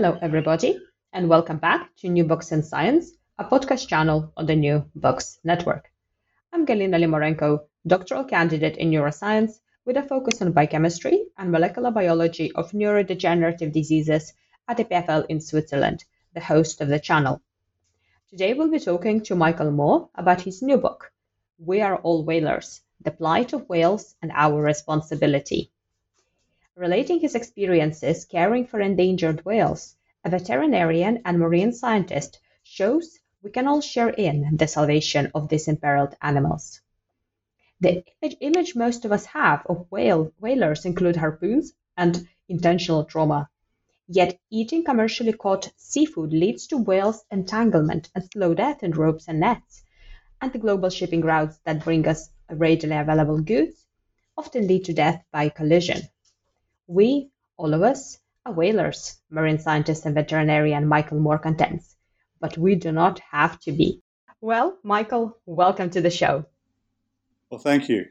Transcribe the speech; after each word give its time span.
Hello, 0.00 0.18
everybody, 0.22 0.80
and 1.12 1.28
welcome 1.28 1.58
back 1.58 1.94
to 1.96 2.08
New 2.08 2.24
Books 2.24 2.52
in 2.52 2.62
Science, 2.62 3.10
a 3.38 3.44
podcast 3.44 3.86
channel 3.86 4.32
on 4.34 4.46
the 4.46 4.56
New 4.56 4.82
Books 4.94 5.38
Network. 5.44 5.92
I'm 6.54 6.64
Galina 6.64 6.98
Limorenko, 6.98 7.66
doctoral 7.86 8.24
candidate 8.24 8.78
in 8.78 8.90
neuroscience 8.90 9.60
with 9.84 9.98
a 9.98 10.02
focus 10.02 10.40
on 10.40 10.52
biochemistry 10.52 11.26
and 11.36 11.52
molecular 11.52 11.90
biology 11.90 12.50
of 12.52 12.72
neurodegenerative 12.72 13.72
diseases 13.72 14.32
at 14.66 14.78
EPFL 14.78 15.26
in 15.28 15.38
Switzerland, 15.38 16.02
the 16.32 16.40
host 16.40 16.80
of 16.80 16.88
the 16.88 16.98
channel. 16.98 17.42
Today 18.30 18.54
we'll 18.54 18.70
be 18.70 18.80
talking 18.80 19.20
to 19.24 19.36
Michael 19.36 19.70
Moore 19.70 20.08
about 20.14 20.40
his 20.40 20.62
new 20.62 20.78
book, 20.78 21.12
We 21.58 21.82
Are 21.82 21.96
All 21.96 22.24
Whalers 22.24 22.80
The 23.02 23.10
Plight 23.10 23.52
of 23.52 23.68
Whales 23.68 24.14
and 24.22 24.32
Our 24.34 24.62
Responsibility. 24.62 25.70
Relating 26.80 27.20
his 27.20 27.34
experiences 27.34 28.24
caring 28.24 28.66
for 28.66 28.80
endangered 28.80 29.44
whales, 29.44 29.96
a 30.24 30.30
veterinarian 30.30 31.20
and 31.26 31.38
marine 31.38 31.74
scientist 31.74 32.40
shows 32.62 33.18
we 33.42 33.50
can 33.50 33.66
all 33.66 33.82
share 33.82 34.08
in 34.08 34.56
the 34.56 34.66
salvation 34.66 35.30
of 35.34 35.50
these 35.50 35.68
imperiled 35.68 36.16
animals. 36.22 36.80
The 37.80 38.02
image 38.40 38.74
most 38.74 39.04
of 39.04 39.12
us 39.12 39.26
have 39.26 39.66
of 39.66 39.88
whale, 39.90 40.32
whalers 40.40 40.86
include 40.86 41.16
harpoons 41.16 41.74
and 41.98 42.26
intentional 42.48 43.04
trauma. 43.04 43.50
Yet 44.08 44.40
eating 44.48 44.82
commercially 44.82 45.34
caught 45.34 45.70
seafood 45.76 46.32
leads 46.32 46.66
to 46.68 46.78
whales' 46.78 47.26
entanglement 47.30 48.08
and 48.14 48.24
slow 48.32 48.54
death 48.54 48.82
in 48.82 48.92
ropes 48.92 49.28
and 49.28 49.40
nets. 49.40 49.82
And 50.40 50.50
the 50.50 50.58
global 50.58 50.88
shipping 50.88 51.20
routes 51.20 51.58
that 51.64 51.84
bring 51.84 52.08
us 52.08 52.30
readily 52.48 52.96
available 52.96 53.42
goods 53.42 53.84
often 54.34 54.66
lead 54.66 54.86
to 54.86 54.94
death 54.94 55.22
by 55.30 55.50
collision. 55.50 56.00
We, 56.90 57.30
all 57.56 57.72
of 57.72 57.82
us, 57.82 58.18
are 58.44 58.52
whalers, 58.52 59.16
marine 59.30 59.60
scientist 59.60 60.06
and 60.06 60.14
veterinarian 60.16 60.88
Michael 60.88 61.20
Moore 61.20 61.38
contends, 61.38 61.94
but 62.40 62.58
we 62.58 62.74
do 62.74 62.90
not 62.90 63.20
have 63.30 63.60
to 63.60 63.70
be. 63.70 64.02
Well, 64.40 64.76
Michael, 64.82 65.38
welcome 65.46 65.90
to 65.90 66.00
the 66.00 66.10
show. 66.10 66.46
Well, 67.48 67.60
thank 67.60 67.88
you. 67.88 68.06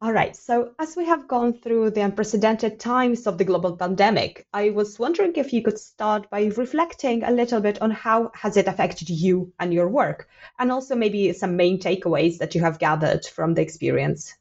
All 0.00 0.12
right. 0.12 0.36
So, 0.36 0.74
as 0.78 0.94
we 0.94 1.06
have 1.06 1.26
gone 1.26 1.54
through 1.54 1.90
the 1.90 2.02
unprecedented 2.02 2.78
times 2.78 3.26
of 3.26 3.36
the 3.36 3.44
global 3.44 3.76
pandemic, 3.76 4.46
I 4.52 4.70
was 4.70 5.00
wondering 5.00 5.32
if 5.34 5.52
you 5.52 5.60
could 5.60 5.80
start 5.80 6.30
by 6.30 6.44
reflecting 6.56 7.24
a 7.24 7.32
little 7.32 7.60
bit 7.60 7.82
on 7.82 7.90
how 7.90 8.30
has 8.34 8.56
it 8.56 8.68
affected 8.68 9.10
you 9.10 9.52
and 9.58 9.74
your 9.74 9.88
work, 9.88 10.28
and 10.56 10.70
also 10.70 10.94
maybe 10.94 11.32
some 11.32 11.56
main 11.56 11.80
takeaways 11.80 12.38
that 12.38 12.54
you 12.54 12.60
have 12.60 12.78
gathered 12.78 13.26
from 13.26 13.54
the 13.54 13.62
experience. 13.62 14.36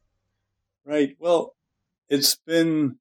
Right. 0.85 1.17
Well, 1.17 1.55
it's 2.13 2.35
been 2.45 2.97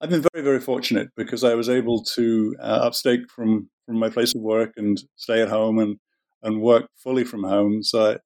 I've 0.00 0.10
been 0.10 0.24
very 0.32 0.44
very 0.44 0.60
fortunate 0.60 1.08
because 1.16 1.42
I 1.44 1.54
was 1.54 1.68
able 1.68 2.04
to 2.16 2.54
uh, 2.60 2.80
upstake 2.86 3.30
from 3.34 3.70
from 3.86 3.98
my 3.98 4.10
place 4.10 4.34
of 4.34 4.42
work 4.42 4.72
and 4.76 5.00
stay 5.16 5.40
at 5.40 5.48
home 5.48 5.78
and 5.78 5.96
and 6.42 6.60
work 6.60 6.88
fully 7.02 7.24
from 7.24 7.44
home. 7.44 7.82
So 7.82 8.18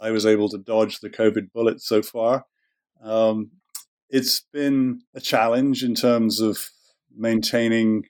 I, 0.00 0.08
I 0.08 0.10
was 0.12 0.26
able 0.26 0.48
to 0.50 0.58
dodge 0.58 1.00
the 1.00 1.10
COVID 1.10 1.52
bullet 1.52 1.80
so 1.80 2.02
far. 2.02 2.44
Um, 3.02 3.50
it's 4.08 4.44
been 4.52 5.02
a 5.14 5.20
challenge 5.20 5.82
in 5.82 5.94
terms 5.94 6.40
of 6.40 6.68
maintaining 7.16 8.04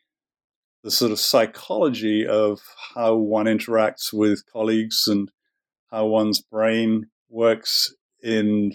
the 0.82 0.90
sort 0.90 1.12
of 1.12 1.18
psychology 1.18 2.26
of 2.26 2.60
how 2.94 3.14
one 3.14 3.46
interacts 3.46 4.12
with 4.12 4.44
colleagues 4.50 5.04
and 5.06 5.30
how 5.90 6.06
one's 6.06 6.40
brain 6.40 7.06
works 7.28 7.94
in 8.22 8.72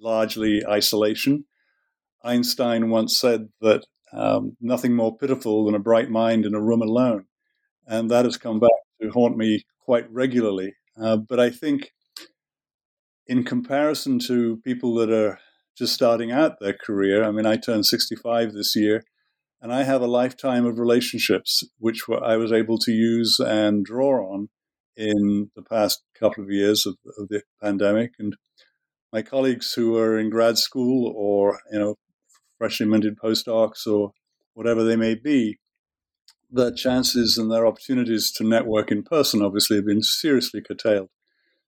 largely 0.00 0.64
isolation. 0.66 1.44
Einstein 2.22 2.90
once 2.90 3.18
said 3.18 3.48
that 3.60 3.84
um, 4.12 4.56
nothing 4.60 4.94
more 4.94 5.16
pitiful 5.16 5.64
than 5.64 5.74
a 5.74 5.80
bright 5.80 6.10
mind 6.10 6.44
in 6.44 6.54
a 6.54 6.60
room 6.60 6.82
alone. 6.82 7.26
And 7.86 8.10
that 8.10 8.24
has 8.24 8.36
come 8.36 8.60
back 8.60 8.70
to 9.00 9.10
haunt 9.10 9.36
me 9.36 9.64
quite 9.80 10.10
regularly. 10.10 10.74
Uh, 11.00 11.16
but 11.16 11.38
I 11.40 11.50
think, 11.50 11.92
in 13.26 13.44
comparison 13.44 14.18
to 14.20 14.58
people 14.64 14.94
that 14.94 15.10
are 15.10 15.38
just 15.76 15.94
starting 15.94 16.32
out 16.32 16.60
their 16.60 16.72
career, 16.72 17.22
I 17.24 17.30
mean, 17.30 17.46
I 17.46 17.56
turned 17.56 17.86
65 17.86 18.52
this 18.52 18.74
year, 18.74 19.04
and 19.60 19.72
I 19.72 19.84
have 19.84 20.02
a 20.02 20.06
lifetime 20.06 20.64
of 20.66 20.78
relationships 20.78 21.62
which 21.78 22.02
I 22.08 22.36
was 22.36 22.52
able 22.52 22.78
to 22.78 22.92
use 22.92 23.38
and 23.38 23.84
draw 23.84 24.32
on 24.32 24.48
in 24.96 25.50
the 25.54 25.62
past 25.62 26.02
couple 26.18 26.42
of 26.42 26.50
years 26.50 26.84
of, 26.84 26.96
of 27.18 27.28
the 27.28 27.42
pandemic. 27.62 28.12
And 28.18 28.34
my 29.12 29.22
colleagues 29.22 29.72
who 29.74 29.96
are 29.96 30.18
in 30.18 30.30
grad 30.30 30.58
school 30.58 31.12
or 31.16 31.60
you 31.70 31.78
know 31.78 31.94
freshly 32.58 32.86
minted 32.86 33.18
postdocs 33.18 33.86
or 33.86 34.12
whatever 34.54 34.82
they 34.82 34.96
may 34.96 35.14
be, 35.14 35.58
their 36.50 36.72
chances 36.72 37.38
and 37.38 37.50
their 37.50 37.66
opportunities 37.66 38.32
to 38.32 38.44
network 38.44 38.90
in 38.90 39.02
person 39.02 39.42
obviously 39.42 39.76
have 39.76 39.86
been 39.86 40.02
seriously 40.02 40.60
curtailed. 40.60 41.08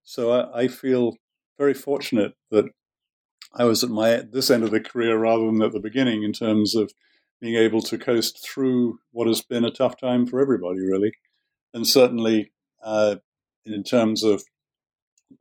So 0.02 0.32
I, 0.32 0.62
I 0.62 0.68
feel 0.68 1.14
very 1.58 1.74
fortunate 1.74 2.32
that 2.50 2.66
I 3.54 3.64
was 3.64 3.84
at 3.84 3.90
my 3.90 4.22
this 4.30 4.50
end 4.50 4.64
of 4.64 4.70
the 4.70 4.80
career 4.80 5.18
rather 5.18 5.44
than 5.46 5.62
at 5.62 5.72
the 5.72 5.80
beginning 5.80 6.22
in 6.22 6.32
terms 6.32 6.74
of 6.74 6.92
being 7.40 7.56
able 7.56 7.80
to 7.82 7.98
coast 7.98 8.44
through 8.44 8.98
what 9.12 9.26
has 9.26 9.42
been 9.42 9.64
a 9.64 9.70
tough 9.70 9.98
time 9.98 10.26
for 10.26 10.40
everybody, 10.40 10.80
really, 10.80 11.12
and 11.72 11.86
certainly 11.86 12.52
uh, 12.82 13.16
in 13.64 13.82
terms 13.82 14.22
of 14.22 14.42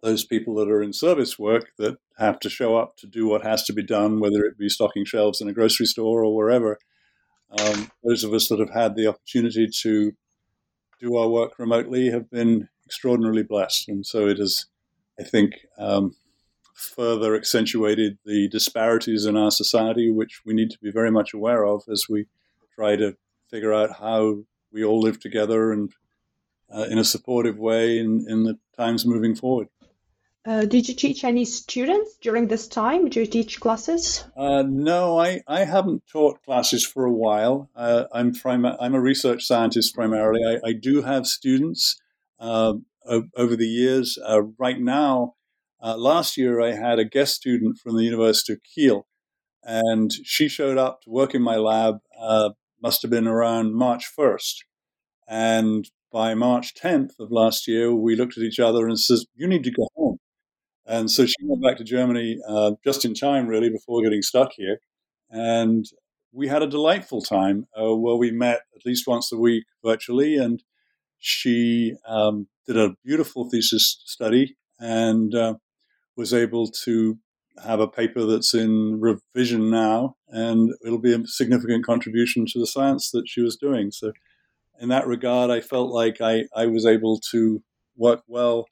those 0.01 0.25
people 0.25 0.55
that 0.55 0.69
are 0.69 0.81
in 0.81 0.94
service 0.94 1.38
work 1.38 1.72
that 1.77 1.97
have 2.17 2.39
to 2.39 2.50
show 2.50 2.77
up 2.77 2.97
to 2.97 3.07
do 3.07 3.27
what 3.27 3.44
has 3.44 3.63
to 3.63 3.73
be 3.73 3.83
done, 3.83 4.19
whether 4.19 4.44
it 4.44 4.57
be 4.57 4.69
stocking 4.69 5.05
shelves 5.05 5.41
in 5.41 5.50
a 5.50 5.53
grocery 5.53 5.85
store 5.85 6.23
or 6.23 6.35
wherever. 6.35 6.79
Um, 7.51 7.91
those 8.03 8.23
of 8.23 8.33
us 8.33 8.47
that 8.50 8.59
have 8.59 8.72
had 8.72 8.95
the 8.95 9.07
opportunity 9.07 9.67
to 9.81 10.13
do 11.00 11.16
our 11.16 11.29
work 11.29 11.57
remotely 11.57 12.09
have 12.11 12.29
been 12.29 12.69
extraordinarily 12.85 13.44
blessed. 13.44 13.89
And 13.89 14.05
so 14.05 14.27
it 14.27 14.38
has, 14.38 14.66
I 15.19 15.23
think, 15.23 15.53
um, 15.77 16.16
further 16.73 17.35
accentuated 17.35 18.17
the 18.25 18.47
disparities 18.47 19.25
in 19.25 19.35
our 19.35 19.51
society, 19.51 20.09
which 20.09 20.41
we 20.45 20.53
need 20.53 20.69
to 20.71 20.79
be 20.79 20.91
very 20.91 21.11
much 21.11 21.33
aware 21.33 21.66
of 21.66 21.83
as 21.91 22.06
we 22.09 22.27
try 22.73 22.95
to 22.95 23.17
figure 23.50 23.73
out 23.73 23.97
how 24.00 24.44
we 24.71 24.83
all 24.83 25.00
live 25.00 25.19
together 25.19 25.71
and 25.71 25.91
uh, 26.73 26.85
in 26.89 26.97
a 26.97 27.03
supportive 27.03 27.57
way 27.57 27.97
in, 27.97 28.25
in 28.29 28.44
the 28.44 28.57
times 28.77 29.06
moving 29.06 29.35
forward. 29.35 29.67
Uh, 30.45 30.66
did 30.66 30.88
you 30.88 30.95
teach 30.95 31.23
any 31.23 31.44
students 31.44 32.16
during 32.22 32.47
this 32.47 32.67
time? 32.67 33.03
Did 33.05 33.16
you 33.16 33.25
teach 33.25 33.59
classes? 33.59 34.23
Uh, 34.38 34.63
no, 34.66 35.19
I, 35.19 35.41
I 35.47 35.66
haven't 35.66 36.03
taught 36.11 36.41
classes 36.44 36.85
for 36.85 37.05
a 37.05 37.11
while. 37.11 37.69
Uh, 37.75 38.05
I'm 38.13 38.33
prim- 38.33 38.66
I'm 38.66 38.95
a 38.95 39.01
research 39.01 39.44
scientist 39.45 39.94
primarily. 39.94 40.39
I, 40.45 40.69
I 40.69 40.73
do 40.73 41.01
have 41.01 41.27
students 41.27 42.00
um, 42.39 42.85
over 43.05 43.55
the 43.55 43.67
years. 43.67 44.17
Uh, 44.17 44.44
right 44.57 44.79
now, 44.79 45.35
uh, 45.83 45.97
last 45.97 46.38
year 46.38 46.61
I 46.61 46.71
had 46.71 47.00
a 47.00 47.06
guest 47.06 47.35
student 47.35 47.77
from 47.77 47.97
the 47.97 48.03
University 48.03 48.53
of 48.53 48.59
Kiel, 48.63 49.07
and 49.63 50.11
she 50.23 50.47
showed 50.47 50.77
up 50.77 51.01
to 51.01 51.09
work 51.09 51.35
in 51.35 51.41
my 51.41 51.57
lab. 51.57 52.00
Uh, 52.19 52.51
must 52.81 53.01
have 53.01 53.12
been 53.12 53.27
around 53.27 53.75
March 53.75 54.09
1st, 54.18 54.63
and 55.27 55.89
by 56.12 56.33
March 56.33 56.74
10th 56.75 57.19
of 57.19 57.31
last 57.31 57.68
year, 57.68 57.94
we 57.94 58.15
looked 58.15 58.38
at 58.38 58.44
each 58.44 58.59
other 58.59 58.88
and 58.88 59.00
says, 59.00 59.25
"You 59.35 59.47
need 59.47 59.63
to 59.65 59.71
go 59.71 59.83
home." 59.83 59.88
And 60.89 61.12
so 61.12 61.27
she 61.27 61.36
went 61.44 61.62
back 61.62 61.77
to 61.77 61.83
Germany 61.83 62.39
uh, 62.47 62.71
just 62.83 63.06
in 63.06 63.13
time, 63.13 63.45
really, 63.45 63.69
before 63.69 64.01
getting 64.01 64.24
stuck 64.24 64.53
here. 64.53 64.80
And 65.30 65.86
we 66.31 66.47
had 66.47 66.63
a 66.63 66.68
delightful 66.68 67.21
time 67.21 67.68
uh, 67.80 67.95
where 67.95 68.15
we 68.15 68.31
met 68.31 68.62
at 68.75 68.86
least 68.86 69.06
once 69.06 69.31
a 69.31 69.38
week 69.38 69.65
virtually. 69.86 70.36
And 70.36 70.63
she 71.19 71.94
um, 72.07 72.47
did 72.65 72.75
a 72.75 72.95
beautiful 73.06 73.47
thesis 73.51 74.01
study 74.06 74.57
and 74.80 75.36
uh, 75.36 75.56
was 76.18 76.33
able 76.33 76.68
to 76.86 77.19
have 77.63 77.80
a 77.80 77.88
paper 77.88 78.25
that's 78.25 78.56
in 78.56 79.00
revision 79.00 79.69
now. 79.69 80.15
And 80.30 80.74
it'll 80.83 80.97
be 80.97 81.13
a 81.13 81.27
significant 81.27 81.85
contribution 81.85 82.47
to 82.47 82.59
the 82.59 82.65
science 82.68 83.12
that 83.12 83.27
she 83.27 83.42
was 83.42 83.56
doing. 83.57 83.92
So, 83.92 84.12
in 84.81 84.89
that 84.89 85.06
regard, 85.06 85.51
I 85.51 85.59
felt 85.59 85.92
like 85.92 86.21
I, 86.21 86.45
I 86.56 86.65
was 86.65 86.85
able 86.85 87.19
to 87.31 87.62
work 87.95 88.24
well 88.27 88.65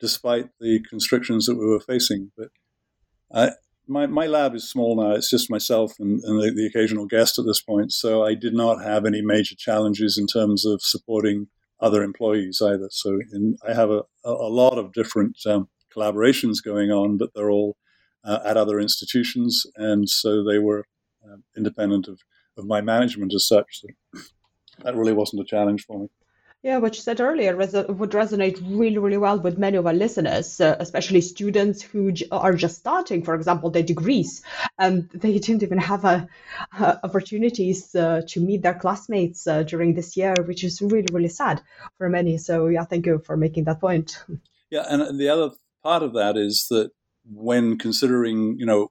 despite 0.00 0.50
the 0.60 0.80
constrictions 0.88 1.46
that 1.46 1.56
we 1.56 1.66
were 1.66 1.80
facing. 1.80 2.30
But 2.36 2.48
I, 3.32 3.50
my, 3.88 4.06
my 4.06 4.26
lab 4.26 4.54
is 4.54 4.68
small 4.68 4.96
now. 4.96 5.12
It's 5.12 5.30
just 5.30 5.50
myself 5.50 5.94
and, 5.98 6.20
and 6.24 6.40
the, 6.40 6.52
the, 6.52 6.66
occasional 6.66 7.06
guest 7.06 7.38
at 7.38 7.44
this 7.44 7.60
point. 7.60 7.92
So 7.92 8.24
I 8.24 8.34
did 8.34 8.54
not 8.54 8.82
have 8.82 9.04
any 9.04 9.22
major 9.22 9.54
challenges 9.56 10.18
in 10.18 10.26
terms 10.26 10.66
of 10.66 10.82
supporting 10.82 11.48
other 11.80 12.02
employees 12.02 12.60
either. 12.62 12.88
So 12.90 13.20
in, 13.32 13.56
I 13.66 13.74
have 13.74 13.90
a, 13.90 14.02
a 14.24 14.30
lot 14.30 14.78
of 14.78 14.92
different 14.92 15.38
um, 15.46 15.68
collaborations 15.94 16.62
going 16.64 16.90
on, 16.90 17.16
but 17.16 17.30
they're 17.34 17.50
all 17.50 17.76
uh, 18.24 18.40
at 18.44 18.56
other 18.56 18.80
institutions. 18.80 19.64
And 19.76 20.08
so 20.08 20.42
they 20.42 20.58
were 20.58 20.86
uh, 21.24 21.36
independent 21.56 22.08
of, 22.08 22.20
of 22.56 22.66
my 22.66 22.80
management 22.80 23.34
as 23.34 23.46
such. 23.46 23.82
So 23.82 24.20
that 24.82 24.96
really 24.96 25.12
wasn't 25.12 25.42
a 25.42 25.46
challenge 25.46 25.84
for 25.84 26.00
me. 26.00 26.08
Yeah, 26.66 26.78
what 26.78 26.96
you 26.96 27.00
said 27.00 27.20
earlier 27.20 27.54
res- 27.54 27.74
would 27.74 28.10
resonate 28.10 28.60
really, 28.60 28.98
really 28.98 29.18
well 29.18 29.38
with 29.38 29.56
many 29.56 29.76
of 29.76 29.86
our 29.86 29.92
listeners, 29.92 30.60
uh, 30.60 30.74
especially 30.80 31.20
students 31.20 31.80
who 31.80 32.10
j- 32.10 32.26
are 32.32 32.54
just 32.54 32.78
starting, 32.78 33.22
for 33.22 33.36
example, 33.36 33.70
their 33.70 33.84
degrees, 33.84 34.42
and 34.76 35.08
they 35.10 35.38
didn't 35.38 35.62
even 35.62 35.78
have 35.78 36.04
a, 36.04 36.28
opportunities 37.04 37.94
uh, 37.94 38.22
to 38.26 38.40
meet 38.40 38.62
their 38.62 38.74
classmates 38.74 39.46
uh, 39.46 39.62
during 39.62 39.94
this 39.94 40.16
year, 40.16 40.34
which 40.44 40.64
is 40.64 40.82
really, 40.82 41.06
really 41.12 41.28
sad 41.28 41.62
for 41.98 42.08
many. 42.08 42.36
So, 42.36 42.66
yeah, 42.66 42.82
thank 42.82 43.06
you 43.06 43.20
for 43.24 43.36
making 43.36 43.62
that 43.66 43.80
point. 43.80 44.24
Yeah, 44.68 44.86
and 44.88 45.20
the 45.20 45.28
other 45.28 45.50
part 45.84 46.02
of 46.02 46.14
that 46.14 46.36
is 46.36 46.66
that 46.70 46.90
when 47.24 47.78
considering, 47.78 48.56
you 48.58 48.66
know, 48.66 48.88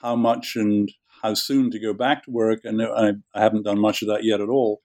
how 0.00 0.16
much 0.16 0.56
and 0.56 0.90
how 1.20 1.34
soon 1.34 1.70
to 1.72 1.78
go 1.78 1.92
back 1.92 2.24
to 2.24 2.30
work, 2.30 2.60
and 2.64 2.80
I, 2.82 3.12
I 3.34 3.42
haven't 3.42 3.64
done 3.64 3.78
much 3.78 4.00
of 4.00 4.08
that 4.08 4.24
yet 4.24 4.40
at 4.40 4.48
all. 4.48 4.80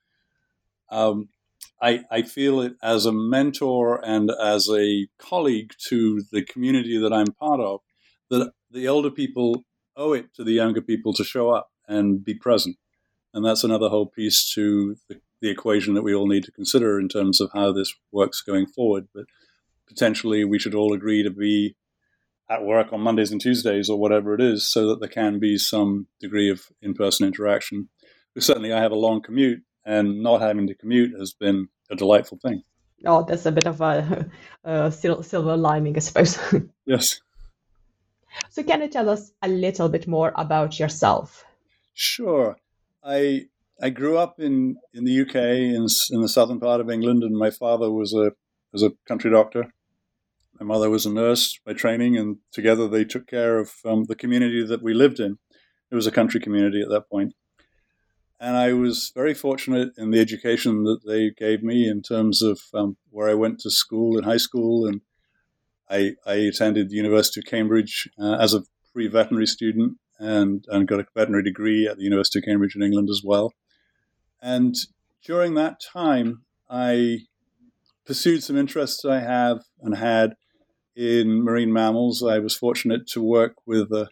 Um, 0.90 1.30
I, 1.80 2.00
I 2.10 2.22
feel 2.22 2.60
it 2.60 2.74
as 2.82 3.06
a 3.06 3.12
mentor 3.12 4.00
and 4.04 4.30
as 4.30 4.68
a 4.68 5.08
colleague 5.18 5.72
to 5.88 6.22
the 6.32 6.42
community 6.42 6.98
that 7.00 7.12
I'm 7.12 7.32
part 7.32 7.60
of 7.60 7.80
that 8.30 8.52
the 8.70 8.88
older 8.88 9.10
people 9.10 9.64
owe 9.96 10.12
it 10.12 10.34
to 10.34 10.44
the 10.44 10.52
younger 10.52 10.80
people 10.80 11.12
to 11.14 11.24
show 11.24 11.50
up 11.50 11.70
and 11.86 12.24
be 12.24 12.34
present. 12.34 12.76
And 13.32 13.44
that's 13.44 13.64
another 13.64 13.88
whole 13.88 14.06
piece 14.06 14.52
to 14.54 14.96
the, 15.08 15.20
the 15.40 15.50
equation 15.50 15.94
that 15.94 16.02
we 16.02 16.14
all 16.14 16.26
need 16.26 16.44
to 16.44 16.52
consider 16.52 16.98
in 16.98 17.08
terms 17.08 17.40
of 17.40 17.50
how 17.52 17.72
this 17.72 17.94
works 18.12 18.42
going 18.42 18.66
forward. 18.66 19.08
But 19.14 19.26
potentially 19.86 20.44
we 20.44 20.58
should 20.58 20.74
all 20.74 20.92
agree 20.92 21.22
to 21.22 21.30
be 21.30 21.76
at 22.50 22.64
work 22.64 22.92
on 22.92 23.00
Mondays 23.00 23.30
and 23.30 23.40
Tuesdays 23.40 23.90
or 23.90 23.98
whatever 23.98 24.34
it 24.34 24.40
is 24.40 24.70
so 24.70 24.88
that 24.88 25.00
there 25.00 25.08
can 25.08 25.38
be 25.38 25.58
some 25.58 26.06
degree 26.20 26.50
of 26.50 26.66
in 26.80 26.94
person 26.94 27.26
interaction. 27.26 27.88
But 28.34 28.42
certainly, 28.42 28.72
I 28.72 28.80
have 28.80 28.92
a 28.92 28.96
long 28.96 29.20
commute, 29.20 29.62
and 29.88 30.22
not 30.22 30.42
having 30.42 30.66
to 30.66 30.74
commute 30.74 31.18
has 31.18 31.32
been 31.32 31.66
a 31.90 31.96
delightful 31.96 32.38
thing. 32.38 32.62
Oh, 33.06 33.24
that's 33.24 33.46
a 33.46 33.52
bit 33.52 33.66
of 33.66 33.80
a, 33.80 34.28
a 34.64 34.92
silver 34.92 35.56
lining, 35.56 35.96
I 35.96 36.00
suppose. 36.00 36.38
yes. 36.86 37.20
So, 38.50 38.62
can 38.62 38.82
you 38.82 38.88
tell 38.88 39.08
us 39.08 39.32
a 39.42 39.48
little 39.48 39.88
bit 39.88 40.06
more 40.06 40.32
about 40.36 40.78
yourself? 40.78 41.44
Sure. 41.94 42.56
I 43.02 43.46
I 43.80 43.90
grew 43.90 44.18
up 44.18 44.38
in, 44.38 44.76
in 44.92 45.04
the 45.04 45.22
UK, 45.22 45.36
in, 45.36 45.86
in 46.10 46.20
the 46.20 46.28
southern 46.28 46.60
part 46.60 46.80
of 46.80 46.90
England, 46.90 47.22
and 47.22 47.36
my 47.36 47.50
father 47.50 47.90
was 47.90 48.12
a 48.12 48.32
was 48.72 48.82
a 48.82 48.92
country 49.06 49.30
doctor. 49.30 49.72
My 50.60 50.66
mother 50.66 50.90
was 50.90 51.06
a 51.06 51.12
nurse 51.12 51.58
by 51.64 51.72
training, 51.72 52.18
and 52.18 52.36
together 52.52 52.88
they 52.88 53.04
took 53.04 53.26
care 53.26 53.58
of 53.58 53.70
um, 53.86 54.04
the 54.04 54.16
community 54.16 54.66
that 54.66 54.82
we 54.82 54.92
lived 54.92 55.20
in. 55.20 55.38
It 55.90 55.94
was 55.94 56.06
a 56.06 56.12
country 56.12 56.40
community 56.40 56.82
at 56.82 56.90
that 56.90 57.08
point. 57.08 57.32
And 58.40 58.56
I 58.56 58.72
was 58.72 59.10
very 59.14 59.34
fortunate 59.34 59.90
in 59.96 60.10
the 60.10 60.20
education 60.20 60.84
that 60.84 61.00
they 61.04 61.30
gave 61.30 61.62
me 61.62 61.88
in 61.88 62.02
terms 62.02 62.40
of 62.40 62.60
um, 62.72 62.96
where 63.10 63.28
I 63.28 63.34
went 63.34 63.58
to 63.60 63.70
school 63.70 64.16
in 64.16 64.24
high 64.24 64.36
school. 64.36 64.86
And 64.86 65.00
I, 65.90 66.12
I 66.24 66.34
attended 66.34 66.88
the 66.88 66.96
University 66.96 67.40
of 67.40 67.46
Cambridge 67.46 68.08
uh, 68.18 68.36
as 68.40 68.54
a 68.54 68.62
pre 68.92 69.08
veterinary 69.08 69.46
student 69.46 69.98
and, 70.20 70.64
and 70.68 70.86
got 70.86 71.00
a 71.00 71.06
veterinary 71.16 71.42
degree 71.42 71.88
at 71.88 71.96
the 71.96 72.04
University 72.04 72.38
of 72.38 72.44
Cambridge 72.44 72.76
in 72.76 72.82
England 72.82 73.08
as 73.10 73.22
well. 73.24 73.54
And 74.40 74.74
during 75.24 75.54
that 75.54 75.80
time, 75.80 76.42
I 76.70 77.20
pursued 78.06 78.42
some 78.42 78.56
interests 78.56 79.04
I 79.04 79.20
have 79.20 79.62
and 79.80 79.96
had 79.96 80.34
in 80.94 81.42
marine 81.42 81.72
mammals. 81.72 82.22
I 82.22 82.38
was 82.38 82.56
fortunate 82.56 83.06
to 83.08 83.22
work 83.22 83.54
with 83.66 83.92
a, 83.92 84.08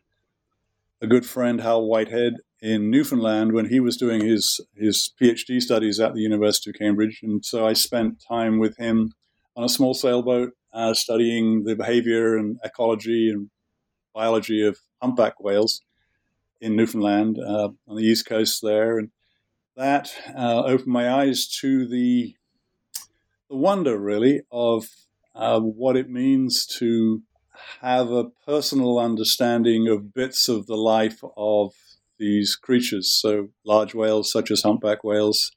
a 1.00 1.06
good 1.06 1.26
friend, 1.26 1.61
Hal 1.61 1.87
Whitehead, 1.87 2.34
in 2.66 2.90
Newfoundland 2.90 3.52
when 3.52 3.68
he 3.68 3.78
was 3.78 3.96
doing 3.96 4.24
his 4.24 4.60
his 4.74 5.12
PhD 5.20 5.62
studies 5.62 6.00
at 6.00 6.14
the 6.14 6.20
University 6.20 6.70
of 6.70 6.76
Cambridge, 6.76 7.20
and 7.22 7.44
so 7.44 7.64
I 7.64 7.74
spent 7.74 8.24
time 8.28 8.58
with 8.58 8.76
him 8.76 9.12
on 9.54 9.62
a 9.62 9.68
small 9.68 9.94
sailboat 9.94 10.50
uh, 10.72 10.92
studying 10.92 11.62
the 11.62 11.76
behavior 11.76 12.36
and 12.36 12.58
ecology 12.64 13.30
and 13.30 13.50
biology 14.12 14.66
of 14.66 14.78
humpback 15.00 15.38
whales 15.38 15.80
in 16.60 16.74
Newfoundland 16.74 17.38
uh, 17.38 17.68
on 17.86 17.96
the 17.96 18.02
east 18.02 18.26
coast 18.26 18.60
there, 18.64 18.98
and 18.98 19.10
that 19.76 20.12
uh, 20.36 20.64
opened 20.64 20.92
my 20.92 21.08
eyes 21.08 21.46
to 21.60 21.86
the 21.86 22.34
the 23.48 23.56
wonder 23.56 23.96
really 23.96 24.42
of 24.50 24.88
uh, 25.36 25.60
what 25.60 25.96
it 25.96 26.10
means 26.10 26.66
to 26.66 27.22
have 27.80 28.10
a 28.10 28.30
personal 28.44 28.98
understanding 28.98 29.86
of 29.86 30.12
bits 30.12 30.48
of 30.48 30.66
the 30.66 30.76
life 30.76 31.20
of 31.36 31.72
these 32.18 32.56
creatures. 32.56 33.12
So, 33.12 33.48
large 33.64 33.94
whales, 33.94 34.30
such 34.30 34.50
as 34.50 34.62
humpback 34.62 35.04
whales, 35.04 35.52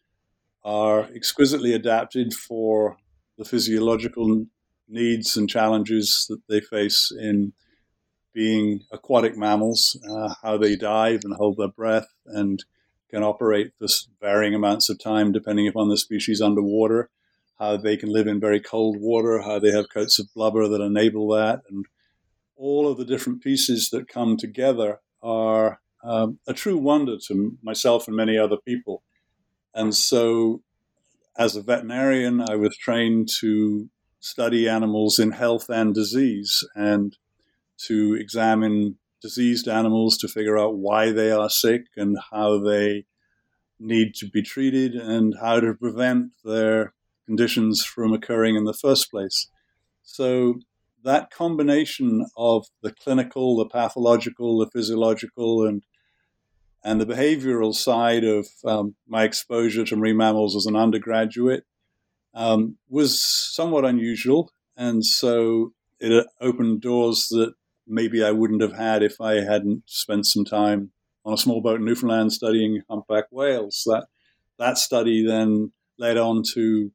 are 0.64 1.10
exquisitely 1.16 1.74
adapted 1.74 2.34
for 2.34 2.98
the 3.38 3.46
physiological 3.46 4.46
needs 4.88 5.38
and 5.38 5.50
challenges 5.50 6.26
that 6.30 6.42
they 6.50 6.60
face 6.60 7.12
in 7.18 7.54
being 8.34 8.82
aquatic 8.92 9.38
mammals, 9.38 10.00
uh, 10.10 10.34
how 10.44 10.58
they 10.58 10.76
dive 10.76 11.22
and 11.24 11.36
hold 11.36 11.58
their 11.58 11.70
breath 11.70 12.08
and 12.26 12.64
can 13.10 13.24
operate 13.24 13.72
for 13.80 13.88
varying 14.22 14.54
amounts 14.54 14.90
of 14.90 15.00
time 15.00 15.32
depending 15.32 15.68
upon 15.68 15.90
the 15.90 15.98
species 15.98 16.42
underwater, 16.42 17.10
how 17.58 17.76
they 17.76 17.98
can 17.98 18.10
live 18.10 18.28
in 18.28 18.40
very 18.40 18.60
cold 18.60 18.98
water, 19.00 19.42
how 19.42 19.60
they 19.60 19.72
have 19.72 19.90
coats 19.90 20.20
of 20.20 20.34
blubber 20.34 20.68
that 20.68 20.82
enable 20.82 21.28
that, 21.30 21.62
and 21.70 21.86
all 22.56 22.88
of 22.88 22.98
the 22.98 23.06
different 23.06 23.42
pieces 23.42 23.90
that 23.90 24.08
come 24.08 24.38
together 24.38 25.00
are 25.24 25.80
um, 26.04 26.40
a 26.48 26.54
true 26.54 26.78
wonder 26.78 27.18
to 27.28 27.58
myself 27.62 28.08
and 28.08 28.16
many 28.16 28.38
other 28.38 28.58
people. 28.58 29.04
And 29.74 29.96
so, 29.96 30.62
as 31.38 31.56
a 31.56 31.62
veterinarian, 31.62 32.42
I 32.42 32.56
was 32.56 32.76
trained 32.78 33.30
to 33.40 33.90
study 34.20 34.68
animals 34.68 35.20
in 35.20 35.32
health 35.32 35.70
and 35.70 35.94
disease 35.94 36.68
and 36.76 37.18
to 37.88 38.16
examine 38.16 38.98
diseased 39.22 39.68
animals 39.68 40.18
to 40.18 40.28
figure 40.28 40.58
out 40.58 40.78
why 40.78 41.12
they 41.12 41.32
are 41.32 41.50
sick 41.50 41.84
and 41.96 42.18
how 42.32 42.60
they 42.60 43.06
need 43.80 44.14
to 44.16 44.30
be 44.30 44.42
treated 44.42 44.94
and 44.96 45.36
how 45.40 45.60
to 45.60 45.74
prevent 45.74 46.32
their 46.44 46.94
conditions 47.26 47.84
from 47.84 48.14
occurring 48.14 48.56
in 48.56 48.66
the 48.66 48.74
first 48.74 49.12
place. 49.12 49.48
So, 50.04 50.60
that 51.04 51.32
combination 51.32 52.26
of 52.36 52.68
the 52.82 52.92
clinical, 52.92 53.56
the 53.56 53.70
pathological, 53.70 54.58
the 54.58 54.70
physiological, 54.72 55.66
and 55.66 55.84
and 56.84 57.00
the 57.00 57.06
behavioral 57.06 57.74
side 57.74 58.24
of 58.24 58.48
um, 58.66 58.96
my 59.08 59.24
exposure 59.24 59.86
to 59.86 59.96
marine 59.96 60.18
mammals 60.18 60.56
as 60.56 60.66
an 60.66 60.76
undergraduate 60.76 61.66
um, 62.34 62.78
was 62.88 63.22
somewhat 63.22 63.86
unusual. 63.86 64.52
And 64.78 65.06
so 65.06 65.74
it 66.00 66.26
opened 66.40 66.82
doors 66.82 67.28
that 67.30 67.54
maybe 67.86 68.24
I 68.24 68.32
wouldn't 68.32 68.62
have 68.62 68.74
had 68.74 69.04
if 69.04 69.20
I 69.20 69.42
hadn't 69.42 69.84
spent 69.88 70.26
some 70.26 70.46
time 70.46 70.92
on 71.26 71.34
a 71.34 71.38
small 71.38 71.62
boat 71.62 71.80
in 71.80 71.86
Newfoundland 71.86 72.32
studying 72.32 72.82
humpback 72.90 73.26
whales. 73.32 73.84
That, 73.86 74.08
that 74.58 74.78
study 74.78 75.26
then 75.26 75.74
led 75.98 76.18
on 76.18 76.44
to 76.54 76.92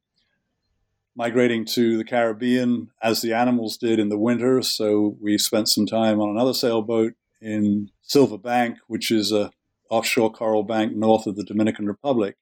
migrating 1.15 1.63
to 1.63 1.97
the 1.97 2.03
Caribbean 2.03 2.89
as 3.01 3.21
the 3.21 3.33
animals 3.33 3.77
did 3.77 3.99
in 3.99 4.09
the 4.09 4.17
winter. 4.17 4.61
So 4.61 5.15
we 5.21 5.37
spent 5.37 5.69
some 5.69 5.85
time 5.85 6.19
on 6.19 6.29
another 6.29 6.53
sailboat 6.53 7.13
in 7.41 7.91
Silver 8.01 8.37
Bank, 8.37 8.77
which 8.87 9.11
is 9.11 9.31
a 9.31 9.51
offshore 9.89 10.31
coral 10.31 10.63
bank 10.63 10.95
north 10.95 11.27
of 11.27 11.35
the 11.35 11.43
Dominican 11.43 11.85
Republic. 11.85 12.35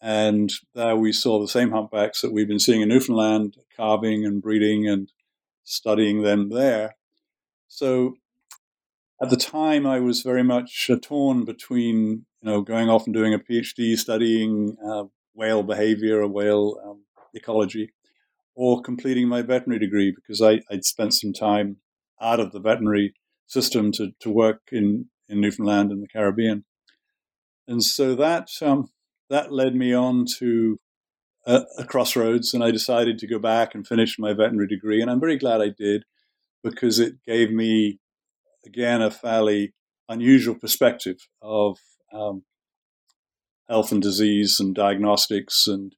And 0.00 0.52
there 0.74 0.96
we 0.96 1.12
saw 1.12 1.40
the 1.40 1.48
same 1.48 1.72
humpbacks 1.72 2.20
that 2.20 2.32
we've 2.32 2.48
been 2.48 2.60
seeing 2.60 2.82
in 2.82 2.88
Newfoundland, 2.88 3.56
calving 3.76 4.24
and 4.24 4.40
breeding 4.40 4.88
and 4.88 5.10
studying 5.64 6.22
them 6.22 6.50
there. 6.50 6.96
So 7.66 8.14
at 9.20 9.30
the 9.30 9.36
time, 9.36 9.86
I 9.86 9.98
was 9.98 10.22
very 10.22 10.44
much 10.44 10.88
torn 11.02 11.44
between, 11.44 12.26
you 12.40 12.50
know, 12.50 12.62
going 12.62 12.88
off 12.88 13.06
and 13.06 13.14
doing 13.14 13.34
a 13.34 13.38
PhD 13.38 13.96
studying 13.96 14.76
uh, 14.84 15.04
whale 15.34 15.64
behavior 15.64 16.22
or 16.22 16.28
whale 16.28 16.80
um, 16.84 17.02
ecology, 17.34 17.92
or 18.54 18.80
completing 18.80 19.28
my 19.28 19.42
veterinary 19.42 19.80
degree 19.80 20.12
because 20.14 20.40
I, 20.40 20.60
would 20.70 20.84
spent 20.84 21.14
some 21.14 21.32
time 21.32 21.78
out 22.20 22.40
of 22.40 22.52
the 22.52 22.60
veterinary 22.60 23.14
system 23.46 23.90
to, 23.92 24.12
to 24.20 24.30
work 24.30 24.60
in, 24.70 25.06
in 25.28 25.40
Newfoundland 25.40 25.90
and 25.90 26.02
the 26.02 26.08
Caribbean 26.08 26.64
and 27.68 27.84
so 27.84 28.14
that 28.16 28.48
um, 28.62 28.88
that 29.30 29.52
led 29.52 29.74
me 29.74 29.94
on 29.94 30.24
to 30.38 30.78
a, 31.46 31.62
a, 31.78 31.84
crossroads, 31.84 32.54
and 32.54 32.64
I 32.64 32.70
decided 32.70 33.18
to 33.18 33.26
go 33.28 33.38
back 33.38 33.74
and 33.74 33.86
finish 33.86 34.18
my 34.18 34.32
veterinary 34.32 34.66
degree, 34.66 35.00
and 35.00 35.10
I'm 35.10 35.20
very 35.20 35.38
glad 35.38 35.60
I 35.60 35.68
did 35.68 36.04
because 36.64 36.98
it 36.98 37.22
gave 37.26 37.52
me 37.52 38.00
again 38.66 39.02
a 39.02 39.10
fairly 39.10 39.74
unusual 40.08 40.54
perspective 40.54 41.18
of 41.42 41.78
um, 42.12 42.42
health 43.68 43.92
and 43.92 44.02
disease 44.02 44.58
and 44.58 44.74
diagnostics 44.74 45.66
and 45.66 45.94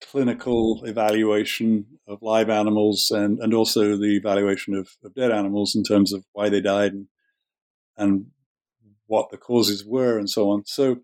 clinical 0.00 0.84
evaluation 0.84 1.84
of 2.06 2.22
live 2.22 2.48
animals 2.48 3.10
and, 3.10 3.40
and 3.40 3.52
also 3.52 3.96
the 3.96 4.16
evaluation 4.16 4.74
of, 4.74 4.90
of 5.04 5.14
dead 5.14 5.32
animals 5.32 5.74
in 5.74 5.82
terms 5.82 6.12
of 6.12 6.24
why 6.32 6.48
they 6.48 6.60
died 6.60 6.92
and, 6.92 7.08
and 7.96 8.26
what 9.08 9.30
the 9.30 9.36
causes 9.36 9.84
were 9.84 10.18
and 10.18 10.30
so 10.30 10.50
on. 10.50 10.64
So 10.64 10.98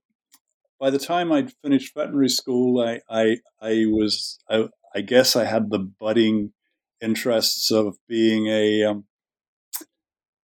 by 0.78 0.90
the 0.90 0.98
time 0.98 1.32
I'd 1.32 1.52
finished 1.62 1.94
veterinary 1.94 2.28
school, 2.28 2.80
I, 2.80 3.00
I, 3.10 3.38
I 3.60 3.84
was, 3.88 4.38
I, 4.48 4.68
I 4.94 5.00
guess 5.00 5.34
I 5.34 5.44
had 5.44 5.70
the 5.70 5.78
budding 5.78 6.52
interests 7.00 7.70
of 7.72 7.96
being 8.08 8.46
a, 8.46 8.84
um, 8.84 9.04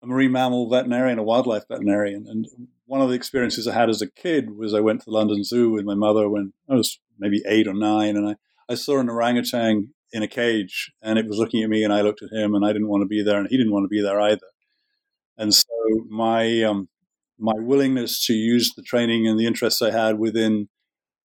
a 0.01 0.07
marine 0.07 0.31
mammal 0.31 0.69
veterinarian, 0.69 1.19
a 1.19 1.23
wildlife 1.23 1.63
veterinarian. 1.67 2.25
And 2.27 2.47
one 2.85 3.01
of 3.01 3.09
the 3.09 3.15
experiences 3.15 3.67
I 3.67 3.73
had 3.73 3.89
as 3.89 4.01
a 4.01 4.09
kid 4.09 4.51
was 4.51 4.73
I 4.73 4.79
went 4.79 5.01
to 5.01 5.05
the 5.05 5.11
London 5.11 5.43
Zoo 5.43 5.71
with 5.71 5.85
my 5.85 5.95
mother 5.95 6.29
when 6.29 6.53
I 6.69 6.75
was 6.75 6.99
maybe 7.19 7.43
eight 7.47 7.67
or 7.67 7.73
nine, 7.73 8.15
and 8.15 8.29
I, 8.29 8.35
I 8.69 8.75
saw 8.75 8.99
an 8.99 9.09
orangutan 9.09 9.93
in 10.13 10.23
a 10.23 10.27
cage, 10.27 10.91
and 11.01 11.19
it 11.19 11.27
was 11.27 11.37
looking 11.37 11.63
at 11.63 11.69
me, 11.69 11.83
and 11.83 11.91
I 11.91 12.01
looked 12.01 12.21
at 12.21 12.31
him, 12.31 12.55
and 12.55 12.65
I 12.65 12.71
didn't 12.71 12.87
want 12.89 13.01
to 13.01 13.07
be 13.07 13.23
there, 13.23 13.39
and 13.39 13.47
he 13.49 13.57
didn't 13.57 13.73
want 13.73 13.83
to 13.85 13.89
be 13.89 14.01
there 14.01 14.21
either. 14.21 14.47
And 15.37 15.53
so 15.53 15.65
my 16.09 16.63
um, 16.63 16.89
my 17.39 17.53
willingness 17.55 18.25
to 18.25 18.33
use 18.33 18.73
the 18.75 18.81
training 18.81 19.27
and 19.27 19.39
the 19.39 19.45
interests 19.45 19.81
I 19.81 19.91
had 19.91 20.19
within 20.19 20.69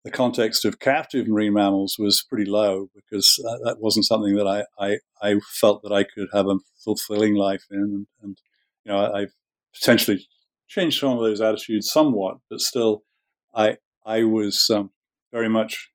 the 0.04 0.11
context 0.11 0.64
of 0.64 0.81
captive 0.81 1.28
marine 1.28 1.54
mammals 1.54 1.97
was 1.99 2.25
pretty 2.28 2.50
low 2.50 2.88
because 2.95 3.37
that 3.64 3.76
wasn't 3.78 4.07
something 4.07 4.35
that 4.35 4.47
I, 4.47 4.64
I, 4.78 4.99
I, 5.23 5.40
felt 5.61 5.83
that 5.83 5.92
I 5.92 6.02
could 6.02 6.28
have 6.33 6.47
a 6.47 6.57
fulfilling 6.85 7.35
life 7.35 7.64
in. 7.71 7.78
And, 7.78 8.07
and 8.21 8.38
you 8.85 8.92
know, 8.92 9.12
I, 9.14 9.21
have 9.21 9.31
potentially 9.73 10.26
changed 10.66 10.99
some 10.99 11.12
of 11.12 11.21
those 11.21 11.40
attitudes 11.40 11.90
somewhat, 11.90 12.38
but 12.50 12.61
still, 12.61 13.04
I, 13.54 13.76
I 14.04 14.25
was 14.25 14.69
um, 14.71 14.90
very 15.33 15.49
much 15.49 15.90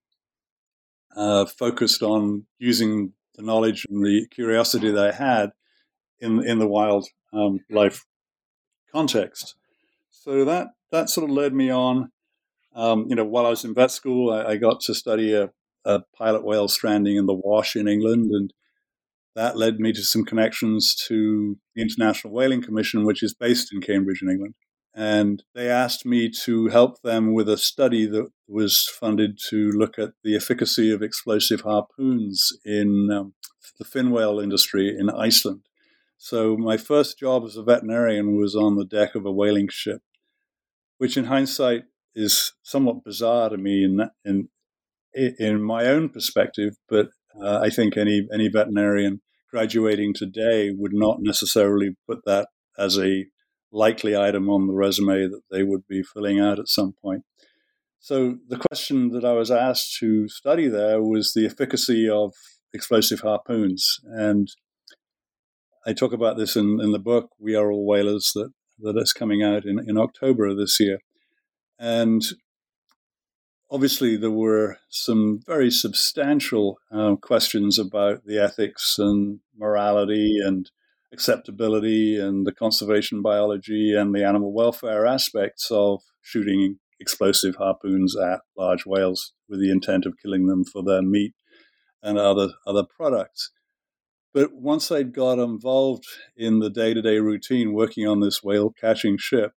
uh, 1.15 1.45
focused 1.45 2.01
on 2.01 2.45
using 2.59 3.13
the 3.35 3.43
knowledge 3.43 3.85
and 3.89 4.05
the 4.05 4.27
curiosity 4.31 4.91
that 4.91 5.07
I 5.07 5.11
had 5.11 5.51
in, 6.19 6.47
in 6.47 6.59
the 6.59 6.67
wild 6.67 7.07
um, 7.33 7.59
life 7.69 8.05
context. 8.91 9.55
So 10.27 10.43
that, 10.43 10.67
that 10.91 11.09
sort 11.09 11.29
of 11.29 11.35
led 11.35 11.53
me 11.53 11.71
on 11.71 12.09
um, 12.77 13.07
you 13.09 13.15
know, 13.15 13.25
while 13.25 13.47
I 13.47 13.49
was 13.49 13.65
in 13.65 13.73
vet 13.73 13.89
school, 13.89 14.31
I, 14.31 14.51
I 14.51 14.57
got 14.57 14.81
to 14.81 14.93
study 14.93 15.33
a, 15.33 15.49
a, 15.83 16.01
pilot 16.15 16.45
whale 16.45 16.67
stranding 16.67 17.17
in 17.17 17.25
the 17.25 17.33
Wash 17.33 17.75
in 17.75 17.87
England, 17.87 18.29
and 18.31 18.53
that 19.35 19.57
led 19.57 19.79
me 19.79 19.91
to 19.93 20.03
some 20.03 20.23
connections 20.23 20.93
to 21.07 21.57
the 21.75 21.81
International 21.81 22.31
Whaling 22.31 22.61
Commission, 22.61 23.03
which 23.03 23.23
is 23.23 23.33
based 23.33 23.73
in 23.73 23.81
Cambridge 23.81 24.21
in 24.21 24.29
England. 24.29 24.53
And 24.93 25.43
they 25.55 25.69
asked 25.69 26.05
me 26.05 26.29
to 26.43 26.67
help 26.67 27.01
them 27.01 27.33
with 27.33 27.49
a 27.49 27.57
study 27.57 28.05
that 28.05 28.27
was 28.47 28.87
funded 28.99 29.39
to 29.49 29.71
look 29.71 29.97
at 29.97 30.11
the 30.23 30.35
efficacy 30.35 30.91
of 30.91 31.01
explosive 31.01 31.61
harpoons 31.61 32.51
in 32.63 33.09
um, 33.11 33.33
the 33.79 33.85
fin 33.85 34.11
whale 34.11 34.39
industry 34.39 34.95
in 34.95 35.09
Iceland. 35.09 35.61
So 36.17 36.57
my 36.57 36.77
first 36.77 37.17
job 37.17 37.43
as 37.45 37.57
a 37.57 37.63
veterinarian 37.63 38.37
was 38.37 38.55
on 38.55 38.75
the 38.75 38.85
deck 38.85 39.15
of 39.15 39.25
a 39.25 39.31
whaling 39.31 39.69
ship, 39.71 40.01
which 40.97 41.17
in 41.17 41.25
hindsight 41.25 41.83
is 42.15 42.53
somewhat 42.63 43.03
bizarre 43.03 43.49
to 43.49 43.57
me 43.57 43.83
in 43.83 44.09
in 44.25 44.49
in 45.13 45.61
my 45.61 45.85
own 45.85 46.09
perspective, 46.09 46.75
but 46.89 47.09
uh, 47.41 47.59
I 47.61 47.69
think 47.69 47.97
any 47.97 48.27
any 48.33 48.49
veterinarian 48.49 49.21
graduating 49.49 50.13
today 50.13 50.71
would 50.71 50.93
not 50.93 51.17
necessarily 51.21 51.95
put 52.07 52.19
that 52.25 52.47
as 52.77 52.97
a 52.97 53.25
likely 53.71 54.15
item 54.15 54.49
on 54.49 54.67
the 54.67 54.73
resume 54.73 55.27
that 55.27 55.41
they 55.51 55.63
would 55.63 55.87
be 55.87 56.03
filling 56.03 56.39
out 56.39 56.59
at 56.59 56.67
some 56.67 56.93
point. 57.01 57.23
So 57.99 58.37
the 58.47 58.57
question 58.57 59.09
that 59.11 59.25
I 59.25 59.33
was 59.33 59.51
asked 59.51 59.97
to 59.99 60.29
study 60.29 60.67
there 60.67 61.01
was 61.01 61.33
the 61.33 61.45
efficacy 61.45 62.09
of 62.09 62.33
explosive 62.73 63.21
harpoons, 63.21 63.99
and 64.03 64.47
I 65.85 65.93
talk 65.93 66.13
about 66.13 66.37
this 66.37 66.55
in, 66.55 66.79
in 66.81 66.91
the 66.91 66.99
book 66.99 67.29
"We 67.39 67.55
Are 67.55 67.71
All 67.71 67.85
Whalers" 67.85 68.31
that 68.35 68.51
that 68.79 68.97
is 68.97 69.13
coming 69.13 69.43
out 69.43 69.65
in, 69.65 69.79
in 69.87 69.97
October 69.97 70.47
of 70.47 70.57
this 70.57 70.79
year. 70.79 70.99
And 71.79 72.21
obviously, 73.69 74.17
there 74.17 74.31
were 74.31 74.77
some 74.89 75.39
very 75.45 75.71
substantial 75.71 76.77
uh, 76.91 77.15
questions 77.15 77.77
about 77.79 78.25
the 78.25 78.41
ethics 78.41 78.95
and 78.97 79.39
morality 79.57 80.39
and 80.43 80.69
acceptability 81.13 82.19
and 82.19 82.45
the 82.45 82.51
conservation 82.51 83.21
biology 83.21 83.93
and 83.95 84.13
the 84.13 84.25
animal 84.25 84.53
welfare 84.53 85.05
aspects 85.05 85.69
of 85.71 86.01
shooting 86.21 86.79
explosive 86.99 87.55
harpoons 87.55 88.15
at 88.17 88.41
large 88.57 88.85
whales 88.85 89.33
with 89.47 89.59
the 89.59 89.71
intent 89.71 90.05
of 90.05 90.15
killing 90.21 90.47
them 90.47 90.65
for 90.65 90.83
their 90.83 91.01
meat 91.01 91.33
and 92.01 92.17
other 92.17 92.49
other 92.65 92.83
products. 92.83 93.51
But 94.37 94.53
once 94.53 94.91
I'd 94.91 95.13
got 95.13 95.39
involved 95.39 96.05
in 96.35 96.59
the 96.59 96.69
day 96.69 96.93
to 96.93 97.01
day 97.01 97.17
routine 97.17 97.73
working 97.73 98.07
on 98.07 98.19
this 98.19 98.43
whale 98.43 98.69
catching 98.69 99.17
ship, 99.17 99.53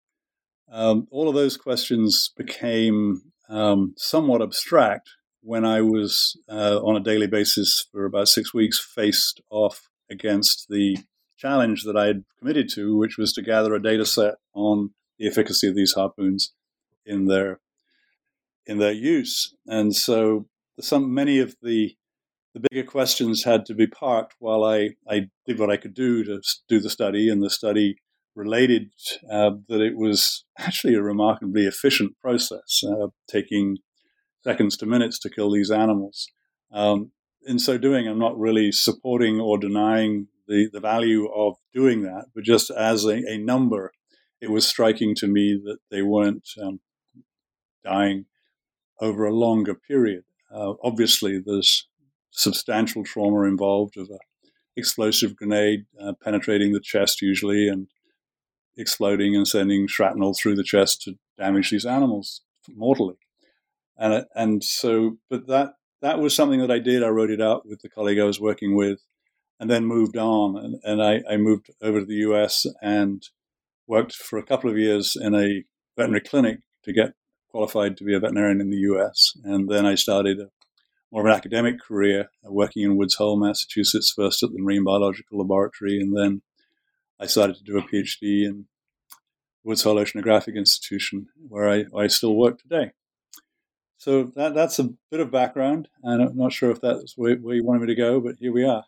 um, 0.72 1.06
all 1.10 1.28
of 1.28 1.34
those 1.34 1.58
questions 1.58 2.32
became 2.34 3.20
um, 3.50 3.92
somewhat 3.98 4.40
abstract 4.40 5.10
when 5.42 5.66
I 5.66 5.82
was 5.82 6.34
uh, 6.48 6.80
on 6.82 6.96
a 6.96 7.04
daily 7.04 7.26
basis 7.26 7.88
for 7.92 8.06
about 8.06 8.28
six 8.28 8.54
weeks 8.54 8.80
faced 8.80 9.42
off 9.50 9.90
against 10.10 10.68
the 10.70 10.96
challenge 11.36 11.82
that 11.84 11.98
I 11.98 12.06
had 12.06 12.24
committed 12.38 12.70
to, 12.70 12.96
which 12.96 13.18
was 13.18 13.34
to 13.34 13.42
gather 13.42 13.74
a 13.74 13.82
data 13.82 14.06
set 14.06 14.36
on 14.54 14.94
the 15.18 15.26
efficacy 15.26 15.68
of 15.68 15.76
these 15.76 15.92
harpoons 15.92 16.54
in 17.04 17.26
their 17.26 17.60
in 18.64 18.78
their 18.78 18.92
use. 18.92 19.54
And 19.66 19.94
so 19.94 20.46
some 20.80 21.12
many 21.12 21.38
of 21.38 21.54
the 21.60 21.96
the 22.54 22.60
bigger 22.70 22.86
questions 22.86 23.44
had 23.44 23.64
to 23.66 23.74
be 23.74 23.86
parked 23.86 24.34
while 24.38 24.64
I, 24.64 24.90
I 25.08 25.28
did 25.46 25.58
what 25.58 25.70
I 25.70 25.76
could 25.76 25.94
do 25.94 26.24
to 26.24 26.40
do 26.68 26.80
the 26.80 26.90
study, 26.90 27.28
and 27.28 27.42
the 27.42 27.50
study 27.50 27.96
related 28.34 28.90
uh, 29.30 29.52
that 29.68 29.80
it 29.80 29.96
was 29.96 30.44
actually 30.58 30.94
a 30.94 31.02
remarkably 31.02 31.66
efficient 31.66 32.18
process, 32.18 32.82
uh, 32.84 33.08
taking 33.28 33.78
seconds 34.42 34.76
to 34.78 34.86
minutes 34.86 35.18
to 35.20 35.30
kill 35.30 35.52
these 35.52 35.70
animals. 35.70 36.28
Um, 36.72 37.12
in 37.42 37.58
so 37.58 37.78
doing, 37.78 38.06
I'm 38.06 38.18
not 38.18 38.38
really 38.38 38.72
supporting 38.72 39.40
or 39.40 39.58
denying 39.58 40.28
the, 40.46 40.68
the 40.72 40.80
value 40.80 41.26
of 41.32 41.56
doing 41.72 42.02
that, 42.02 42.26
but 42.34 42.44
just 42.44 42.70
as 42.70 43.04
a, 43.04 43.22
a 43.26 43.38
number, 43.38 43.92
it 44.40 44.50
was 44.50 44.66
striking 44.66 45.14
to 45.16 45.26
me 45.26 45.60
that 45.64 45.78
they 45.90 46.02
weren't 46.02 46.48
um, 46.62 46.80
dying 47.84 48.26
over 49.00 49.24
a 49.24 49.34
longer 49.34 49.74
period. 49.74 50.24
Uh, 50.52 50.74
obviously, 50.82 51.40
there's 51.44 51.88
substantial 52.30 53.04
trauma 53.04 53.42
involved 53.42 53.96
of 53.96 54.08
a 54.10 54.18
explosive 54.76 55.36
grenade 55.36 55.84
uh, 56.00 56.12
penetrating 56.22 56.72
the 56.72 56.80
chest 56.80 57.20
usually 57.20 57.68
and 57.68 57.88
exploding 58.76 59.36
and 59.36 59.46
sending 59.46 59.86
shrapnel 59.86 60.34
through 60.34 60.54
the 60.54 60.62
chest 60.62 61.02
to 61.02 61.14
damage 61.38 61.70
these 61.70 61.86
animals 61.86 62.42
mortally. 62.74 63.16
And 63.98 64.24
and 64.34 64.64
so, 64.64 65.18
but 65.28 65.46
that 65.48 65.74
that 66.00 66.18
was 66.18 66.34
something 66.34 66.60
that 66.60 66.70
I 66.70 66.78
did. 66.78 67.02
I 67.02 67.08
wrote 67.08 67.30
it 67.30 67.40
out 67.40 67.66
with 67.66 67.82
the 67.82 67.90
colleague 67.90 68.18
I 68.18 68.24
was 68.24 68.40
working 68.40 68.74
with, 68.74 69.00
and 69.58 69.68
then 69.68 69.84
moved 69.84 70.16
on. 70.16 70.56
And, 70.56 70.80
and 70.82 71.02
I, 71.02 71.22
I 71.30 71.36
moved 71.36 71.70
over 71.82 72.00
to 72.00 72.06
the 72.06 72.14
U.S. 72.14 72.66
and 72.80 73.22
worked 73.86 74.14
for 74.14 74.38
a 74.38 74.46
couple 74.46 74.70
of 74.70 74.78
years 74.78 75.16
in 75.20 75.34
a 75.34 75.64
veterinary 75.96 76.22
clinic 76.22 76.60
to 76.84 76.92
get 76.92 77.12
qualified 77.50 77.96
to 77.98 78.04
be 78.04 78.14
a 78.14 78.20
veterinarian 78.20 78.60
in 78.60 78.70
the 78.70 78.78
U.S. 78.78 79.32
And 79.44 79.68
then 79.68 79.84
I 79.84 79.96
started 79.96 80.40
a, 80.40 80.48
more 81.10 81.22
of 81.22 81.26
an 81.26 81.36
academic 81.36 81.80
career, 81.80 82.30
working 82.44 82.82
in 82.82 82.96
Woods 82.96 83.14
Hole, 83.16 83.38
Massachusetts, 83.38 84.12
first 84.12 84.42
at 84.42 84.52
the 84.52 84.60
Marine 84.60 84.84
Biological 84.84 85.38
Laboratory, 85.38 86.00
and 86.00 86.16
then 86.16 86.42
I 87.18 87.26
started 87.26 87.56
to 87.56 87.64
do 87.64 87.78
a 87.78 87.82
PhD 87.82 88.46
in 88.46 88.66
Woods 89.64 89.82
Hole 89.82 89.96
Oceanographic 89.96 90.54
Institution, 90.56 91.26
where 91.48 91.68
I, 91.68 91.84
I 91.96 92.06
still 92.06 92.34
work 92.34 92.60
today. 92.60 92.92
So 93.98 94.32
that 94.34 94.54
that's 94.54 94.78
a 94.78 94.88
bit 95.10 95.20
of 95.20 95.30
background. 95.30 95.88
And 96.02 96.22
I'm 96.22 96.36
not 96.36 96.54
sure 96.54 96.70
if 96.70 96.80
that's 96.80 97.18
where, 97.18 97.36
where 97.36 97.54
you 97.54 97.64
wanted 97.64 97.82
me 97.82 97.88
to 97.88 97.94
go, 97.94 98.20
but 98.20 98.36
here 98.38 98.52
we 98.52 98.64
are. 98.64 98.84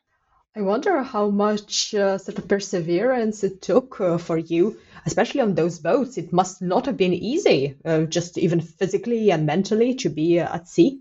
I 0.57 0.63
wonder 0.63 1.03
how 1.03 1.29
much 1.31 1.95
uh, 1.95 2.17
sort 2.19 2.39
of 2.39 2.49
perseverance 2.49 3.45
it 3.45 3.61
took 3.61 4.01
uh, 4.01 4.19
for 4.19 4.39
you, 4.39 4.79
especially 5.05 5.41
on 5.43 5.55
those 5.55 5.79
boats. 5.79 6.17
It 6.17 6.33
must 6.33 6.63
not 6.63 6.87
have 6.87 6.97
been 6.97 7.13
easy, 7.13 7.77
uh, 7.85 8.03
just 8.03 8.39
even 8.39 8.61
physically 8.61 9.31
and 9.31 9.45
mentally, 9.45 9.95
to 9.97 10.09
be 10.09 10.41
uh, 10.41 10.55
at 10.55 10.69
sea. 10.69 11.01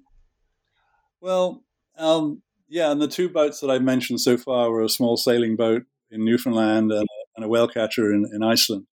Well, 1.22 1.64
um, 1.98 2.42
yeah, 2.68 2.92
and 2.92 3.02
the 3.02 3.08
two 3.08 3.30
boats 3.30 3.60
that 3.60 3.70
I 3.70 3.80
mentioned 3.80 4.22
so 4.22 4.38
far 4.38 4.72
were 4.72 4.82
a 4.82 4.90
small 4.90 5.18
sailing 5.18 5.56
boat 5.56 5.84
in 6.10 6.26
Newfoundland 6.26 6.92
and 6.92 7.08
and 7.36 7.46
a 7.46 7.48
whale 7.48 7.68
catcher 7.68 8.12
in, 8.12 8.30
in 8.34 8.44
Iceland. 8.44 8.88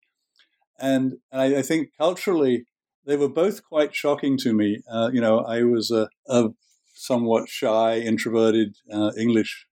And, 0.79 1.17
I, 1.31 1.57
I, 1.57 1.61
think 1.63 1.89
culturally, 1.97 2.65
they 3.05 3.17
were 3.17 3.29
both 3.29 3.63
quite 3.63 3.95
shocking 3.95 4.37
to 4.37 4.53
me. 4.53 4.83
Uh, 4.89 5.09
you 5.11 5.19
know, 5.19 5.39
I 5.39 5.63
was 5.63 5.89
a, 5.89 6.07
a 6.27 6.49
somewhat 6.93 7.49
shy, 7.49 7.97
introverted 7.97 8.75
uh, 8.91 9.11
English 9.17 9.65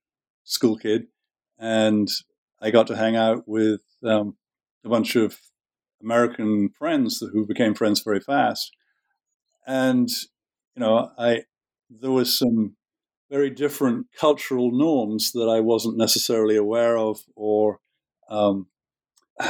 school 0.44 0.78
kid, 0.78 1.08
and 1.60 2.08
I 2.60 2.72
got 2.72 2.88
to 2.88 2.96
hang 2.96 3.16
out 3.16 3.48
with 3.48 3.82
um, 4.04 4.36
a 4.84 4.90
bunch 4.90 5.16
of 5.16 5.38
American 6.02 6.70
friends 6.70 7.24
who 7.34 7.46
became 7.46 7.76
friends 7.76 8.02
very 8.02 8.20
fast. 8.20 8.72
And, 9.68 10.10
you 10.76 10.80
know, 10.80 11.12
I 11.18 11.44
there 12.02 12.12
was 12.12 12.38
some 12.38 12.76
very 13.30 13.50
different 13.50 14.08
cultural 14.18 14.72
norms 14.72 15.32
that 15.32 15.50
I 15.50 15.60
wasn't 15.60 15.98
necessarily 15.98 16.56
aware 16.56 16.98
of 16.98 17.22
or 17.36 17.80
um, 18.30 18.68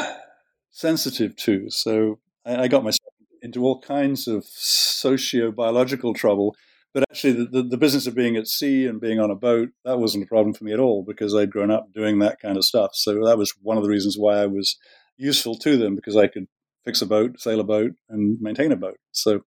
sensitive 0.71 1.35
to. 1.37 1.69
So 1.69 2.19
I, 2.45 2.63
I, 2.63 2.67
got 2.67 2.83
myself 2.83 3.13
into 3.41 3.63
all 3.63 3.79
kinds 3.81 4.27
of 4.27 4.45
socio-biological 4.45 6.13
trouble. 6.13 6.55
But 6.93 7.03
actually, 7.11 7.33
the, 7.33 7.45
the, 7.45 7.63
the, 7.63 7.77
business 7.77 8.07
of 8.07 8.15
being 8.15 8.37
at 8.37 8.47
sea 8.47 8.85
and 8.85 9.01
being 9.01 9.19
on 9.19 9.29
a 9.29 9.35
boat, 9.35 9.69
that 9.83 9.99
wasn't 9.99 10.23
a 10.23 10.27
problem 10.27 10.53
for 10.53 10.63
me 10.63 10.71
at 10.71 10.79
all 10.79 11.03
because 11.05 11.35
I'd 11.35 11.51
grown 11.51 11.69
up 11.69 11.91
doing 11.93 12.19
that 12.19 12.39
kind 12.41 12.55
of 12.55 12.63
stuff. 12.63 12.91
So 12.93 13.25
that 13.25 13.37
was 13.37 13.53
one 13.61 13.75
of 13.75 13.83
the 13.83 13.89
reasons 13.89 14.15
why 14.17 14.37
I 14.37 14.45
was 14.45 14.77
useful 15.17 15.57
to 15.59 15.75
them 15.75 15.95
because 15.95 16.15
I 16.15 16.27
could 16.27 16.47
fix 16.85 17.01
a 17.01 17.05
boat, 17.05 17.39
sail 17.39 17.59
a 17.59 17.65
boat, 17.65 17.91
and 18.07 18.39
maintain 18.39 18.71
a 18.71 18.77
boat. 18.77 18.97
So, 19.11 19.41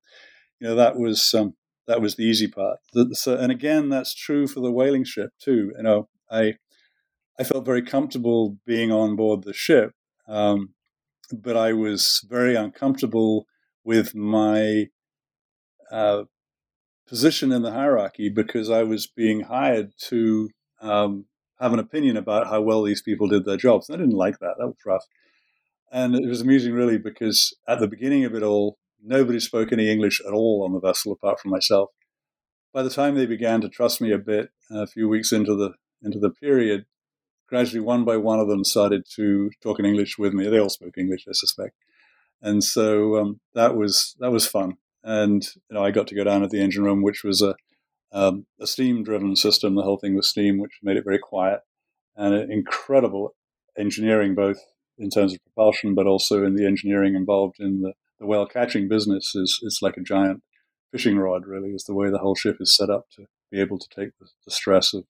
you 0.61 0.69
know, 0.69 0.75
that 0.75 0.99
was 0.99 1.33
um, 1.33 1.55
that 1.89 2.01
was 2.01 2.15
the 2.15 2.25
easy 2.25 2.47
part. 2.47 2.79
So, 3.13 3.37
and 3.37 3.51
again, 3.51 3.89
that's 3.89 4.15
true 4.15 4.47
for 4.47 4.61
the 4.61 4.71
whaling 4.71 5.05
ship 5.05 5.31
too. 5.43 5.73
You 5.77 5.83
know, 5.83 6.09
I 6.31 6.55
I 7.39 7.45
felt 7.45 7.65
very 7.65 7.83
comfortable 7.83 8.59
being 8.67 8.93
on 8.93 9.17
board 9.17 9.43
the 9.43 9.55
ship, 9.55 9.93
um, 10.29 10.75
but 11.33 11.57
I 11.57 11.73
was 11.73 12.25
very 12.29 12.55
uncomfortable 12.55 13.47
with 13.85 14.15
my 14.15 14.87
uh, 15.91 16.25
position 17.09 17.53
in 17.53 17.63
the 17.63 17.73
hierarchy 17.73 18.29
because 18.29 18.71
I 18.71 18.83
was 18.83 19.07
being 19.07 19.41
hired 19.41 19.93
to 20.09 20.51
um, 20.83 21.25
have 21.59 21.73
an 21.73 21.79
opinion 21.79 22.19
about 22.19 22.49
how 22.49 22.61
well 22.61 22.83
these 22.83 23.03
people 23.03 23.29
did 23.29 23.47
their 23.47 23.57
jobs. 23.57 23.89
And 23.89 23.97
I 23.97 24.01
didn't 24.05 24.17
like 24.17 24.41
that. 24.41 24.57
That 24.59 24.67
was 24.67 24.77
rough. 24.85 25.05
And 25.91 26.15
it 26.15 26.29
was 26.29 26.43
amusing, 26.43 26.75
really, 26.75 26.99
because 26.99 27.57
at 27.67 27.81
the 27.81 27.89
beginning 27.89 28.27
of 28.27 28.35
it 28.35 28.43
all, 28.43 28.77
nobody 29.03 29.41
spoke 29.41 29.73
any 29.73 29.91
English 29.91 30.21
at 30.27 30.33
all 30.33 30.65
on 30.65 30.73
the 30.73 30.81
vessel 30.81 31.13
apart 31.13 31.41
from 31.41 31.51
myself. 31.51 31.91
By 32.73 32.83
the 32.83 32.91
time 32.91 33.15
they 33.15 33.27
began 33.27 33.61
to 33.63 33.69
trust 33.69 34.01
me 34.01 34.13
a 34.13 34.19
bit, 34.19 34.51
a 34.71 34.87
few 34.87 35.09
weeks 35.09 35.33
into 35.33 35.55
the 35.55 35.73
into 36.03 36.19
the 36.19 36.31
period, 36.31 36.87
gradually 37.49 37.81
one 37.81 38.05
by 38.05 38.17
one 38.17 38.39
of 38.39 38.49
them 38.49 38.65
started 38.65 39.05
to 39.17 39.51
talk 39.63 39.79
in 39.79 39.85
English 39.87 40.19
with 40.19 40.33
me. 40.33 40.49
They 40.49 40.61
all 40.61 40.69
spoke 40.69 40.97
English, 40.97 41.25
I 41.29 41.33
suspect, 41.33 41.75
and 42.41 42.63
so 42.63 43.17
um, 43.17 43.41
that 43.55 43.77
was 43.77 44.17
that 44.21 44.33
was 44.33 44.47
fun. 44.47 44.75
And 45.03 45.45
you 45.71 45.75
know, 45.75 45.85
I 45.85 45.91
got 45.91 46.07
to 46.09 46.15
go 46.15 46.25
down 46.25 46.43
to 46.43 46.49
the 46.49 46.61
engine 46.61 46.85
room, 46.85 47.03
which 47.03 47.25
was 47.25 47.43
a 47.43 47.55
um, 48.13 48.47
a 48.61 48.67
steam-driven 48.67 49.37
system. 49.37 49.75
The 49.75 49.83
whole 49.83 49.99
thing 49.99 50.15
was 50.15 50.29
steam, 50.29 50.59
which 50.59 50.79
made 50.83 50.97
it 50.97 51.05
very 51.05 51.19
quiet 51.19 51.61
and 52.19 52.51
incredible 52.51 53.35
engineering, 53.79 54.35
both 54.35 54.59
in 54.99 55.09
terms 55.09 55.33
of 55.33 55.39
propulsion, 55.45 55.95
but 55.95 56.07
also 56.07 56.45
in 56.45 56.57
the 56.57 56.67
engineering 56.67 57.15
involved 57.15 57.61
in 57.61 57.81
the, 57.81 57.93
the 58.19 58.27
whale 58.27 58.47
catching 58.47 58.89
business. 58.89 59.35
Is 59.35 59.61
it's 59.63 59.83
like 59.83 59.97
a 59.97 60.03
giant 60.03 60.43
fishing 60.91 61.19
rod, 61.19 61.47
really, 61.47 61.71
is 61.71 61.85
the 61.85 61.95
way 61.95 62.11
the 62.11 62.19
whole 62.19 62.35
ship 62.35 62.57
is 62.61 62.75
set 62.75 62.91
up 62.91 63.07
to 63.17 63.27
be 63.51 63.61
able 63.61 63.79
to 63.79 63.89
take 63.89 64.11
the, 64.19 64.27
the 64.45 64.51
stress 64.51 64.95
of, 64.95 65.05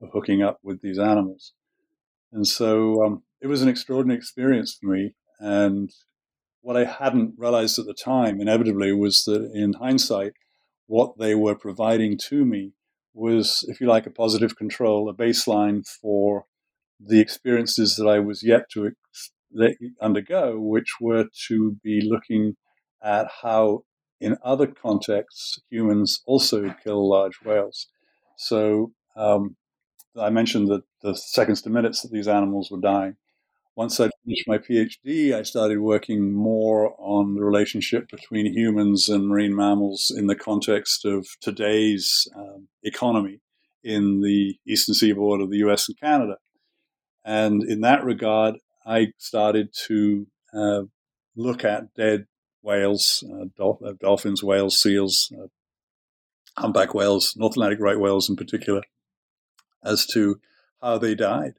of 0.00 0.10
hooking 0.12 0.42
up 0.42 0.58
with 0.62 0.80
these 0.80 0.98
animals. 0.98 1.52
And 2.32 2.46
so 2.46 3.04
um, 3.04 3.22
it 3.40 3.46
was 3.48 3.62
an 3.62 3.68
extraordinary 3.68 4.18
experience 4.18 4.76
for 4.80 4.86
me. 4.86 5.14
And 5.38 5.90
what 6.60 6.76
I 6.76 6.84
hadn't 6.84 7.34
realized 7.38 7.78
at 7.78 7.86
the 7.86 7.94
time, 7.94 8.40
inevitably, 8.40 8.92
was 8.92 9.24
that 9.24 9.50
in 9.54 9.74
hindsight, 9.74 10.32
what 10.86 11.18
they 11.18 11.34
were 11.34 11.54
providing 11.54 12.18
to 12.18 12.44
me 12.44 12.72
was, 13.14 13.64
if 13.68 13.80
you 13.80 13.86
like, 13.86 14.06
a 14.06 14.10
positive 14.10 14.56
control, 14.56 15.08
a 15.08 15.14
baseline 15.14 15.88
for 15.88 16.44
the 17.00 17.20
experiences 17.20 17.96
that 17.96 18.06
I 18.06 18.18
was 18.18 18.42
yet 18.42 18.68
to 18.72 18.92
undergo, 20.00 20.58
which 20.58 20.96
were 21.00 21.26
to 21.48 21.76
be 21.82 22.00
looking 22.02 22.56
at 23.02 23.28
how, 23.42 23.84
in 24.20 24.36
other 24.44 24.66
contexts, 24.66 25.60
humans 25.70 26.22
also 26.26 26.74
kill 26.84 27.08
large 27.08 27.40
whales. 27.44 27.86
So 28.36 28.92
um, 29.16 29.56
I 30.18 30.30
mentioned 30.30 30.68
that 30.68 30.82
the 31.02 31.14
seconds 31.14 31.62
to 31.62 31.70
minutes 31.70 32.02
that 32.02 32.12
these 32.12 32.28
animals 32.28 32.70
were 32.70 32.80
dying. 32.80 33.16
Once 33.76 34.00
I 34.00 34.10
finished 34.24 34.48
my 34.48 34.58
PhD, 34.58 35.32
I 35.32 35.42
started 35.42 35.80
working 35.80 36.32
more 36.32 36.94
on 36.98 37.34
the 37.34 37.42
relationship 37.42 38.08
between 38.10 38.52
humans 38.52 39.08
and 39.08 39.28
marine 39.28 39.54
mammals 39.54 40.12
in 40.14 40.26
the 40.26 40.34
context 40.34 41.04
of 41.04 41.26
today's 41.40 42.28
um, 42.36 42.68
economy 42.82 43.40
in 43.82 44.20
the 44.20 44.56
eastern 44.66 44.94
seaboard 44.94 45.40
of 45.40 45.50
the 45.50 45.58
US 45.58 45.88
and 45.88 45.98
Canada. 45.98 46.36
And 47.24 47.62
in 47.62 47.80
that 47.82 48.04
regard, 48.04 48.56
I 48.90 49.12
started 49.18 49.72
to 49.86 50.26
uh, 50.52 50.82
look 51.36 51.64
at 51.64 51.94
dead 51.94 52.26
whales, 52.60 53.22
uh, 53.30 53.62
uh, 53.62 53.92
dolphins, 54.00 54.42
whales, 54.42 54.82
seals, 54.82 55.32
uh, 55.40 55.46
humpback 56.58 56.92
whales, 56.92 57.36
North 57.36 57.52
Atlantic 57.52 57.78
right 57.78 57.98
whales 58.00 58.28
in 58.28 58.34
particular, 58.34 58.82
as 59.84 60.06
to 60.06 60.40
how 60.82 60.98
they 60.98 61.14
died. 61.14 61.54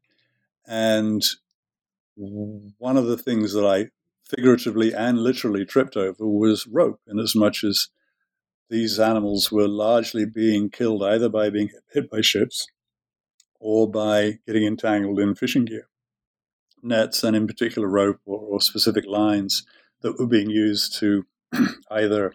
And 0.67 1.24
one 2.15 2.98
of 2.98 3.06
the 3.06 3.17
things 3.17 3.54
that 3.54 3.65
I 3.65 3.91
figuratively 4.30 4.94
and 4.94 5.17
literally 5.20 5.63
tripped 5.63 5.96
over 5.96 6.28
was 6.28 6.67
rope, 6.67 7.00
in 7.08 7.17
as 7.17 7.34
much 7.34 7.63
as 7.63 7.88
these 8.70 9.00
animals 9.00 9.54
were 9.54 9.70
largely 9.70 10.26
being 10.26 10.70
killed 10.70 11.02
either 11.02 11.30
by 11.30 11.50
being 11.50 11.70
hit 11.94 12.12
by 12.12 12.20
ships 12.20 12.67
or 13.62 13.89
by 13.89 14.39
getting 14.46 14.65
entangled 14.65 15.20
in 15.20 15.34
fishing 15.34 15.63
gear, 15.63 15.88
nets, 16.84 17.24
and 17.24 17.36
in 17.36 17.48
particular 17.48 17.88
rope 17.88 18.20
or, 18.26 18.39
or 18.39 18.62
specific 18.62 19.06
lines 19.06 19.65
that 20.02 20.17
were 20.17 20.28
being 20.28 20.50
used 20.50 20.98
to 21.00 21.26
either 21.91 22.34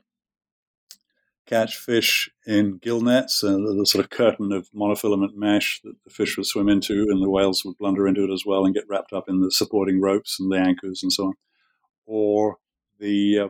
catch 1.46 1.76
fish 1.76 2.28
in 2.44 2.78
gill 2.78 3.00
nets, 3.00 3.42
uh, 3.42 3.56
the 3.56 3.86
sort 3.86 4.04
of 4.04 4.10
curtain 4.10 4.52
of 4.52 4.68
monofilament 4.72 5.34
mesh 5.36 5.80
that 5.84 5.94
the 6.04 6.10
fish 6.10 6.36
would 6.36 6.46
swim 6.46 6.68
into, 6.68 7.06
and 7.08 7.22
the 7.22 7.30
whales 7.30 7.64
would 7.64 7.78
blunder 7.78 8.06
into 8.06 8.24
it 8.24 8.32
as 8.32 8.44
well 8.44 8.64
and 8.64 8.74
get 8.74 8.88
wrapped 8.88 9.12
up 9.12 9.28
in 9.28 9.40
the 9.40 9.50
supporting 9.50 10.00
ropes 10.00 10.38
and 10.40 10.50
the 10.50 10.58
anchors 10.58 11.02
and 11.02 11.12
so 11.12 11.26
on, 11.26 11.34
or 12.04 12.58
the 12.98 13.38
uh, 13.38 13.48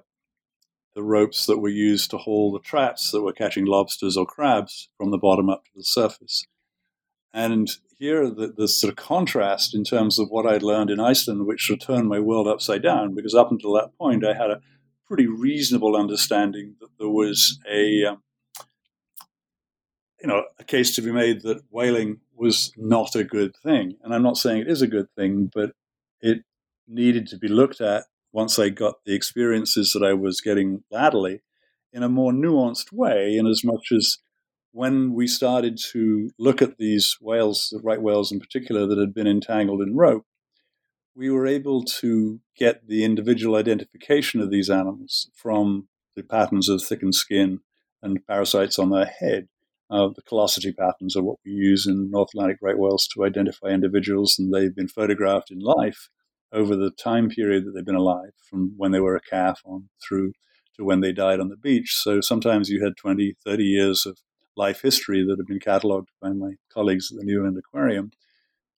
the 0.94 1.02
ropes 1.02 1.44
that 1.46 1.58
were 1.58 1.68
used 1.68 2.10
to 2.10 2.16
haul 2.16 2.50
the 2.50 2.58
traps 2.58 3.10
that 3.10 3.22
were 3.22 3.32
catching 3.32 3.66
lobsters 3.66 4.16
or 4.16 4.24
crabs 4.24 4.88
from 4.96 5.10
the 5.10 5.18
bottom 5.18 5.50
up 5.50 5.64
to 5.66 5.70
the 5.74 5.84
surface. 5.84 6.46
And 7.34 7.68
here, 7.98 8.28
the, 8.28 8.52
the 8.56 8.68
sort 8.68 8.90
of 8.90 8.96
contrast 8.96 9.74
in 9.74 9.84
terms 9.84 10.18
of 10.18 10.28
what 10.28 10.46
I'd 10.46 10.62
learned 10.62 10.90
in 10.90 11.00
Iceland, 11.00 11.46
which 11.46 11.70
turned 11.80 12.08
my 12.08 12.20
world 12.20 12.46
upside 12.46 12.82
down, 12.82 13.14
because 13.14 13.34
up 13.34 13.50
until 13.50 13.72
that 13.74 13.96
point, 13.98 14.24
I 14.24 14.34
had 14.34 14.50
a 14.50 14.60
pretty 15.06 15.26
reasonable 15.26 15.96
understanding 15.96 16.76
that 16.80 16.90
there 16.98 17.08
was 17.08 17.58
a, 17.70 18.04
um, 18.04 18.22
you 20.20 20.28
know, 20.28 20.44
a 20.58 20.64
case 20.64 20.94
to 20.96 21.02
be 21.02 21.12
made 21.12 21.42
that 21.42 21.62
whaling 21.70 22.20
was 22.34 22.72
not 22.76 23.14
a 23.14 23.24
good 23.24 23.56
thing. 23.62 23.96
And 24.02 24.14
I'm 24.14 24.22
not 24.22 24.36
saying 24.36 24.62
it 24.62 24.68
is 24.68 24.82
a 24.82 24.86
good 24.86 25.08
thing, 25.16 25.50
but 25.54 25.72
it 26.20 26.42
needed 26.86 27.26
to 27.28 27.38
be 27.38 27.48
looked 27.48 27.80
at 27.80 28.04
once 28.32 28.58
I 28.58 28.68
got 28.68 28.96
the 29.04 29.14
experiences 29.14 29.92
that 29.92 30.04
I 30.04 30.12
was 30.12 30.40
getting 30.40 30.84
latterly 30.90 31.42
in 31.92 32.02
a 32.02 32.08
more 32.08 32.32
nuanced 32.32 32.92
way, 32.92 33.36
in 33.36 33.46
as 33.46 33.64
much 33.64 33.90
as 33.90 34.18
when 34.76 35.14
we 35.14 35.26
started 35.26 35.78
to 35.78 36.28
look 36.38 36.60
at 36.60 36.76
these 36.76 37.16
whales, 37.18 37.70
the 37.72 37.80
right 37.82 38.02
whales 38.02 38.30
in 38.30 38.38
particular, 38.38 38.86
that 38.86 38.98
had 38.98 39.14
been 39.14 39.26
entangled 39.26 39.80
in 39.80 39.96
rope, 39.96 40.26
we 41.14 41.30
were 41.30 41.46
able 41.46 41.82
to 41.82 42.40
get 42.58 42.86
the 42.86 43.02
individual 43.02 43.56
identification 43.56 44.38
of 44.38 44.50
these 44.50 44.68
animals 44.68 45.30
from 45.34 45.88
the 46.14 46.22
patterns 46.22 46.68
of 46.68 46.82
thickened 46.82 47.14
skin 47.14 47.60
and 48.02 48.26
parasites 48.26 48.78
on 48.78 48.90
their 48.90 49.06
head. 49.06 49.48
Uh, 49.88 50.08
the 50.14 50.20
callosity 50.20 50.72
patterns 50.72 51.16
are 51.16 51.22
what 51.22 51.38
we 51.42 51.52
use 51.52 51.86
in 51.86 52.10
North 52.10 52.28
Atlantic 52.34 52.58
right 52.60 52.78
whales 52.78 53.08
to 53.14 53.24
identify 53.24 53.68
individuals, 53.68 54.38
and 54.38 54.52
they've 54.52 54.76
been 54.76 54.88
photographed 54.88 55.50
in 55.50 55.58
life 55.58 56.10
over 56.52 56.76
the 56.76 56.90
time 56.90 57.30
period 57.30 57.64
that 57.64 57.72
they've 57.74 57.86
been 57.86 57.94
alive, 57.94 58.32
from 58.50 58.74
when 58.76 58.92
they 58.92 59.00
were 59.00 59.16
a 59.16 59.22
calf 59.22 59.62
on 59.64 59.88
through 60.06 60.32
to 60.76 60.84
when 60.84 61.00
they 61.00 61.12
died 61.12 61.40
on 61.40 61.48
the 61.48 61.56
beach. 61.56 61.94
So 61.94 62.20
sometimes 62.20 62.68
you 62.68 62.84
had 62.84 62.98
20, 62.98 63.36
30 63.42 63.64
years 63.64 64.04
of 64.04 64.18
life 64.56 64.82
history 64.82 65.24
that 65.24 65.38
have 65.38 65.46
been 65.46 65.60
catalogued 65.60 66.10
by 66.20 66.30
my 66.30 66.52
colleagues 66.72 67.10
at 67.12 67.18
the 67.18 67.24
New 67.24 67.36
England 67.36 67.58
Aquarium 67.58 68.10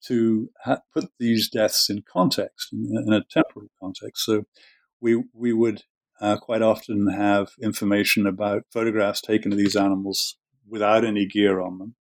to 0.05 0.49
ha- 0.63 0.81
put 0.93 1.09
these 1.19 1.49
deaths 1.49 1.89
in 1.89 2.01
context, 2.01 2.71
in, 2.71 3.03
in, 3.05 3.13
a 3.13 3.23
temporal 3.23 3.67
context. 3.81 4.25
So 4.25 4.45
we, 5.01 5.23
we 5.33 5.53
would 5.53 5.83
uh, 6.21 6.37
quite 6.37 6.61
often 6.61 7.07
have 7.07 7.49
information 7.61 8.25
about 8.25 8.63
photographs 8.71 9.21
taken 9.21 9.51
of 9.51 9.57
these 9.57 9.75
animals 9.75 10.37
without 10.67 11.05
any 11.05 11.25
gear 11.25 11.59
on 11.59 11.79
them. 11.79 11.95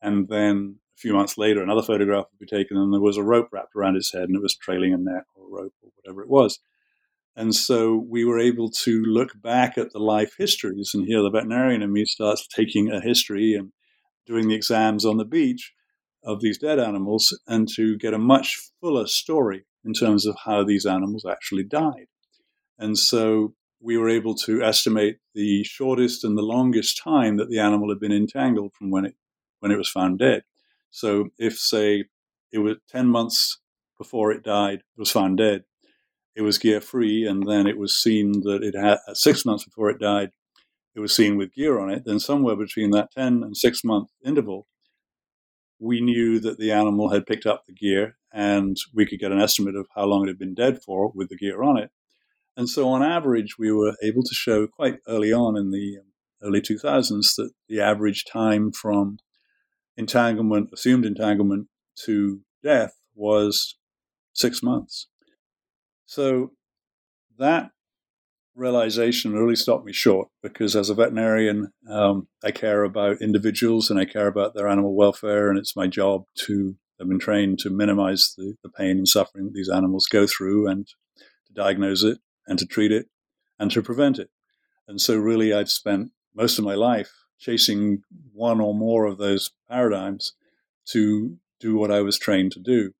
And 0.00 0.28
then 0.28 0.78
a 0.96 0.98
few 0.98 1.14
months 1.14 1.36
later, 1.38 1.62
another 1.62 1.82
photograph 1.82 2.26
would 2.30 2.46
be 2.46 2.56
taken, 2.56 2.76
and 2.76 2.92
there 2.92 3.00
was 3.00 3.16
a 3.16 3.22
rope 3.22 3.48
wrapped 3.52 3.74
around 3.74 3.96
its 3.96 4.12
head, 4.12 4.24
and 4.24 4.36
it 4.36 4.42
was 4.42 4.56
trailing 4.56 4.92
a 4.92 4.98
net 4.98 5.24
or 5.34 5.46
a 5.46 5.62
rope 5.62 5.74
or 5.82 5.90
whatever 5.96 6.22
it 6.22 6.28
was. 6.28 6.60
And 7.36 7.54
so 7.54 8.04
we 8.08 8.24
were 8.24 8.38
able 8.38 8.70
to 8.70 9.02
look 9.02 9.30
back 9.42 9.76
at 9.76 9.92
the 9.92 9.98
life 9.98 10.34
histories, 10.38 10.92
and 10.94 11.04
here 11.06 11.22
the 11.22 11.30
veterinarian 11.30 11.82
in 11.82 11.92
me 11.92 12.04
starts 12.04 12.46
taking 12.46 12.90
a 12.90 13.00
history 13.00 13.54
and 13.54 13.72
doing 14.26 14.48
the 14.48 14.54
exams 14.54 15.04
on 15.04 15.16
the 15.16 15.24
beach 15.24 15.72
of 16.22 16.40
these 16.40 16.58
dead 16.58 16.78
animals, 16.78 17.38
and 17.46 17.68
to 17.74 17.98
get 17.98 18.14
a 18.14 18.18
much 18.18 18.58
fuller 18.80 19.06
story 19.06 19.66
in 19.84 19.92
terms 19.92 20.26
of 20.26 20.36
how 20.44 20.64
these 20.64 20.86
animals 20.86 21.24
actually 21.28 21.64
died. 21.64 22.06
And 22.78 22.96
so 22.96 23.54
we 23.80 23.98
were 23.98 24.08
able 24.08 24.34
to 24.34 24.62
estimate 24.62 25.18
the 25.34 25.64
shortest 25.64 26.24
and 26.24 26.38
the 26.38 26.42
longest 26.42 27.00
time 27.02 27.36
that 27.36 27.50
the 27.50 27.58
animal 27.58 27.90
had 27.90 28.00
been 28.00 28.12
entangled 28.12 28.72
from 28.72 28.90
when 28.90 29.04
it 29.04 29.14
when 29.60 29.72
it 29.72 29.78
was 29.78 29.88
found 29.88 30.18
dead. 30.18 30.42
So 30.90 31.30
if 31.38 31.58
say 31.58 32.04
it 32.52 32.58
was 32.58 32.76
10 32.90 33.08
months 33.08 33.58
before 33.98 34.30
it 34.30 34.44
died, 34.44 34.80
it 34.80 34.98
was 34.98 35.10
found 35.10 35.38
dead, 35.38 35.64
it 36.36 36.42
was 36.42 36.58
gear 36.58 36.80
free, 36.80 37.26
and 37.26 37.48
then 37.48 37.66
it 37.66 37.78
was 37.78 37.96
seen 37.96 38.42
that 38.42 38.62
it 38.62 38.74
had 38.74 38.98
uh, 39.08 39.14
six 39.14 39.44
months 39.44 39.64
before 39.64 39.90
it 39.90 40.00
died, 40.00 40.30
it 40.94 41.00
was 41.00 41.14
seen 41.14 41.36
with 41.36 41.54
gear 41.54 41.78
on 41.78 41.90
it, 41.90 42.04
then 42.04 42.20
somewhere 42.20 42.56
between 42.56 42.90
that 42.90 43.10
10 43.12 43.42
and 43.42 43.56
six 43.56 43.82
month 43.82 44.10
interval, 44.24 44.66
we 45.80 46.00
knew 46.00 46.38
that 46.38 46.58
the 46.58 46.70
animal 46.70 47.10
had 47.10 47.26
picked 47.26 47.46
up 47.46 47.64
the 47.66 47.72
gear 47.72 48.16
and 48.32 48.76
we 48.94 49.04
could 49.04 49.18
get 49.18 49.32
an 49.32 49.40
estimate 49.40 49.74
of 49.74 49.86
how 49.94 50.04
long 50.04 50.24
it 50.24 50.28
had 50.28 50.38
been 50.38 50.54
dead 50.54 50.80
for 50.82 51.10
with 51.14 51.28
the 51.28 51.36
gear 51.36 51.62
on 51.62 51.78
it. 51.78 51.90
And 52.56 52.68
so, 52.68 52.88
on 52.88 53.02
average, 53.02 53.56
we 53.58 53.72
were 53.72 53.96
able 54.02 54.22
to 54.22 54.34
show 54.34 54.68
quite 54.68 54.98
early 55.08 55.32
on 55.32 55.56
in 55.56 55.70
the 55.70 55.98
um, 55.98 56.06
early 56.42 56.60
2000s 56.60 57.34
that 57.36 57.50
the 57.68 57.80
average 57.80 58.24
time 58.24 58.70
from 58.70 59.18
entanglement, 59.96 60.70
assumed 60.72 61.04
entanglement, 61.04 61.66
to 62.04 62.42
death 62.62 62.94
was 63.14 63.76
six 64.32 64.62
months. 64.62 65.08
So, 66.14 66.52
that 67.38 67.72
realization 68.54 69.32
really 69.32 69.56
stopped 69.56 69.84
me 69.84 69.92
short 69.92 70.28
because 70.44 70.76
as 70.76 70.88
a 70.88 70.94
veterinarian, 70.94 71.72
um, 71.90 72.28
I 72.44 72.52
care 72.52 72.84
about 72.84 73.20
individuals 73.20 73.90
and 73.90 73.98
I 73.98 74.04
care 74.04 74.28
about 74.28 74.54
their 74.54 74.68
animal 74.68 74.94
welfare, 74.94 75.50
and 75.50 75.58
it's 75.58 75.74
my 75.74 75.88
job 75.88 76.22
to. 76.46 76.76
I've 77.00 77.08
been 77.08 77.18
trained 77.18 77.58
to 77.58 77.70
minimize 77.70 78.32
the, 78.38 78.54
the 78.62 78.68
pain 78.68 78.98
and 78.98 79.08
suffering 79.08 79.46
that 79.46 79.54
these 79.54 79.68
animals 79.68 80.06
go 80.06 80.28
through 80.28 80.68
and 80.68 80.86
to 80.86 81.52
diagnose 81.52 82.04
it 82.04 82.18
and 82.46 82.60
to 82.60 82.66
treat 82.66 82.92
it 82.92 83.06
and 83.58 83.68
to 83.72 83.82
prevent 83.82 84.20
it. 84.20 84.30
And 84.86 85.00
so, 85.00 85.16
really, 85.16 85.52
I've 85.52 85.68
spent 85.68 86.12
most 86.32 86.60
of 86.60 86.64
my 86.64 86.76
life 86.76 87.10
chasing 87.40 88.04
one 88.32 88.60
or 88.60 88.72
more 88.72 89.06
of 89.06 89.18
those 89.18 89.50
paradigms 89.68 90.34
to 90.90 91.38
do 91.58 91.74
what 91.74 91.90
I 91.90 92.02
was 92.02 92.20
trained 92.20 92.52
to 92.52 92.60
do 92.60 92.92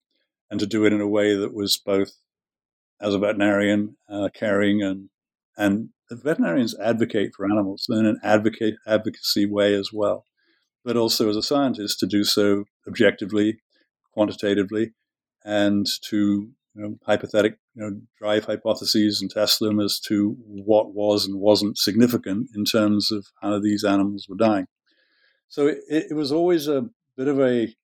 and 0.51 0.59
to 0.59 0.67
do 0.67 0.85
it 0.85 0.93
in 0.93 1.01
a 1.01 1.07
way 1.07 1.37
that 1.37 1.55
was 1.55 1.79
both 1.79 2.15
as 3.01 3.15
a 3.15 3.19
veterinarian, 3.19 3.97
uh, 4.09 4.29
caring 4.35 4.83
and 4.83 5.11
and 5.57 5.91
veterinarians 6.11 6.79
advocate 6.79 7.33
for 7.35 7.47
animals 7.47 7.87
in 7.89 8.07
an 8.07 8.19
advocate 8.23 8.75
advocacy 8.87 9.47
way 9.47 9.75
as 9.75 9.91
well, 9.93 10.25
but 10.85 10.97
also 10.97 11.29
as 11.29 11.37
a 11.37 11.43
scientist 11.43 11.99
to 12.01 12.07
do 12.07 12.25
so 12.25 12.65
objectively, 12.87 13.59
quantitatively, 14.13 14.93
and 15.45 15.87
to 16.03 16.51
you 16.75 16.83
know, 16.83 16.99
hypothetic, 17.07 17.59
you 17.75 17.83
know, 17.83 18.01
drive 18.19 18.45
hypotheses 18.45 19.23
and 19.23 19.31
test 19.31 19.61
them 19.61 19.79
as 19.79 20.01
to 20.01 20.37
what 20.45 20.93
was 20.93 21.27
and 21.27 21.41
wasn't 21.41 21.79
significant 21.79 22.49
in 22.55 22.65
terms 22.65 23.13
of 23.13 23.27
how 23.41 23.59
these 23.61 23.85
animals 23.85 24.27
were 24.29 24.37
dying. 24.37 24.67
So 25.49 25.69
it, 25.69 25.79
it 25.89 26.15
was 26.15 26.33
always 26.33 26.67
a 26.67 26.89
bit 27.17 27.29
of 27.29 27.41
a 27.41 27.75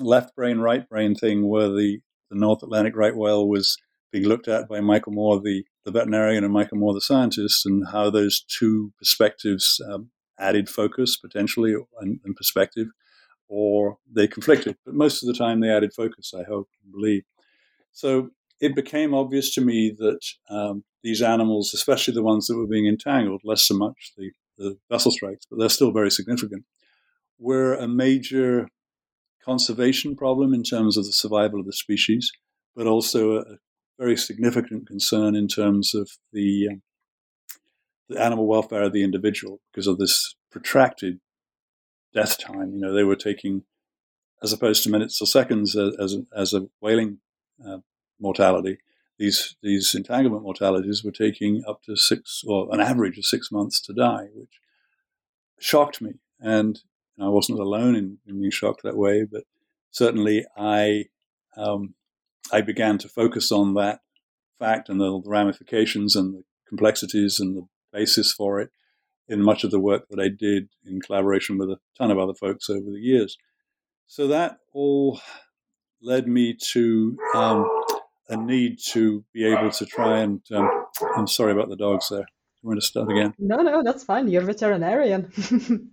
left 0.00 0.34
brain, 0.34 0.58
right 0.58 0.88
brain 0.88 1.14
thing 1.14 1.48
where 1.48 1.68
the, 1.68 2.00
the 2.28 2.38
North 2.38 2.62
Atlantic 2.62 2.96
right 2.96 3.14
whale 3.14 3.48
was 3.48 3.76
being 4.10 4.26
looked 4.26 4.48
at 4.48 4.68
by 4.68 4.80
Michael 4.80 5.12
Moore, 5.12 5.40
the, 5.40 5.64
the 5.84 5.90
veterinarian, 5.90 6.44
and 6.44 6.52
Michael 6.52 6.78
Moore, 6.78 6.94
the 6.94 7.00
scientist, 7.00 7.64
and 7.64 7.86
how 7.92 8.10
those 8.10 8.40
two 8.40 8.92
perspectives 8.98 9.80
um, 9.88 10.10
added 10.38 10.68
focus 10.68 11.16
potentially 11.16 11.74
and, 12.00 12.20
and, 12.24 12.34
perspective, 12.36 12.88
or 13.48 13.98
they 14.10 14.26
conflicted. 14.26 14.76
But 14.84 14.94
most 14.94 15.22
of 15.22 15.26
the 15.26 15.34
time, 15.34 15.60
they 15.60 15.70
added 15.70 15.92
focus, 15.94 16.32
I 16.34 16.44
hope 16.44 16.68
and 16.82 16.92
believe. 16.92 17.22
So 17.92 18.30
it 18.60 18.74
became 18.74 19.14
obvious 19.14 19.54
to 19.54 19.60
me 19.60 19.94
that 19.98 20.20
um, 20.48 20.84
these 21.02 21.22
animals, 21.22 21.72
especially 21.74 22.14
the 22.14 22.22
ones 22.22 22.46
that 22.46 22.56
were 22.56 22.66
being 22.66 22.86
entangled, 22.86 23.42
less 23.44 23.62
so 23.62 23.74
much 23.74 24.12
the, 24.16 24.30
the 24.58 24.78
vessel 24.90 25.12
strikes, 25.12 25.46
but 25.48 25.58
they're 25.58 25.68
still 25.68 25.92
very 25.92 26.10
significant, 26.10 26.64
were 27.38 27.74
a 27.74 27.88
major 27.88 28.68
conservation 29.44 30.14
problem 30.14 30.52
in 30.52 30.62
terms 30.62 30.96
of 30.96 31.06
the 31.06 31.12
survival 31.12 31.60
of 31.60 31.66
the 31.66 31.72
species, 31.72 32.30
but 32.76 32.86
also 32.86 33.38
a 33.38 33.44
very 34.00 34.16
significant 34.16 34.86
concern 34.86 35.36
in 35.36 35.46
terms 35.46 35.94
of 35.94 36.10
the, 36.32 36.68
um, 36.70 36.82
the 38.08 38.18
animal 38.18 38.46
welfare 38.46 38.82
of 38.82 38.94
the 38.94 39.04
individual 39.04 39.60
because 39.70 39.86
of 39.86 39.98
this 39.98 40.34
protracted 40.50 41.20
death 42.14 42.38
time. 42.38 42.72
You 42.72 42.80
know, 42.80 42.94
they 42.94 43.04
were 43.04 43.14
taking, 43.14 43.64
as 44.42 44.54
opposed 44.54 44.82
to 44.84 44.90
minutes 44.90 45.20
or 45.20 45.26
seconds, 45.26 45.76
as, 45.76 45.94
as, 46.00 46.14
a, 46.14 46.22
as 46.34 46.54
a 46.54 46.68
whaling 46.80 47.18
uh, 47.64 47.78
mortality, 48.18 48.78
these 49.18 49.56
these 49.62 49.94
entanglement 49.94 50.44
mortalities 50.44 51.04
were 51.04 51.12
taking 51.12 51.62
up 51.68 51.82
to 51.82 51.94
six 51.94 52.42
or 52.46 52.68
an 52.72 52.80
average 52.80 53.18
of 53.18 53.26
six 53.26 53.52
months 53.52 53.78
to 53.82 53.92
die, 53.92 54.28
which 54.34 54.60
shocked 55.58 56.00
me. 56.00 56.12
And 56.40 56.80
I 57.20 57.28
wasn't 57.28 57.60
alone 57.60 57.94
in, 57.96 58.18
in 58.26 58.40
being 58.40 58.50
shocked 58.50 58.82
that 58.82 58.96
way, 58.96 59.26
but 59.30 59.42
certainly 59.90 60.46
I 60.56 61.04
um, 61.54 61.94
I 62.52 62.60
began 62.60 62.98
to 62.98 63.08
focus 63.08 63.52
on 63.52 63.74
that 63.74 64.00
fact 64.58 64.88
and 64.88 65.00
the 65.00 65.22
ramifications 65.24 66.16
and 66.16 66.34
the 66.34 66.42
complexities 66.68 67.40
and 67.40 67.56
the 67.56 67.66
basis 67.92 68.32
for 68.32 68.60
it 68.60 68.70
in 69.28 69.42
much 69.42 69.64
of 69.64 69.70
the 69.70 69.80
work 69.80 70.06
that 70.10 70.20
I 70.20 70.28
did 70.28 70.68
in 70.84 71.00
collaboration 71.00 71.56
with 71.56 71.70
a 71.70 71.78
ton 71.96 72.10
of 72.10 72.18
other 72.18 72.34
folks 72.34 72.68
over 72.68 72.90
the 72.90 73.00
years. 73.00 73.36
So 74.06 74.26
that 74.28 74.58
all 74.72 75.20
led 76.02 76.26
me 76.26 76.56
to 76.72 77.16
um, 77.34 77.68
a 78.28 78.36
need 78.36 78.78
to 78.90 79.24
be 79.32 79.46
able 79.46 79.70
to 79.70 79.86
try 79.86 80.18
and. 80.18 80.40
Um, 80.52 80.68
I'm 81.16 81.26
sorry 81.28 81.52
about 81.52 81.68
the 81.68 81.76
dogs 81.76 82.08
there. 82.10 82.26
You 82.62 82.68
want 82.68 82.80
to 82.80 82.86
start 82.86 83.10
again? 83.10 83.34
No, 83.38 83.56
no, 83.58 83.82
that's 83.82 84.04
fine. 84.04 84.28
You're 84.28 84.42
a 84.42 84.46
veterinarian. 84.46 85.30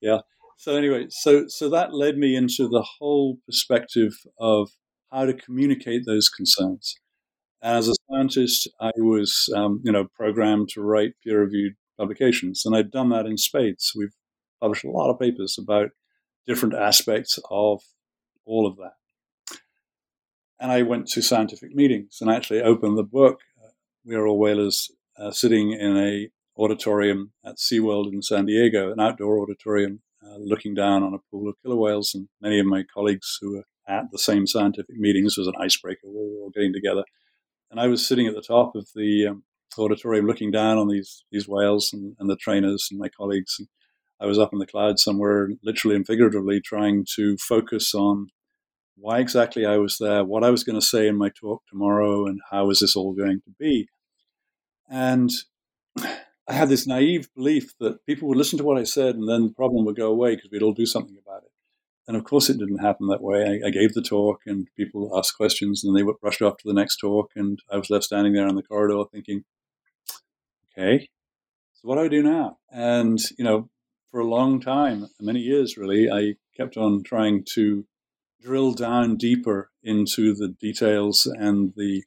yeah. 0.00 0.18
So 0.58 0.76
anyway, 0.76 1.06
so 1.08 1.46
so 1.48 1.68
that 1.70 1.94
led 1.94 2.16
me 2.16 2.36
into 2.36 2.68
the 2.68 2.84
whole 2.98 3.38
perspective 3.46 4.12
of 4.38 4.70
how 5.16 5.24
to 5.24 5.34
communicate 5.34 6.02
those 6.06 6.28
concerns. 6.28 6.96
As 7.62 7.88
a 7.88 7.94
scientist, 8.10 8.68
I 8.80 8.92
was, 8.96 9.48
um, 9.56 9.80
you 9.82 9.90
know, 9.90 10.06
programmed 10.14 10.68
to 10.70 10.82
write 10.82 11.14
peer-reviewed 11.24 11.74
publications, 11.98 12.64
and 12.64 12.76
I've 12.76 12.90
done 12.90 13.08
that 13.08 13.26
in 13.26 13.38
spades. 13.38 13.92
We've 13.96 14.14
published 14.60 14.84
a 14.84 14.90
lot 14.90 15.10
of 15.10 15.18
papers 15.18 15.56
about 15.58 15.90
different 16.46 16.74
aspects 16.74 17.38
of 17.50 17.80
all 18.44 18.66
of 18.66 18.76
that 18.76 18.92
and 20.58 20.72
I 20.72 20.82
went 20.82 21.06
to 21.08 21.22
scientific 21.22 21.74
meetings 21.74 22.18
and 22.20 22.30
actually 22.30 22.62
opened 22.62 22.96
the 22.96 23.02
book. 23.02 23.40
We 24.04 24.14
are 24.14 24.26
all 24.26 24.38
whalers 24.38 24.90
uh, 25.18 25.30
sitting 25.30 25.72
in 25.72 25.96
a 25.96 26.28
auditorium 26.58 27.32
at 27.44 27.56
SeaWorld 27.56 28.12
in 28.12 28.22
San 28.22 28.46
Diego, 28.46 28.92
an 28.92 29.00
outdoor 29.00 29.42
auditorium, 29.42 30.00
uh, 30.24 30.36
looking 30.38 30.74
down 30.74 31.02
on 31.02 31.12
a 31.12 31.18
pool 31.30 31.48
of 31.48 31.56
killer 31.62 31.76
whales. 31.76 32.14
And 32.14 32.28
many 32.40 32.58
of 32.58 32.66
my 32.66 32.84
colleagues 32.94 33.38
who 33.40 33.56
were 33.56 33.64
at 33.88 34.10
the 34.10 34.18
same 34.18 34.46
scientific 34.46 34.96
meetings 34.96 35.36
was 35.36 35.46
an 35.46 35.54
icebreaker. 35.60 36.06
We 36.06 36.14
were 36.14 36.42
all 36.42 36.50
getting 36.50 36.72
together, 36.72 37.04
and 37.70 37.80
I 37.80 37.86
was 37.86 38.06
sitting 38.06 38.26
at 38.26 38.34
the 38.34 38.42
top 38.42 38.74
of 38.74 38.88
the 38.94 39.28
um, 39.28 39.44
auditorium, 39.78 40.26
looking 40.26 40.50
down 40.50 40.78
on 40.78 40.88
these 40.88 41.24
these 41.30 41.48
whales 41.48 41.92
and, 41.92 42.16
and 42.18 42.28
the 42.28 42.36
trainers 42.36 42.88
and 42.90 42.98
my 42.98 43.08
colleagues. 43.08 43.56
And 43.58 43.68
I 44.20 44.26
was 44.26 44.38
up 44.38 44.52
in 44.52 44.58
the 44.58 44.66
clouds 44.66 45.02
somewhere, 45.02 45.50
literally 45.62 45.96
and 45.96 46.06
figuratively, 46.06 46.60
trying 46.60 47.04
to 47.16 47.36
focus 47.36 47.94
on 47.94 48.28
why 48.96 49.18
exactly 49.18 49.66
I 49.66 49.76
was 49.76 49.98
there, 49.98 50.24
what 50.24 50.42
I 50.42 50.50
was 50.50 50.64
going 50.64 50.80
to 50.80 50.86
say 50.86 51.06
in 51.06 51.16
my 51.16 51.28
talk 51.28 51.62
tomorrow, 51.68 52.26
and 52.26 52.40
how 52.50 52.70
is 52.70 52.80
this 52.80 52.96
all 52.96 53.12
going 53.12 53.40
to 53.44 53.50
be. 53.58 53.88
And 54.88 55.30
I 56.48 56.52
had 56.52 56.68
this 56.68 56.86
naive 56.86 57.28
belief 57.34 57.74
that 57.80 58.04
people 58.06 58.28
would 58.28 58.38
listen 58.38 58.58
to 58.58 58.64
what 58.64 58.78
I 58.78 58.84
said 58.84 59.16
and 59.16 59.28
then 59.28 59.46
the 59.48 59.52
problem 59.52 59.84
would 59.84 59.96
go 59.96 60.10
away 60.10 60.36
because 60.36 60.50
we'd 60.50 60.62
all 60.62 60.72
do 60.72 60.86
something 60.86 61.16
about 61.24 61.42
it. 61.42 61.50
And 62.08 62.16
of 62.16 62.24
course, 62.24 62.48
it 62.48 62.58
didn't 62.58 62.78
happen 62.78 63.08
that 63.08 63.22
way. 63.22 63.60
I, 63.64 63.66
I, 63.66 63.70
gave 63.70 63.92
the 63.92 64.02
talk 64.02 64.42
and 64.46 64.68
people 64.76 65.10
asked 65.18 65.36
questions 65.36 65.82
and 65.82 65.96
they 65.96 66.04
would 66.04 66.16
rush 66.22 66.40
off 66.40 66.56
to 66.58 66.68
the 66.68 66.74
next 66.74 66.98
talk. 66.98 67.32
And 67.34 67.60
I 67.70 67.76
was 67.76 67.90
left 67.90 68.04
standing 68.04 68.32
there 68.32 68.46
in 68.46 68.54
the 68.54 68.62
corridor 68.62 69.02
thinking, 69.10 69.44
okay, 70.70 71.08
so 71.74 71.88
what 71.88 71.96
do 71.96 72.02
I 72.02 72.08
do 72.08 72.22
now? 72.22 72.58
And, 72.70 73.18
you 73.36 73.44
know, 73.44 73.68
for 74.10 74.20
a 74.20 74.26
long 74.26 74.60
time, 74.60 75.08
many 75.20 75.40
years 75.40 75.76
really, 75.76 76.08
I 76.10 76.36
kept 76.56 76.76
on 76.76 77.02
trying 77.02 77.44
to 77.54 77.86
drill 78.40 78.72
down 78.72 79.16
deeper 79.16 79.70
into 79.82 80.34
the 80.34 80.48
details 80.48 81.26
and 81.26 81.72
the 81.76 82.04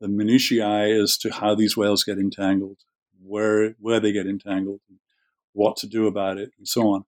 the 0.00 0.08
minutiae 0.08 1.00
as 1.00 1.16
to 1.16 1.32
how 1.32 1.54
these 1.54 1.76
whales 1.76 2.02
get 2.02 2.18
entangled, 2.18 2.78
where 3.22 3.74
where 3.78 4.00
they 4.00 4.12
get 4.12 4.26
entangled, 4.26 4.80
what 5.52 5.76
to 5.76 5.86
do 5.86 6.06
about 6.06 6.38
it, 6.38 6.50
and 6.58 6.66
so 6.66 6.88
on. 6.88 7.04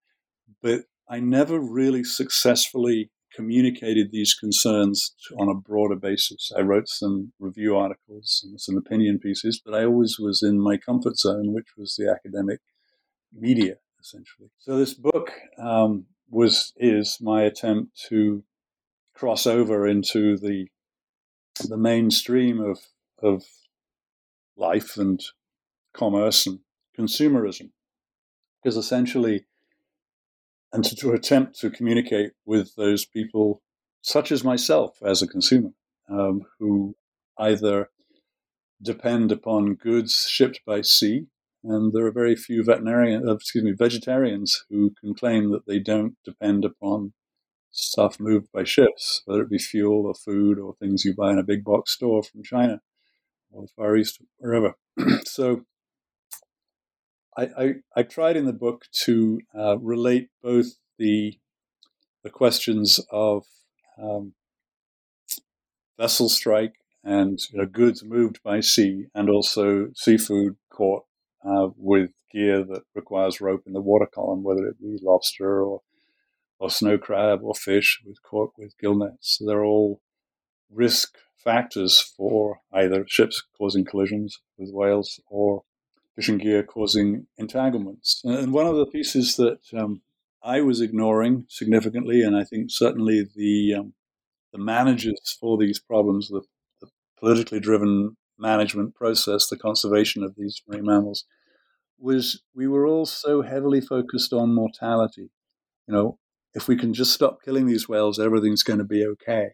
But 0.63 0.85
I 1.09 1.21
never 1.21 1.59
really 1.61 2.05
successfully 2.05 3.11
communicated 3.35 4.11
these 4.11 4.35
concerns 4.35 5.15
on 5.39 5.49
a 5.49 5.55
broader 5.55 5.97
basis. 5.97 6.53
I 6.57 6.61
wrote 6.61 6.89
some 6.89 7.33
review 7.39 7.77
articles 7.77 8.45
and 8.45 8.61
some 8.61 8.77
opinion 8.77 9.19
pieces, 9.19 9.61
but 9.65 9.75
I 9.75 9.85
always 9.85 10.17
was 10.19 10.43
in 10.43 10.61
my 10.61 10.77
comfort 10.77 11.17
zone, 11.17 11.53
which 11.53 11.69
was 11.77 11.97
the 11.97 12.11
academic 12.11 12.61
media, 13.33 13.77
essentially. 14.01 14.51
So 14.59 14.79
this 14.79 14.95
book 14.95 15.33
um, 15.59 16.07
was 16.31 16.73
is 16.77 17.19
my 17.21 17.43
attempt 17.43 18.01
to 18.09 18.45
cross 19.15 19.47
over 19.47 19.87
into 19.87 20.37
the 20.39 20.69
the 21.69 21.77
mainstream 21.77 22.61
of 22.61 22.79
of 23.23 23.45
life 24.57 24.97
and 24.97 25.23
commerce 25.93 26.47
and 26.47 26.61
consumerism. 26.99 27.71
Because 28.63 28.77
essentially, 28.77 29.45
and 30.75 30.85
to, 30.85 30.97
to, 30.97 31.13
attempt 31.13 31.59
to 31.61 31.71
communicate 31.71 32.33
with 32.45 32.75
those 32.75 33.05
people, 33.05 33.63
such 34.03 34.33
as 34.33 34.43
myself 34.43 34.99
as 35.03 35.23
a 35.23 35.29
consumer, 35.29 35.71
um, 36.11 36.43
who 36.59 36.97
either 37.39 37.91
depend 38.83 39.31
upon 39.31 39.77
goods 39.77 40.27
shipped 40.29 40.61
by 40.67 40.83
sea, 40.83 41.27
and 41.63 41.93
there 41.93 42.05
are 42.07 42.13
very 42.13 42.35
few 42.35 42.65
veterinarian, 42.65 43.27
uh, 43.27 43.35
excuse 43.35 43.65
me, 43.65 43.73
vegetarians 43.73 44.65
who 44.69 44.93
can 45.01 45.15
claim 45.15 45.53
that 45.53 45.65
they 45.67 45.79
don't 45.79 46.17
depend 46.25 46.65
upon 46.65 47.13
stuff 47.71 48.19
moved 48.19 48.49
by 48.53 48.65
ships, 48.65 49.23
whether 49.27 49.43
it 49.43 49.51
be 49.51 49.59
fuel 49.59 50.07
or 50.07 50.15
food 50.15 50.59
or 50.59 50.75
things 50.75 51.05
you 51.05 51.15
buy 51.15 51.31
in 51.31 51.39
a 51.39 51.45
big 51.45 51.65
box 51.65 51.93
store 51.93 52.23
from 52.23 52.43
China 52.43 52.81
or 53.53 53.63
the 53.63 53.69
Far 53.77 53.97
East, 53.97 54.21
wherever. 54.39 54.75
so 55.25 55.65
I, 57.37 57.43
I, 57.59 57.75
I, 57.97 58.03
tried 58.03 58.37
in 58.37 58.47
the 58.47 58.53
book 58.53 58.85
to 59.05 59.41
uh, 59.59 59.79
relate 59.79 60.29
both 60.43 60.77
the 60.99 61.39
the 62.23 62.31
questions 62.31 63.01
of 63.11 63.45
um, 64.01 64.35
vessel 65.99 66.29
strike 66.29 66.75
and 67.05 67.39
you 67.51 67.59
know, 67.59 67.67
goods 67.67 68.03
moved 68.03 68.41
by 68.43 68.61
sea, 68.61 69.07
and 69.15 69.29
also 69.29 69.89
seafood 69.95 70.57
caught 70.71 71.05
uh, 71.45 71.69
with 71.77 72.11
gear 72.33 72.65
that 72.65 72.83
requires 72.95 73.41
rope 73.41 73.63
in 73.67 73.75
the 73.75 73.81
water 73.81 74.09
column, 74.13 74.43
whether 74.43 74.67
it 74.67 74.81
be 74.81 74.99
lobster 75.03 75.63
or 75.63 75.83
or 76.59 76.71
snow 76.71 76.97
crab 76.97 77.41
or 77.43 77.55
fish 77.55 78.01
with 78.07 78.23
caught 78.23 78.53
with 78.57 78.79
gill 78.79 78.97
nets. 78.97 79.37
So 79.39 79.47
they're 79.47 79.65
all 79.65 80.01
risk 80.71 81.17
factors 81.37 82.01
for 82.01 82.61
either 82.73 83.05
ships 83.07 83.43
causing 83.59 83.85
collisions 83.85 84.41
with 84.57 84.71
whales 84.73 85.21
or 85.29 85.65
fishing 86.15 86.39
gear 86.39 86.63
causing 86.63 87.27
entanglements. 87.37 88.21
And 88.25 88.53
one 88.53 88.67
of 88.67 88.77
the 88.77 88.87
pieces 88.87 89.37
that 89.37 89.59
um, 89.77 90.03
I 90.43 90.61
was 90.61 90.81
ignoring 90.81 91.47
significantly, 91.49 92.23
and 92.23 92.37
I 92.37 92.45
think 92.45 92.71
certainly 92.71 93.27
the 93.35 93.75
um, 93.75 93.95
the 94.53 94.59
managers 94.59 95.37
for 95.41 95.59
these 95.59 95.81
problems, 95.81 96.29
the, 96.29 96.43
the, 96.81 96.89
politically 97.19 97.59
driven 97.59 98.17
management 98.39 98.95
process, 98.95 99.49
the 99.49 99.57
conservation 99.57 100.23
of 100.23 100.35
these 100.37 100.63
marine 100.69 100.85
mammals, 100.85 101.25
was 101.99 102.43
we 102.55 102.69
were 102.69 102.87
all 102.87 103.07
so 103.07 103.43
heavily 103.43 103.81
focused 103.81 104.33
on 104.33 104.55
mortality. 104.55 105.31
You 105.89 105.95
know, 105.95 106.19
if 106.55 106.69
we 106.69 106.77
can 106.77 106.95
just 106.95 107.13
stop 107.13 107.43
killing 107.45 107.67
these 107.67 107.89
whales, 107.89 108.21
everything's 108.21 108.63
going 108.63 108.79
to 108.79 108.85
be 108.85 109.05
okay. 109.05 109.51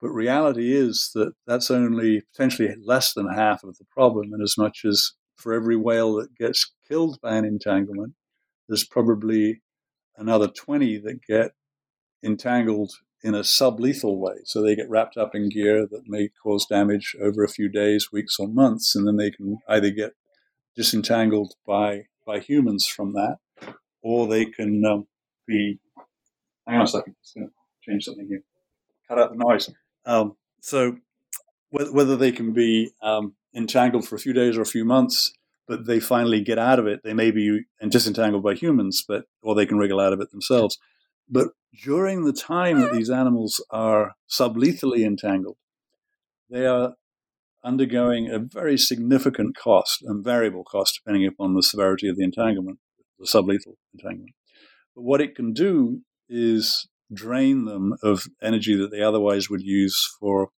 But 0.00 0.10
reality 0.10 0.74
is 0.74 1.10
that 1.14 1.32
that's 1.46 1.70
only 1.70 2.22
potentially 2.32 2.74
less 2.84 3.12
than 3.14 3.32
half 3.32 3.64
of 3.64 3.78
the 3.78 3.86
problem, 3.90 4.32
in 4.34 4.42
as 4.42 4.56
much 4.58 4.84
as 4.84 5.12
for 5.36 5.52
every 5.52 5.76
whale 5.76 6.14
that 6.14 6.36
gets 6.36 6.72
killed 6.88 7.18
by 7.20 7.36
an 7.36 7.44
entanglement, 7.44 8.14
there's 8.68 8.84
probably 8.84 9.62
another 10.16 10.48
20 10.48 10.98
that 10.98 11.22
get 11.22 11.52
entangled 12.22 12.92
in 13.22 13.34
a 13.34 13.40
sublethal 13.40 14.18
way. 14.18 14.36
So 14.44 14.62
they 14.62 14.76
get 14.76 14.90
wrapped 14.90 15.16
up 15.16 15.34
in 15.34 15.48
gear 15.48 15.86
that 15.86 16.02
may 16.06 16.28
cause 16.42 16.66
damage 16.66 17.14
over 17.20 17.44
a 17.44 17.48
few 17.48 17.68
days, 17.68 18.12
weeks, 18.12 18.36
or 18.38 18.48
months, 18.48 18.94
and 18.94 19.06
then 19.06 19.16
they 19.16 19.30
can 19.30 19.58
either 19.68 19.90
get 19.90 20.12
disentangled 20.74 21.54
by 21.66 22.06
by 22.26 22.40
humans 22.40 22.86
from 22.86 23.12
that, 23.12 23.38
or 24.02 24.26
they 24.26 24.44
can 24.44 24.84
um, 24.84 25.06
be 25.46 25.78
hang 26.66 26.78
on 26.78 26.84
a 26.84 26.88
second, 26.88 27.14
it's 27.20 27.32
going 27.32 27.48
to 27.48 27.52
change 27.88 28.04
something 28.04 28.26
here. 28.28 28.42
Cut 29.08 29.18
out 29.18 29.30
the 29.30 29.36
noise. 29.36 29.70
Um, 30.04 30.36
so 30.60 30.96
whether 31.90 32.16
they 32.16 32.32
can 32.32 32.52
be 32.52 32.90
um, 33.02 33.34
entangled 33.54 34.06
for 34.06 34.16
a 34.16 34.20
few 34.20 34.32
days 34.32 34.56
or 34.56 34.62
a 34.62 34.66
few 34.66 34.84
months, 34.84 35.32
but 35.66 35.86
they 35.86 36.00
finally 36.00 36.40
get 36.40 36.58
out 36.58 36.78
of 36.78 36.86
it, 36.86 37.00
they 37.02 37.14
may 37.14 37.30
be 37.30 37.62
disentangled 37.88 38.42
by 38.42 38.54
humans, 38.54 39.04
but 39.06 39.24
or 39.42 39.54
they 39.54 39.66
can 39.66 39.78
wriggle 39.78 40.00
out 40.00 40.12
of 40.12 40.20
it 40.20 40.30
themselves. 40.30 40.78
But 41.28 41.48
during 41.82 42.24
the 42.24 42.32
time 42.32 42.80
that 42.80 42.92
these 42.92 43.10
animals 43.10 43.64
are 43.70 44.12
sublethally 44.30 45.04
entangled, 45.04 45.56
they 46.48 46.66
are 46.66 46.94
undergoing 47.64 48.30
a 48.30 48.38
very 48.38 48.78
significant 48.78 49.56
cost 49.56 50.02
and 50.02 50.24
variable 50.24 50.62
cost, 50.62 51.00
depending 51.04 51.26
upon 51.26 51.54
the 51.54 51.62
severity 51.62 52.08
of 52.08 52.16
the 52.16 52.22
entanglement, 52.22 52.78
the 53.18 53.26
sublethal 53.26 53.74
entanglement. 53.92 54.34
But 54.94 55.02
what 55.02 55.20
it 55.20 55.34
can 55.34 55.52
do 55.52 56.02
is 56.28 56.88
drain 57.12 57.64
them 57.64 57.94
of 58.02 58.26
energy 58.40 58.76
that 58.76 58.90
they 58.90 59.02
otherwise 59.02 59.50
would 59.50 59.62
use 59.62 60.08
for 60.20 60.50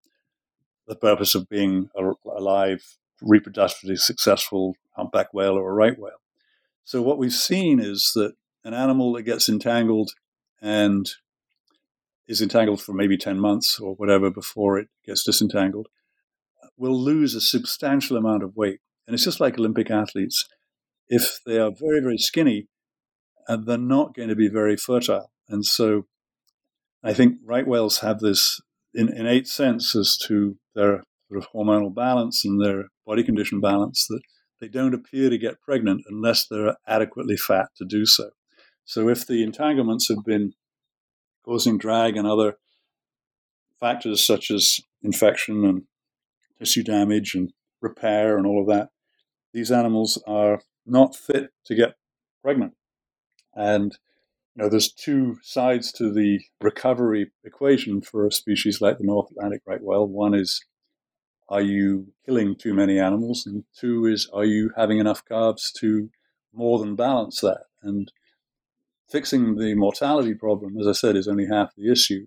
the 0.88 0.96
purpose 0.96 1.34
of 1.34 1.48
being 1.48 1.90
a, 1.96 2.40
live, 2.40 2.96
reproductively 3.22 3.98
successful 3.98 4.74
humpback 4.96 5.32
whale 5.32 5.56
or 5.56 5.70
a 5.70 5.74
right 5.74 5.98
whale. 5.98 6.22
So 6.84 7.02
what 7.02 7.18
we've 7.18 7.32
seen 7.32 7.78
is 7.78 8.12
that 8.14 8.32
an 8.64 8.74
animal 8.74 9.12
that 9.12 9.22
gets 9.22 9.48
entangled 9.48 10.10
and 10.60 11.08
is 12.26 12.40
entangled 12.42 12.80
for 12.80 12.92
maybe 12.92 13.16
10 13.16 13.38
months 13.38 13.78
or 13.78 13.94
whatever 13.94 14.30
before 14.30 14.78
it 14.78 14.88
gets 15.04 15.22
disentangled 15.22 15.88
will 16.76 16.98
lose 16.98 17.34
a 17.34 17.40
substantial 17.40 18.16
amount 18.16 18.42
of 18.42 18.56
weight. 18.56 18.80
And 19.06 19.14
it's 19.14 19.24
just 19.24 19.40
like 19.40 19.58
Olympic 19.58 19.90
athletes. 19.90 20.46
If 21.08 21.40
they 21.44 21.58
are 21.58 21.70
very, 21.70 22.00
very 22.00 22.18
skinny, 22.18 22.68
uh, 23.48 23.56
they're 23.56 23.78
not 23.78 24.14
going 24.14 24.28
to 24.28 24.36
be 24.36 24.48
very 24.48 24.76
fertile. 24.76 25.30
And 25.48 25.64
so 25.64 26.06
I 27.02 27.14
think 27.14 27.38
right 27.44 27.66
whales 27.66 28.00
have 28.00 28.20
this 28.20 28.60
innate 28.98 29.46
sense 29.46 29.94
as 29.94 30.16
to 30.26 30.56
their 30.74 31.02
sort 31.28 31.42
of 31.42 31.48
hormonal 31.54 31.94
balance 31.94 32.44
and 32.44 32.60
their 32.60 32.84
body 33.06 33.22
condition 33.22 33.60
balance 33.60 34.06
that 34.08 34.20
they 34.60 34.68
don't 34.68 34.94
appear 34.94 35.30
to 35.30 35.38
get 35.38 35.60
pregnant 35.60 36.02
unless 36.08 36.46
they're 36.46 36.74
adequately 36.86 37.36
fat 37.36 37.68
to 37.76 37.84
do 37.84 38.04
so. 38.04 38.30
So 38.84 39.08
if 39.08 39.26
the 39.26 39.42
entanglements 39.42 40.08
have 40.08 40.24
been 40.24 40.52
causing 41.44 41.78
drag 41.78 42.16
and 42.16 42.26
other 42.26 42.54
factors 43.78 44.24
such 44.24 44.50
as 44.50 44.80
infection 45.02 45.64
and 45.64 45.82
tissue 46.58 46.82
damage 46.82 47.34
and 47.34 47.52
repair 47.80 48.36
and 48.36 48.46
all 48.46 48.60
of 48.60 48.66
that, 48.66 48.88
these 49.52 49.70
animals 49.70 50.20
are 50.26 50.60
not 50.84 51.14
fit 51.14 51.50
to 51.66 51.74
get 51.74 51.94
pregnant. 52.42 52.74
And 53.54 53.96
you 54.58 54.64
know, 54.64 54.70
there's 54.70 54.92
two 54.92 55.38
sides 55.40 55.92
to 55.92 56.12
the 56.12 56.40
recovery 56.60 57.30
equation 57.44 58.00
for 58.00 58.26
a 58.26 58.32
species 58.32 58.80
like 58.80 58.98
the 58.98 59.04
North 59.04 59.30
Atlantic 59.30 59.62
right 59.64 59.80
whale. 59.80 60.08
One 60.08 60.34
is, 60.34 60.64
are 61.48 61.60
you 61.60 62.08
killing 62.26 62.56
too 62.56 62.74
many 62.74 62.98
animals? 62.98 63.46
And 63.46 63.62
two 63.78 64.04
is, 64.06 64.28
are 64.34 64.44
you 64.44 64.72
having 64.76 64.98
enough 64.98 65.24
calves 65.24 65.70
to 65.78 66.10
more 66.52 66.80
than 66.80 66.96
balance 66.96 67.40
that? 67.40 67.66
And 67.84 68.10
fixing 69.08 69.58
the 69.58 69.74
mortality 69.74 70.34
problem, 70.34 70.76
as 70.76 70.88
I 70.88 70.92
said, 70.92 71.14
is 71.14 71.28
only 71.28 71.46
half 71.46 71.76
the 71.76 71.92
issue. 71.92 72.26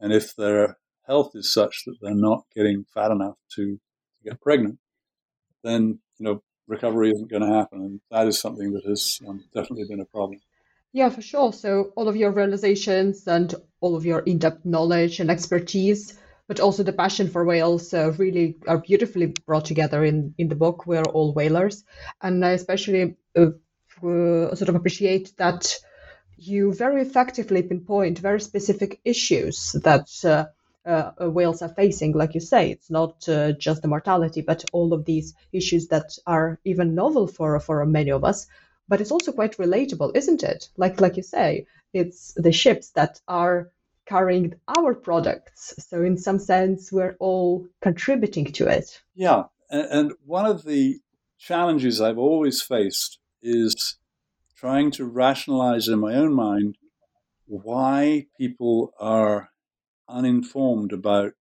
And 0.00 0.14
if 0.14 0.34
their 0.34 0.78
health 1.06 1.32
is 1.34 1.52
such 1.52 1.82
that 1.84 1.96
they're 2.00 2.14
not 2.14 2.44
getting 2.54 2.86
fat 2.94 3.10
enough 3.10 3.36
to, 3.56 3.76
to 3.76 4.24
get 4.24 4.40
pregnant, 4.40 4.78
then 5.62 5.98
you 6.18 6.24
know 6.24 6.42
recovery 6.66 7.10
isn't 7.10 7.30
going 7.30 7.42
to 7.42 7.54
happen, 7.54 7.80
and 7.80 8.00
that 8.10 8.26
is 8.26 8.40
something 8.40 8.72
that 8.72 8.84
has 8.86 9.20
um, 9.28 9.44
definitely 9.54 9.84
been 9.88 10.00
a 10.00 10.06
problem. 10.06 10.40
Yeah, 10.96 11.10
for 11.10 11.20
sure. 11.20 11.52
So 11.52 11.92
all 11.94 12.08
of 12.08 12.16
your 12.16 12.30
realizations 12.30 13.26
and 13.28 13.54
all 13.82 13.96
of 13.96 14.06
your 14.06 14.20
in-depth 14.20 14.64
knowledge 14.64 15.20
and 15.20 15.30
expertise, 15.30 16.18
but 16.48 16.58
also 16.58 16.82
the 16.82 16.94
passion 16.94 17.28
for 17.28 17.44
whales, 17.44 17.92
uh, 17.92 18.14
really 18.16 18.56
are 18.66 18.78
beautifully 18.78 19.26
brought 19.44 19.66
together 19.66 20.06
in 20.06 20.34
in 20.38 20.48
the 20.48 20.54
book. 20.54 20.86
We're 20.86 21.02
all 21.02 21.34
whalers, 21.34 21.84
and 22.22 22.42
I 22.42 22.52
especially 22.52 23.14
uh, 23.36 23.50
uh, 24.02 24.54
sort 24.54 24.70
of 24.70 24.74
appreciate 24.74 25.34
that 25.36 25.78
you 26.38 26.72
very 26.72 27.02
effectively 27.02 27.62
pinpoint 27.62 28.18
very 28.18 28.40
specific 28.40 28.98
issues 29.04 29.72
that. 29.84 30.08
Uh, 30.24 30.46
uh, 30.86 31.28
whales 31.28 31.62
are 31.62 31.74
facing, 31.74 32.12
like 32.12 32.32
you 32.34 32.40
say, 32.40 32.70
it's 32.70 32.90
not 32.92 33.28
uh, 33.28 33.50
just 33.50 33.82
the 33.82 33.88
mortality, 33.88 34.40
but 34.40 34.64
all 34.72 34.92
of 34.92 35.04
these 35.04 35.34
issues 35.52 35.88
that 35.88 36.16
are 36.28 36.60
even 36.64 36.94
novel 36.94 37.26
for 37.26 37.58
for 37.58 37.84
many 37.84 38.12
of 38.12 38.22
us 38.22 38.46
but 38.88 39.00
it's 39.00 39.10
also 39.10 39.32
quite 39.32 39.56
relatable, 39.56 40.16
isn't 40.16 40.42
it? 40.42 40.68
Like 40.76 41.00
like 41.00 41.16
you 41.16 41.22
say, 41.22 41.66
it's 41.92 42.32
the 42.36 42.52
ships 42.52 42.90
that 42.90 43.20
are 43.28 43.70
carrying 44.06 44.54
our 44.76 44.94
products. 44.94 45.74
So 45.78 46.02
in 46.02 46.16
some 46.16 46.38
sense, 46.38 46.92
we're 46.92 47.16
all 47.18 47.66
contributing 47.82 48.46
to 48.52 48.68
it. 48.68 49.02
Yeah, 49.14 49.44
and 49.70 50.12
one 50.24 50.46
of 50.46 50.64
the 50.64 51.00
challenges 51.38 52.00
I've 52.00 52.18
always 52.18 52.62
faced 52.62 53.18
is 53.42 53.98
trying 54.56 54.90
to 54.92 55.04
rationalize 55.04 55.88
in 55.88 55.98
my 55.98 56.14
own 56.14 56.32
mind 56.32 56.78
why 57.46 58.26
people 58.38 58.92
are 58.98 59.50
uninformed 60.08 60.92
about 60.92 61.32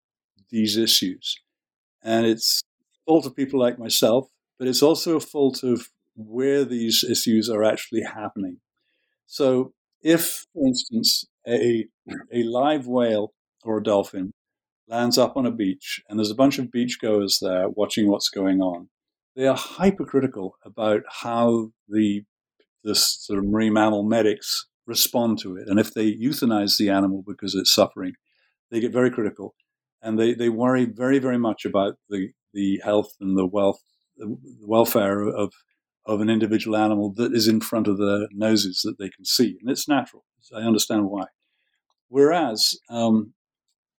these 0.50 0.76
issues. 0.76 1.40
And 2.02 2.26
it's 2.26 2.62
fault 3.06 3.26
of 3.26 3.36
people 3.36 3.60
like 3.60 3.78
myself, 3.78 4.28
but 4.58 4.68
it's 4.68 4.82
also 4.82 5.16
a 5.16 5.20
fault 5.20 5.62
of 5.62 5.88
where 6.14 6.64
these 6.64 7.04
issues 7.04 7.48
are 7.48 7.64
actually 7.64 8.02
happening. 8.02 8.58
So, 9.26 9.72
if, 10.02 10.46
for 10.52 10.66
instance, 10.66 11.24
a, 11.48 11.86
a 12.32 12.42
live 12.42 12.86
whale 12.86 13.32
or 13.64 13.78
a 13.78 13.82
dolphin 13.82 14.32
lands 14.86 15.16
up 15.16 15.36
on 15.36 15.46
a 15.46 15.50
beach 15.50 16.02
and 16.08 16.18
there's 16.18 16.30
a 16.30 16.34
bunch 16.34 16.58
of 16.58 16.66
beachgoers 16.66 17.38
there 17.40 17.68
watching 17.70 18.08
what's 18.08 18.28
going 18.28 18.60
on, 18.60 18.88
they 19.34 19.46
are 19.46 19.56
hypercritical 19.56 20.56
about 20.64 21.02
how 21.22 21.70
the 21.88 22.22
this 22.84 23.16
sort 23.20 23.38
of 23.38 23.46
marine 23.46 23.72
mammal 23.72 24.02
medics 24.02 24.66
respond 24.86 25.38
to 25.38 25.56
it. 25.56 25.66
And 25.66 25.80
if 25.80 25.94
they 25.94 26.12
euthanize 26.12 26.76
the 26.76 26.90
animal 26.90 27.24
because 27.26 27.54
it's 27.54 27.74
suffering, 27.74 28.12
they 28.70 28.78
get 28.78 28.92
very 28.92 29.10
critical. 29.10 29.54
And 30.02 30.18
they, 30.18 30.34
they 30.34 30.50
worry 30.50 30.84
very, 30.84 31.18
very 31.18 31.38
much 31.38 31.64
about 31.64 31.94
the, 32.10 32.32
the 32.52 32.82
health 32.84 33.14
and 33.20 33.38
the 33.38 33.46
wealth 33.46 33.80
the 34.16 34.36
welfare 34.66 35.22
of 35.26 35.52
of 36.06 36.20
an 36.20 36.28
individual 36.28 36.76
animal 36.76 37.12
that 37.14 37.32
is 37.32 37.48
in 37.48 37.60
front 37.60 37.88
of 37.88 37.98
their 37.98 38.28
noses 38.32 38.82
that 38.84 38.98
they 38.98 39.08
can 39.08 39.24
see. 39.24 39.56
And 39.60 39.70
it's 39.70 39.88
natural. 39.88 40.24
I 40.54 40.60
understand 40.60 41.06
why. 41.06 41.26
Whereas 42.08 42.78
um, 42.90 43.32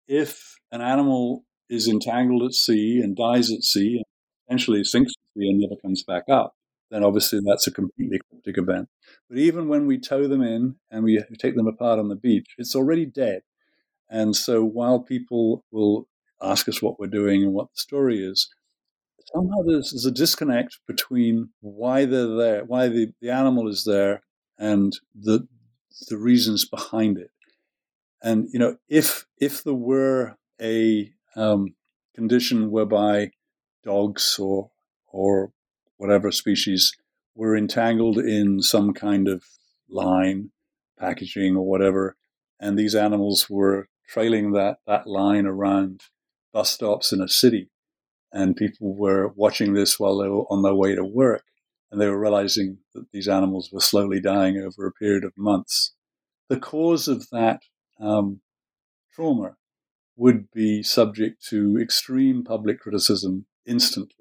if 0.07 0.55
an 0.71 0.81
animal 0.81 1.43
is 1.69 1.87
entangled 1.87 2.43
at 2.43 2.53
sea 2.53 2.99
and 3.01 3.15
dies 3.15 3.51
at 3.51 3.63
sea 3.63 3.95
and 3.95 4.05
eventually 4.47 4.83
sinks 4.83 5.11
at 5.11 5.39
sea 5.39 5.49
and 5.49 5.59
never 5.59 5.79
comes 5.81 6.03
back 6.03 6.23
up, 6.29 6.55
then 6.91 7.03
obviously 7.03 7.39
that's 7.43 7.65
a 7.65 7.71
completely 7.71 8.19
cryptic 8.29 8.57
event. 8.57 8.87
But 9.27 9.39
even 9.39 9.67
when 9.67 9.87
we 9.87 9.99
tow 9.99 10.27
them 10.27 10.43
in 10.43 10.75
and 10.91 11.03
we 11.03 11.21
take 11.39 11.55
them 11.55 11.67
apart 11.67 11.97
on 11.97 12.09
the 12.09 12.15
beach, 12.15 12.53
it's 12.57 12.75
already 12.75 13.05
dead. 13.05 13.41
And 14.09 14.35
so 14.35 14.63
while 14.63 14.99
people 14.99 15.63
will 15.71 16.07
ask 16.41 16.69
us 16.69 16.81
what 16.81 16.99
we're 16.99 17.07
doing 17.07 17.43
and 17.43 17.53
what 17.53 17.71
the 17.71 17.77
story 17.77 18.23
is, 18.23 18.49
somehow 19.35 19.61
there's, 19.65 19.91
there's, 19.91 20.05
a 20.05 20.11
disconnect 20.11 20.79
between 20.87 21.49
why 21.61 22.05
they're 22.05 22.35
there, 22.35 22.63
why 22.65 22.87
the, 22.87 23.11
the 23.21 23.29
animal 23.29 23.67
is 23.67 23.83
there, 23.83 24.21
and 24.57 24.93
the 25.13 25.47
the 26.09 26.17
reasons 26.17 26.67
behind 26.67 27.17
it. 27.17 27.31
And 28.21 28.47
you 28.51 28.59
know, 28.59 28.77
if 28.89 29.25
if 29.39 29.63
there 29.63 29.73
were 29.73 30.35
a 30.61 31.11
um, 31.35 31.75
condition 32.15 32.71
whereby 32.71 33.31
dogs 33.83 34.37
or 34.39 34.71
or 35.07 35.51
whatever 35.97 36.31
species 36.31 36.93
were 37.35 37.55
entangled 37.55 38.17
in 38.17 38.61
some 38.61 38.93
kind 38.93 39.27
of 39.27 39.43
line, 39.89 40.51
packaging 40.97 41.55
or 41.55 41.65
whatever, 41.65 42.15
and 42.59 42.77
these 42.77 42.95
animals 42.95 43.49
were 43.49 43.87
trailing 44.07 44.51
that, 44.53 44.77
that 44.87 45.07
line 45.07 45.45
around 45.45 46.01
bus 46.53 46.71
stops 46.71 47.11
in 47.11 47.21
a 47.21 47.27
city, 47.27 47.69
and 48.31 48.55
people 48.55 48.95
were 48.95 49.29
watching 49.35 49.73
this 49.73 49.99
while 49.99 50.17
they 50.17 50.27
were 50.27 50.45
on 50.51 50.61
their 50.61 50.75
way 50.75 50.95
to 50.95 51.03
work, 51.03 51.43
and 51.91 51.99
they 51.99 52.07
were 52.07 52.19
realizing 52.19 52.79
that 52.93 53.11
these 53.11 53.27
animals 53.27 53.69
were 53.71 53.79
slowly 53.79 54.19
dying 54.19 54.57
over 54.57 54.85
a 54.85 54.91
period 54.91 55.23
of 55.23 55.37
months. 55.37 55.93
The 56.49 56.59
cause 56.59 57.07
of 57.07 57.29
that 57.31 57.61
um, 57.99 58.41
trauma 59.13 59.55
would 60.17 60.51
be 60.51 60.83
subject 60.83 61.45
to 61.47 61.77
extreme 61.79 62.43
public 62.43 62.79
criticism 62.79 63.45
instantly. 63.65 64.15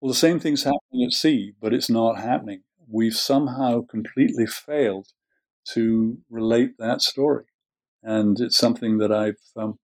Well, 0.00 0.12
the 0.12 0.18
same 0.18 0.38
thing's 0.38 0.62
happening 0.62 1.04
at 1.04 1.12
sea, 1.12 1.54
but 1.60 1.74
it's 1.74 1.90
not 1.90 2.20
happening. 2.20 2.62
We've 2.88 3.16
somehow 3.16 3.82
completely 3.82 4.46
failed 4.46 5.08
to 5.72 6.18
relate 6.30 6.78
that 6.78 7.02
story. 7.02 7.44
And 8.02 8.38
it's 8.40 8.56
something 8.56 8.98
that 8.98 9.10
I've 9.10 9.40
um, 9.56 9.78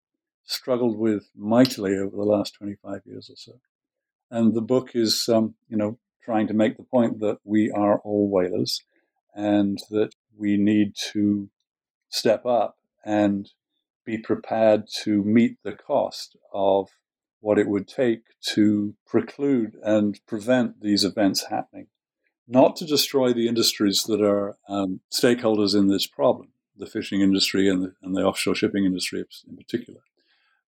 struggled 0.45 0.99
with 0.99 1.31
mightily 1.37 1.97
over 1.97 2.17
the 2.17 2.23
last 2.23 2.55
25 2.55 3.03
years 3.07 3.31
or 3.31 3.37
so. 3.37 3.53
And 4.31 4.55
the 4.55 4.61
book 4.61 4.91
is, 4.95 5.29
um, 5.29 5.55
you 5.69 5.77
know, 5.77 5.99
trying 6.25 6.47
to 6.49 6.55
make 6.55 6.77
the 6.77 6.85
point 6.85 7.21
that 7.21 7.39
we 7.45 7.71
are 7.71 7.99
all 8.01 8.29
whalers 8.31 8.83
and 9.35 9.79
that 9.91 10.15
we 10.37 10.57
need 10.57 10.95
to 11.13 11.51
step 12.09 12.47
up 12.47 12.77
and 13.05 13.51
be 14.05 14.19
prepared 14.19 14.85
to 15.03 15.23
meet 15.23 15.57
the 15.63 15.73
cost 15.73 16.37
of 16.53 16.89
what 17.41 17.59
it 17.59 17.69
would 17.69 17.87
take 17.87 18.23
to 18.41 18.95
preclude 19.07 19.77
and 19.83 20.19
prevent 20.27 20.81
these 20.81 21.05
events 21.05 21.47
happening. 21.51 21.87
Not 22.47 22.77
to 22.77 22.87
destroy 22.87 23.33
the 23.33 23.49
industries 23.49 24.05
that 24.07 24.23
are 24.23 24.57
um, 24.69 25.01
stakeholders 25.13 25.75
in 25.75 25.89
this 25.89 26.07
problem, 26.07 26.49
the 26.77 26.87
fishing 26.87 27.21
industry 27.21 27.69
and 27.69 27.83
the, 27.83 27.95
and 28.03 28.17
the 28.17 28.23
offshore 28.23 28.55
shipping 28.55 28.85
industry 28.85 29.25
in 29.49 29.57
particular, 29.57 30.01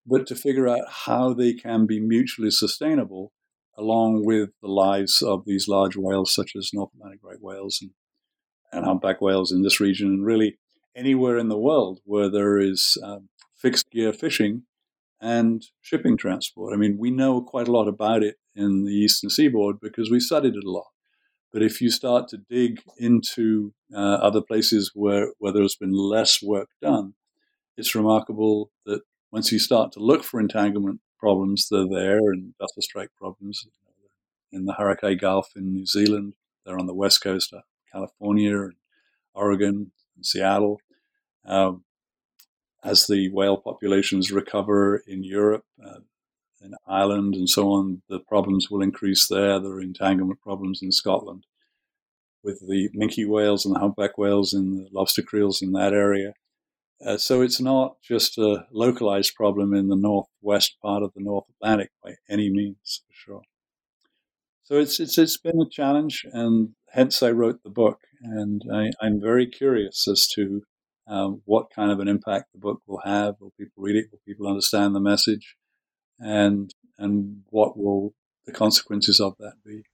but 0.07 0.27
to 0.29 0.37
figure 0.37 0.69
out 0.69 0.85
how 1.07 1.33
they 1.33 1.53
can 1.53 1.87
be 1.87 2.01
mutually 2.01 2.51
sustainable 2.51 3.33
along 3.77 4.25
with 4.25 4.51
the 4.63 4.69
lives 4.69 5.21
of 5.21 5.45
these 5.45 5.69
large 5.69 5.97
whales, 5.97 6.35
such 6.35 6.53
as 6.57 6.71
North 6.73 6.91
Atlantic 6.95 7.21
right 7.23 7.41
whales 7.41 7.79
and, 7.83 7.91
and 8.73 8.85
humpback 8.85 9.21
whales 9.21 9.53
in 9.53 9.63
this 9.63 9.81
region, 9.81 10.09
and 10.09 10.25
really 10.25 10.59
anywhere 10.95 11.37
in 11.37 11.49
the 11.49 11.59
world 11.59 12.01
where 12.05 12.31
there 12.31 12.59
is 12.59 12.97
um, 13.03 13.29
fixed 13.55 13.91
gear 13.91 14.13
fishing 14.13 14.63
and 15.21 15.67
shipping 15.81 16.17
transport. 16.17 16.73
I 16.73 16.77
mean, 16.77 16.97
we 16.99 17.11
know 17.11 17.43
quite 17.43 17.69
a 17.69 17.73
lot 17.73 17.89
about 17.89 18.23
it 18.23 18.37
in 18.55 18.85
the 18.85 18.93
eastern 18.93 19.31
seaboard 19.31 19.81
because 19.81 20.11
we 20.11 20.21
studied 20.21 20.55
it 20.55 20.65
a 20.65 20.71
lot. 20.71 20.87
But 21.53 21.63
if 21.63 21.81
you 21.81 21.91
start 21.91 22.29
to 22.29 22.39
dig 22.39 22.83
into 22.99 23.73
uh, 23.95 23.99
other 23.99 24.43
places 24.43 24.93
where, 24.95 25.33
where 25.39 25.53
there's 25.53 25.77
been 25.77 25.93
less 25.93 26.43
work 26.43 26.69
done, 26.83 27.15
it's 27.77 27.95
remarkable 27.95 28.71
that 28.85 29.03
once 29.31 29.53
you 29.53 29.59
start 29.59 29.93
to 29.93 30.01
look 30.01 30.25
for 30.25 30.41
entanglement 30.41 31.01
problems, 31.19 31.69
they're 31.71 31.89
there, 31.89 32.31
and 32.31 32.55
vessel 32.59 32.83
strike 32.83 33.11
problems 33.17 33.67
in 34.53 34.65
the 34.65 34.75
Hauraki 34.75 35.19
Gulf 35.19 35.53
in 35.57 35.73
New 35.73 35.87
Zealand. 35.87 36.35
They're 36.65 36.79
on 36.79 36.87
the 36.87 36.95
west 36.95 37.23
coast 37.23 37.53
of 37.53 37.63
California 37.93 38.63
and 38.63 38.75
Oregon 39.35 39.93
and 40.17 40.27
Seattle. 40.27 40.81
Um, 41.45 41.85
as 42.83 43.07
the 43.07 43.31
whale 43.31 43.57
populations 43.57 44.31
recover 44.31 45.03
in 45.07 45.25
Europe, 45.25 45.65
uh, 45.85 46.01
in 46.61 46.75
Ireland, 46.87 47.35
and 47.35 47.49
so 47.49 47.71
on, 47.71 48.03
the 48.09 48.21
problems 48.21 48.71
will 48.71 48.83
increase 48.83 49.27
there. 49.29 49.59
There 49.61 49.73
are 49.73 49.81
entanglement 49.81 50.41
problems 50.41 50.83
in 50.83 50.93
Scotland 50.93 51.47
with 52.43 52.61
the 52.67 52.89
minke 52.97 53.27
whales 53.27 53.67
and 53.67 53.75
the 53.75 53.81
humpback 53.81 54.17
whales 54.17 54.55
and 54.55 54.79
the 54.79 54.89
lobster 54.93 55.23
creels 55.23 55.61
in 55.61 55.73
that 55.73 55.93
area. 55.93 56.35
Uh, 57.05 57.19
so 57.19 57.43
it's 57.43 57.61
not 57.61 57.97
just 58.03 58.39
a 58.39 58.67
localized 58.73 59.35
problem 59.35 59.75
in 59.75 59.89
the 59.89 59.97
northwest 59.97 60.77
part 60.81 61.03
of 61.03 61.13
the 61.15 61.23
North 61.23 61.45
Atlantic 61.57 61.91
by 62.03 62.15
any 62.29 62.51
means, 62.51 63.03
for 63.07 63.15
sure. 63.15 63.43
So 64.65 64.77
it's 64.77 64.99
it's 64.99 65.19
it's 65.19 65.37
been 65.37 65.61
a 65.61 65.69
challenge, 65.69 66.27
and 66.33 66.71
hence 66.91 67.23
I 67.23 67.31
wrote 67.31 67.63
the 67.63 67.71
book. 67.71 68.01
And 68.23 68.63
I, 68.73 68.91
am 69.03 69.21
very 69.21 69.47
curious 69.47 70.09
as 70.09 70.27
to 70.29 70.63
um, 71.07 71.43
what 71.45 71.71
kind 71.71 71.93
of 71.93 72.01
an 72.01 72.09
impact 72.09 72.47
the 72.53 72.59
book 72.59 72.81
will 72.87 73.03
have. 73.05 73.37
Will 73.41 73.53
people 73.59 73.83
read 73.83 73.97
it? 73.97 74.07
Will 74.11 74.21
people 74.27 74.49
understand 74.49 74.95
the 74.95 75.01
message? 75.01 75.55
And 76.19 76.75
and 76.99 77.43
what 77.51 77.77
will 77.79 78.15
the 78.47 78.53
consequences 78.53 79.21
of 79.21 79.37
that 79.39 79.57
be? 79.65 79.85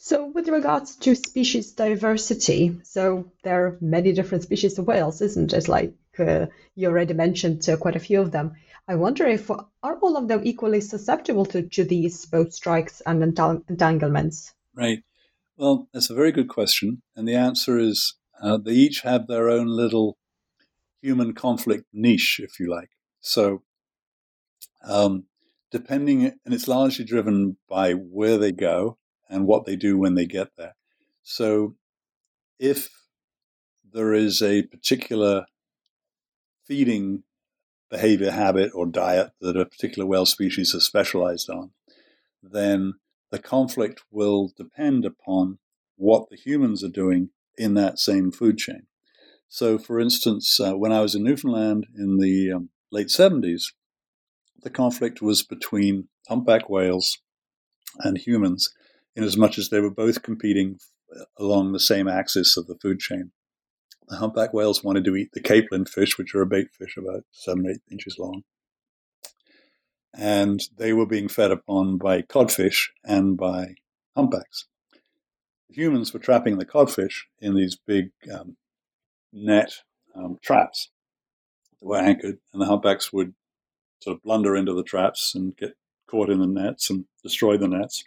So, 0.00 0.26
with 0.26 0.48
regards 0.48 0.94
to 0.98 1.16
species 1.16 1.72
diversity, 1.72 2.78
so 2.84 3.32
there 3.42 3.66
are 3.66 3.78
many 3.80 4.12
different 4.12 4.44
species 4.44 4.78
of 4.78 4.86
whales, 4.86 5.20
isn't 5.20 5.52
it? 5.52 5.66
Like 5.66 5.92
uh, 6.20 6.46
you 6.76 6.86
already 6.86 7.14
mentioned 7.14 7.68
uh, 7.68 7.76
quite 7.76 7.96
a 7.96 8.00
few 8.00 8.20
of 8.20 8.30
them. 8.30 8.54
I 8.86 8.94
wonder 8.94 9.26
if 9.26 9.50
are 9.50 9.98
all 9.98 10.16
of 10.16 10.28
them 10.28 10.42
equally 10.44 10.82
susceptible 10.82 11.44
to, 11.46 11.62
to 11.62 11.84
these 11.84 12.26
boat 12.26 12.54
strikes 12.54 13.02
and 13.06 13.20
entanglements? 13.68 14.54
Right. 14.72 15.02
Well, 15.56 15.88
that's 15.92 16.10
a 16.10 16.14
very 16.14 16.30
good 16.30 16.48
question, 16.48 17.02
and 17.16 17.26
the 17.26 17.34
answer 17.34 17.76
is 17.76 18.14
uh, 18.40 18.56
they 18.56 18.74
each 18.74 19.00
have 19.00 19.26
their 19.26 19.50
own 19.50 19.66
little 19.66 20.16
human 21.02 21.34
conflict 21.34 21.86
niche, 21.92 22.40
if 22.40 22.60
you 22.60 22.70
like. 22.70 22.90
So, 23.20 23.64
um, 24.84 25.24
depending, 25.72 26.22
and 26.22 26.54
it's 26.54 26.68
largely 26.68 27.04
driven 27.04 27.56
by 27.68 27.94
where 27.94 28.38
they 28.38 28.52
go 28.52 28.96
and 29.28 29.46
what 29.46 29.66
they 29.66 29.76
do 29.76 29.98
when 29.98 30.14
they 30.14 30.26
get 30.26 30.56
there. 30.56 30.74
So 31.22 31.74
if 32.58 32.88
there 33.92 34.12
is 34.12 34.42
a 34.42 34.62
particular 34.62 35.46
feeding 36.66 37.22
behavior 37.90 38.30
habit 38.30 38.70
or 38.74 38.86
diet 38.86 39.30
that 39.40 39.56
a 39.56 39.64
particular 39.64 40.06
whale 40.06 40.26
species 40.26 40.74
is 40.74 40.84
specialized 40.84 41.48
on, 41.48 41.70
then 42.42 42.94
the 43.30 43.38
conflict 43.38 44.02
will 44.10 44.52
depend 44.56 45.04
upon 45.04 45.58
what 45.96 46.28
the 46.30 46.36
humans 46.36 46.84
are 46.84 46.88
doing 46.88 47.30
in 47.56 47.74
that 47.74 47.98
same 47.98 48.30
food 48.30 48.58
chain. 48.58 48.86
So, 49.48 49.78
for 49.78 49.98
instance, 49.98 50.60
uh, 50.60 50.74
when 50.74 50.92
I 50.92 51.00
was 51.00 51.14
in 51.14 51.24
Newfoundland 51.24 51.86
in 51.96 52.18
the 52.18 52.52
um, 52.52 52.68
late 52.92 53.08
70s, 53.08 53.72
the 54.62 54.70
conflict 54.70 55.22
was 55.22 55.42
between 55.42 56.08
humpback 56.28 56.68
whales 56.68 57.18
and 58.00 58.18
humans 58.18 58.72
in 59.16 59.24
as 59.24 59.36
much 59.36 59.58
as 59.58 59.68
they 59.68 59.80
were 59.80 59.90
both 59.90 60.22
competing 60.22 60.78
along 61.38 61.72
the 61.72 61.80
same 61.80 62.08
axis 62.08 62.56
of 62.56 62.66
the 62.66 62.76
food 62.76 63.00
chain. 63.00 63.32
The 64.08 64.16
humpback 64.16 64.54
whales 64.54 64.82
wanted 64.82 65.04
to 65.04 65.16
eat 65.16 65.32
the 65.32 65.40
capelin 65.40 65.88
fish, 65.88 66.16
which 66.16 66.34
are 66.34 66.42
a 66.42 66.46
bait 66.46 66.68
fish 66.72 66.96
about 66.96 67.24
seven, 67.30 67.66
eight 67.68 67.82
inches 67.90 68.18
long. 68.18 68.42
And 70.14 70.62
they 70.76 70.92
were 70.92 71.06
being 71.06 71.28
fed 71.28 71.50
upon 71.50 71.98
by 71.98 72.22
codfish 72.22 72.90
and 73.04 73.36
by 73.36 73.74
humpbacks. 74.16 74.66
The 75.68 75.74
humans 75.74 76.12
were 76.12 76.20
trapping 76.20 76.58
the 76.58 76.64
codfish 76.64 77.26
in 77.38 77.54
these 77.54 77.76
big 77.76 78.10
um, 78.32 78.56
net 79.32 79.82
um, 80.14 80.38
traps 80.42 80.90
that 81.78 81.86
were 81.86 81.98
anchored, 81.98 82.38
and 82.52 82.62
the 82.62 82.66
humpbacks 82.66 83.12
would 83.12 83.34
sort 84.00 84.16
of 84.16 84.22
blunder 84.22 84.56
into 84.56 84.72
the 84.72 84.82
traps 84.82 85.34
and 85.34 85.56
get 85.56 85.76
caught 86.08 86.30
in 86.30 86.40
the 86.40 86.46
nets 86.46 86.88
and 86.88 87.04
destroy 87.22 87.58
the 87.58 87.68
nets. 87.68 88.04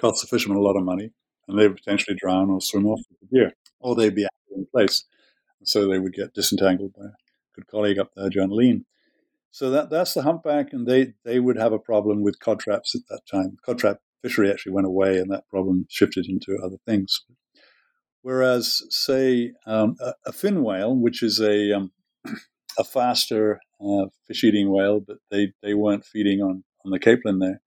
Cost 0.00 0.22
the 0.22 0.28
fishermen 0.28 0.58
a 0.58 0.62
lot 0.62 0.76
of 0.76 0.84
money, 0.84 1.10
and 1.48 1.58
they 1.58 1.66
would 1.66 1.76
potentially 1.76 2.16
drown 2.16 2.50
or 2.50 2.60
swim 2.60 2.86
off 2.86 3.00
with 3.10 3.20
the 3.20 3.36
gear, 3.36 3.52
or 3.80 3.94
they'd 3.94 4.14
be 4.14 4.24
out 4.24 4.30
in 4.54 4.66
place. 4.66 5.04
So 5.62 5.88
they 5.88 5.98
would 5.98 6.12
get 6.12 6.34
disentangled 6.34 6.92
by 6.94 7.06
a 7.06 7.54
good 7.54 7.66
colleague 7.66 7.98
up 7.98 8.10
there, 8.14 8.28
Jon 8.28 8.50
Lien. 8.50 8.84
So 9.50 9.70
that 9.70 9.88
that's 9.88 10.12
the 10.12 10.22
humpback, 10.22 10.72
and 10.72 10.86
they, 10.86 11.14
they 11.24 11.40
would 11.40 11.56
have 11.56 11.72
a 11.72 11.78
problem 11.78 12.22
with 12.22 12.40
cod 12.40 12.60
traps 12.60 12.94
at 12.94 13.02
that 13.08 13.22
time. 13.30 13.56
Cod 13.64 13.78
trap 13.78 13.98
fishery 14.22 14.50
actually 14.50 14.72
went 14.72 14.86
away, 14.86 15.16
and 15.16 15.30
that 15.30 15.48
problem 15.48 15.86
shifted 15.88 16.26
into 16.28 16.58
other 16.62 16.76
things. 16.84 17.24
Whereas, 18.22 18.82
say, 18.90 19.52
um, 19.66 19.96
a, 20.00 20.12
a, 20.26 20.32
fin 20.32 20.62
whale, 20.62 20.94
which 20.94 21.22
is 21.22 21.40
a 21.40 21.72
um, 21.72 21.92
a 22.78 22.84
faster 22.84 23.60
uh, 23.80 24.06
fish 24.26 24.44
eating 24.44 24.70
whale, 24.70 25.00
but 25.00 25.18
they, 25.30 25.52
they 25.62 25.74
weren't 25.74 26.04
feeding 26.04 26.40
on, 26.42 26.64
on 26.84 26.90
the 26.90 26.98
capelin 26.98 27.40
there. 27.40 27.62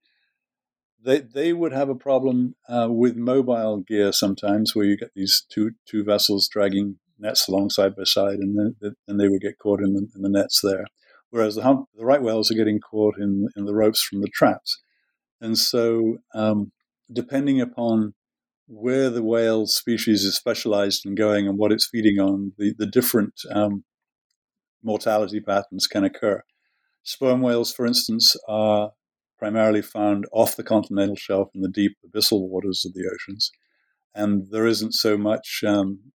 They, 1.03 1.19
they 1.19 1.53
would 1.53 1.71
have 1.71 1.89
a 1.89 1.95
problem 1.95 2.55
uh, 2.67 2.87
with 2.89 3.15
mobile 3.15 3.77
gear 3.77 4.11
sometimes 4.11 4.75
where 4.75 4.85
you 4.85 4.97
get 4.97 5.11
these 5.15 5.45
two, 5.49 5.71
two 5.85 6.03
vessels 6.03 6.49
dragging 6.51 6.97
nets 7.17 7.47
along 7.47 7.69
side 7.69 7.95
by 7.95 8.03
side 8.03 8.39
and 8.39 8.57
then, 8.57 8.95
then 9.07 9.17
they 9.17 9.27
would 9.27 9.41
get 9.41 9.59
caught 9.59 9.81
in 9.81 9.93
the, 9.93 10.07
in 10.15 10.21
the 10.21 10.29
nets 10.29 10.61
there. 10.61 10.85
Whereas 11.29 11.55
the, 11.55 11.63
hump, 11.63 11.87
the 11.95 12.05
right 12.05 12.21
whales 12.21 12.51
are 12.51 12.55
getting 12.55 12.79
caught 12.79 13.15
in, 13.17 13.47
in 13.55 13.65
the 13.65 13.73
ropes 13.73 14.01
from 14.01 14.21
the 14.21 14.29
traps. 14.29 14.81
And 15.39 15.57
so, 15.57 16.17
um, 16.33 16.71
depending 17.11 17.61
upon 17.61 18.13
where 18.67 19.09
the 19.09 19.23
whale 19.23 19.67
species 19.67 20.23
is 20.23 20.35
specialized 20.35 21.05
in 21.05 21.15
going 21.15 21.47
and 21.47 21.57
what 21.57 21.71
it's 21.71 21.87
feeding 21.87 22.19
on, 22.19 22.53
the, 22.57 22.73
the 22.77 22.85
different 22.85 23.33
um, 23.51 23.83
mortality 24.83 25.39
patterns 25.39 25.87
can 25.87 26.03
occur. 26.03 26.43
Sperm 27.03 27.41
whales, 27.41 27.73
for 27.73 27.85
instance, 27.85 28.35
are 28.47 28.91
primarily 29.39 29.81
found 29.81 30.27
off 30.31 30.55
the 30.55 30.63
continental 30.63 31.15
shelf 31.15 31.49
in 31.55 31.61
the 31.61 31.69
deep 31.69 31.97
abyssal 32.05 32.47
waters 32.47 32.85
of 32.85 32.93
the 32.93 33.09
oceans. 33.11 33.51
And 34.13 34.51
there 34.51 34.67
isn't 34.67 34.93
so 34.93 35.17
much 35.17 35.63
um, 35.65 36.11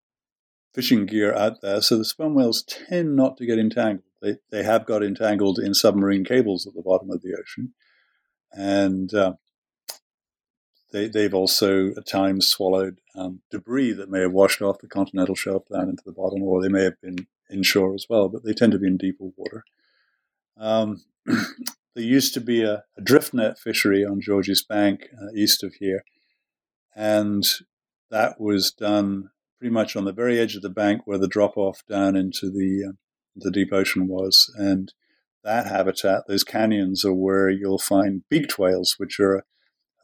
fishing 0.74 1.06
gear 1.06 1.34
out 1.34 1.62
there, 1.62 1.80
so 1.80 1.96
the 1.96 2.04
sperm 2.04 2.34
whales 2.34 2.62
tend 2.62 3.16
not 3.16 3.38
to 3.38 3.46
get 3.46 3.58
entangled. 3.58 4.04
They, 4.20 4.36
they 4.50 4.62
have 4.62 4.86
got 4.86 5.02
entangled 5.02 5.58
in 5.58 5.74
submarine 5.74 6.24
cables 6.24 6.66
at 6.66 6.74
the 6.74 6.82
bottom 6.82 7.10
of 7.10 7.22
the 7.22 7.34
ocean. 7.38 7.72
And 8.52 9.12
uh, 9.14 9.34
they, 10.92 11.08
they've 11.08 11.34
also 11.34 11.88
at 11.96 12.06
times 12.06 12.46
swallowed 12.46 13.00
um, 13.16 13.40
debris 13.50 13.92
that 13.92 14.10
may 14.10 14.20
have 14.20 14.32
washed 14.32 14.62
off 14.62 14.78
the 14.78 14.86
continental 14.86 15.34
shelf 15.34 15.64
down 15.72 15.88
into 15.88 16.04
the 16.04 16.12
bottom, 16.12 16.42
or 16.42 16.62
they 16.62 16.68
may 16.68 16.84
have 16.84 17.00
been 17.00 17.26
inshore 17.50 17.94
as 17.94 18.06
well, 18.08 18.28
but 18.28 18.44
they 18.44 18.52
tend 18.52 18.72
to 18.72 18.78
be 18.78 18.86
in 18.86 18.96
deeper 18.96 19.24
water. 19.36 19.64
Um, 20.56 21.02
there 21.94 22.04
used 22.04 22.34
to 22.34 22.40
be 22.40 22.62
a, 22.62 22.84
a, 22.96 23.02
drift 23.02 23.34
net 23.34 23.58
fishery 23.58 24.04
on 24.04 24.20
Georges 24.20 24.64
Bank 24.64 25.08
uh, 25.20 25.32
east 25.34 25.62
of 25.62 25.74
here, 25.74 26.04
and 26.94 27.44
that 28.10 28.40
was 28.40 28.72
done 28.72 29.30
pretty 29.58 29.72
much 29.72 29.96
on 29.96 30.04
the 30.04 30.12
very 30.12 30.38
edge 30.38 30.56
of 30.56 30.62
the 30.62 30.70
bank 30.70 31.02
where 31.04 31.18
the 31.18 31.28
drop 31.28 31.56
off 31.56 31.82
down 31.88 32.16
into 32.16 32.50
the 32.50 32.84
uh, 32.88 32.92
the 33.36 33.50
deep 33.50 33.72
ocean 33.72 34.06
was, 34.06 34.52
and 34.56 34.92
that 35.44 35.66
habitat, 35.66 36.22
those 36.26 36.44
canyons, 36.44 37.04
are 37.04 37.14
where 37.14 37.50
you'll 37.50 37.78
find 37.78 38.22
beaked 38.28 38.58
whales, 38.58 38.94
which 38.98 39.20
are 39.20 39.44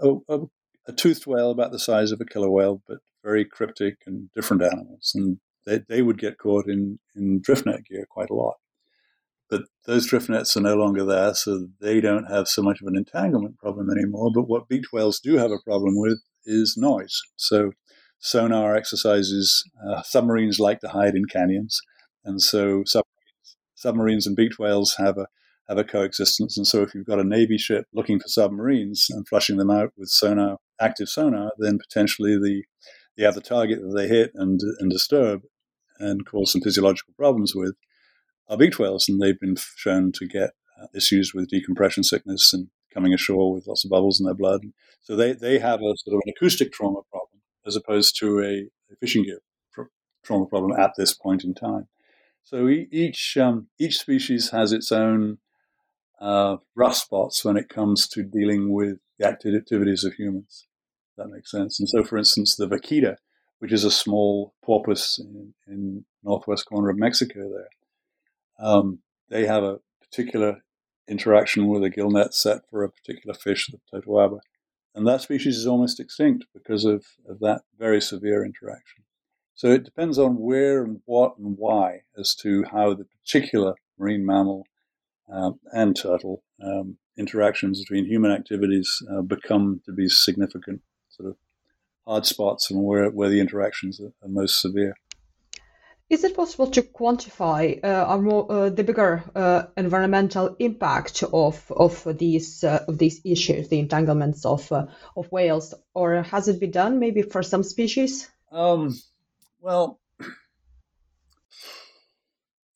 a, 0.00 0.14
a, 0.28 0.40
a 0.86 0.92
toothed 0.92 1.26
whale 1.26 1.50
about 1.50 1.72
the 1.72 1.78
size 1.78 2.12
of 2.12 2.20
a 2.20 2.24
killer 2.24 2.50
whale, 2.50 2.82
but 2.86 2.98
very 3.24 3.44
cryptic 3.44 3.98
and 4.06 4.30
different 4.34 4.62
animals. 4.62 5.12
And 5.14 5.38
they, 5.66 5.80
they 5.88 6.02
would 6.02 6.18
get 6.18 6.38
caught 6.38 6.68
in, 6.68 6.98
in 7.14 7.40
drift 7.40 7.66
net 7.66 7.84
gear 7.84 8.06
quite 8.08 8.30
a 8.30 8.34
lot. 8.34 8.56
But 9.50 9.62
those 9.84 10.06
drift 10.06 10.28
nets 10.28 10.56
are 10.56 10.60
no 10.60 10.76
longer 10.76 11.04
there, 11.04 11.34
so 11.34 11.66
they 11.80 12.00
don't 12.00 12.30
have 12.30 12.46
so 12.46 12.62
much 12.62 12.80
of 12.80 12.86
an 12.86 12.96
entanglement 12.96 13.58
problem 13.58 13.90
anymore. 13.90 14.30
But 14.32 14.48
what 14.48 14.68
beaked 14.68 14.92
whales 14.92 15.18
do 15.18 15.36
have 15.36 15.50
a 15.50 15.58
problem 15.64 15.94
with 15.96 16.20
is 16.44 16.76
noise. 16.76 17.20
So 17.36 17.72
sonar 18.20 18.76
exercises, 18.76 19.64
uh, 19.86 20.02
submarines 20.02 20.60
like 20.60 20.80
to 20.80 20.88
hide 20.88 21.14
in 21.14 21.24
canyons, 21.24 21.80
and 22.24 22.40
so 22.40 22.84
submarines, 22.86 23.56
submarines 23.74 24.26
and 24.26 24.36
beaked 24.36 24.58
whales 24.58 24.94
have 24.98 25.18
a 25.18 25.26
have 25.68 25.78
a 25.78 25.84
coexistence. 25.84 26.56
And 26.56 26.66
so 26.66 26.82
if 26.82 26.94
you've 26.94 27.06
got 27.06 27.20
a 27.20 27.24
Navy 27.24 27.56
ship 27.56 27.86
looking 27.94 28.18
for 28.18 28.28
submarines 28.28 29.06
and 29.08 29.26
flushing 29.26 29.56
them 29.56 29.70
out 29.70 29.92
with 29.96 30.08
sonar, 30.08 30.58
active 30.80 31.08
sonar, 31.08 31.52
then 31.58 31.78
potentially 31.78 32.36
the 32.36 32.64
the 33.16 33.26
other 33.26 33.40
target 33.40 33.80
that 33.80 33.94
they 33.94 34.08
hit 34.08 34.32
and, 34.34 34.60
and 34.78 34.90
disturb 34.90 35.42
and 35.98 36.24
cause 36.24 36.52
some 36.52 36.62
physiological 36.62 37.12
problems 37.18 37.54
with 37.54 37.74
are 38.50 38.58
beaked 38.58 38.78
whales. 38.78 39.08
And 39.08 39.20
they've 39.20 39.40
been 39.40 39.56
shown 39.76 40.12
to 40.12 40.26
get 40.26 40.50
uh, 40.80 40.86
issues 40.94 41.32
with 41.32 41.48
decompression 41.48 42.02
sickness 42.02 42.52
and 42.52 42.68
coming 42.92 43.14
ashore 43.14 43.54
with 43.54 43.66
lots 43.66 43.84
of 43.84 43.90
bubbles 43.90 44.20
in 44.20 44.26
their 44.26 44.34
blood. 44.34 44.60
So 45.00 45.16
they, 45.16 45.32
they 45.32 45.58
have 45.58 45.80
a 45.80 45.96
sort 45.96 46.14
of 46.14 46.20
an 46.26 46.32
acoustic 46.36 46.72
trauma 46.72 47.00
problem 47.10 47.40
as 47.66 47.76
opposed 47.76 48.18
to 48.18 48.40
a, 48.40 48.92
a 48.92 48.96
fishing 49.00 49.24
gear 49.24 49.40
trauma 50.22 50.46
problem 50.46 50.78
at 50.78 50.92
this 50.96 51.14
point 51.14 51.44
in 51.44 51.54
time. 51.54 51.88
So 52.42 52.68
each 52.68 53.36
um, 53.36 53.68
each 53.78 53.98
species 53.98 54.50
has 54.50 54.72
its 54.72 54.90
own 54.92 55.38
uh, 56.20 56.56
rough 56.74 56.96
spots 56.96 57.44
when 57.44 57.56
it 57.56 57.68
comes 57.68 58.08
to 58.08 58.22
dealing 58.22 58.72
with 58.72 58.98
the 59.18 59.26
activities 59.26 60.04
of 60.04 60.14
humans. 60.14 60.66
That 61.16 61.28
makes 61.28 61.50
sense. 61.50 61.78
And 61.78 61.88
so, 61.88 62.02
for 62.02 62.16
instance, 62.16 62.56
the 62.56 62.66
vaquita, 62.66 63.16
which 63.58 63.72
is 63.72 63.84
a 63.84 63.90
small 63.90 64.54
porpoise 64.64 65.20
in, 65.22 65.54
in 65.66 66.04
northwest 66.22 66.66
corner 66.66 66.90
of 66.90 66.98
Mexico, 66.98 67.40
there, 67.40 67.68
um, 68.60 69.00
they 69.28 69.46
have 69.46 69.62
a 69.62 69.80
particular 70.00 70.62
interaction 71.08 71.66
with 71.66 71.82
a 71.82 71.90
gill 71.90 72.10
net 72.10 72.34
set 72.34 72.60
for 72.70 72.82
a 72.82 72.90
particular 72.90 73.34
fish, 73.34 73.70
the 73.70 73.78
totoaba. 73.92 74.40
And 74.94 75.06
that 75.06 75.20
species 75.20 75.56
is 75.56 75.66
almost 75.66 76.00
extinct 76.00 76.46
because 76.52 76.84
of, 76.84 77.04
of 77.28 77.38
that 77.40 77.62
very 77.78 78.00
severe 78.00 78.44
interaction. 78.44 79.04
So 79.54 79.68
it 79.68 79.84
depends 79.84 80.18
on 80.18 80.38
where 80.38 80.82
and 80.82 81.00
what 81.04 81.36
and 81.38 81.56
why 81.58 82.00
as 82.18 82.34
to 82.36 82.64
how 82.72 82.94
the 82.94 83.04
particular 83.04 83.74
marine 83.98 84.24
mammal 84.24 84.66
um, 85.30 85.60
and 85.72 85.94
turtle 85.94 86.42
um, 86.64 86.96
interactions 87.16 87.80
between 87.80 88.06
human 88.06 88.32
activities 88.32 89.02
uh, 89.12 89.20
become 89.20 89.82
to 89.84 89.92
be 89.92 90.08
significant 90.08 90.80
sort 91.10 91.28
of 91.28 91.36
hard 92.06 92.26
spots 92.26 92.70
and 92.70 92.82
where, 92.82 93.10
where 93.10 93.28
the 93.28 93.40
interactions 93.40 94.00
are, 94.00 94.12
are 94.22 94.28
most 94.28 94.60
severe. 94.60 94.94
Is 96.10 96.24
it 96.24 96.34
possible 96.34 96.66
to 96.72 96.82
quantify 96.82 97.84
uh, 97.84 98.18
more, 98.18 98.50
uh, 98.50 98.68
the 98.68 98.82
bigger 98.82 99.22
uh, 99.32 99.62
environmental 99.76 100.56
impact 100.58 101.22
of 101.22 101.70
of 101.70 102.04
these 102.18 102.64
uh, 102.64 102.84
of 102.88 102.98
these 102.98 103.20
issues, 103.24 103.68
the 103.68 103.78
entanglements 103.78 104.44
of 104.44 104.72
uh, 104.72 104.86
of 105.16 105.30
whales, 105.30 105.72
or 105.94 106.22
has 106.22 106.48
it 106.48 106.58
been 106.58 106.72
done 106.72 106.98
maybe 106.98 107.22
for 107.22 107.44
some 107.44 107.62
species? 107.62 108.28
Um, 108.50 109.00
well, 109.60 110.00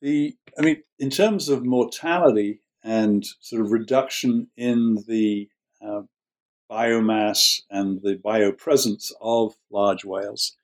the 0.01 0.37
I 0.57 0.63
mean, 0.63 0.85
in 1.01 1.11
terms 1.11 1.49
of 1.49 1.67
mortality 1.67 2.61
and 2.85 3.27
sort 3.41 3.63
of 3.63 3.73
reduction 3.73 4.47
in 4.57 5.03
the 5.09 5.49
uh, 5.85 6.03
biomass 6.71 7.63
and 7.69 8.01
the 8.01 8.15
biopresence 8.15 9.11
of 9.21 9.57
large 9.73 10.05
whales, 10.05 10.57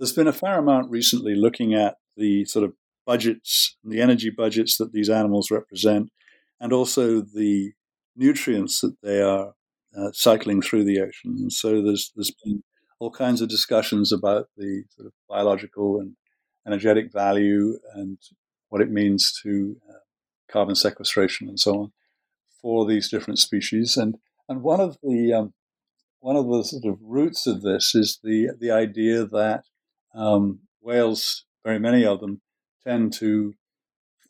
there's 0.00 0.12
been 0.12 0.26
a 0.26 0.32
fair 0.32 0.58
amount 0.58 0.90
recently 0.90 1.36
looking 1.36 1.74
at 1.74 1.96
the 2.18 2.44
sort 2.44 2.64
of 2.64 2.72
budgets, 3.06 3.76
the 3.82 4.02
energy 4.02 4.30
budgets 4.30 4.76
that 4.76 4.92
these 4.92 5.08
animals 5.08 5.50
represent, 5.50 6.10
and 6.60 6.72
also 6.72 7.20
the 7.20 7.72
nutrients 8.16 8.80
that 8.80 8.96
they 9.02 9.22
are 9.22 9.52
uh, 9.96 10.10
cycling 10.12 10.60
through 10.60 10.84
the 10.84 11.00
ocean. 11.00 11.36
And 11.38 11.52
so 11.52 11.82
there's 11.82 12.12
there's 12.14 12.34
been 12.44 12.62
all 13.00 13.10
kinds 13.10 13.40
of 13.40 13.48
discussions 13.48 14.12
about 14.12 14.48
the 14.56 14.82
sort 14.90 15.06
of 15.06 15.12
biological 15.28 16.00
and 16.00 16.16
energetic 16.66 17.12
value 17.12 17.78
and 17.94 18.18
what 18.68 18.82
it 18.82 18.90
means 18.90 19.32
to 19.42 19.76
uh, 19.88 20.00
carbon 20.50 20.74
sequestration 20.74 21.48
and 21.48 21.60
so 21.60 21.72
on 21.80 21.92
for 22.60 22.84
these 22.84 23.08
different 23.08 23.38
species. 23.38 23.96
And 23.96 24.16
and 24.48 24.62
one 24.62 24.80
of 24.80 24.98
the 25.02 25.32
um, 25.32 25.54
one 26.20 26.36
of 26.36 26.46
the 26.48 26.64
sort 26.64 26.84
of 26.84 26.98
roots 27.00 27.46
of 27.46 27.62
this 27.62 27.94
is 27.94 28.18
the 28.22 28.50
the 28.60 28.70
idea 28.70 29.24
that 29.24 29.64
um, 30.14 30.60
whales, 30.80 31.44
very 31.68 31.78
many 31.78 32.02
of 32.02 32.20
them, 32.20 32.40
tend 32.82 33.12
to 33.12 33.54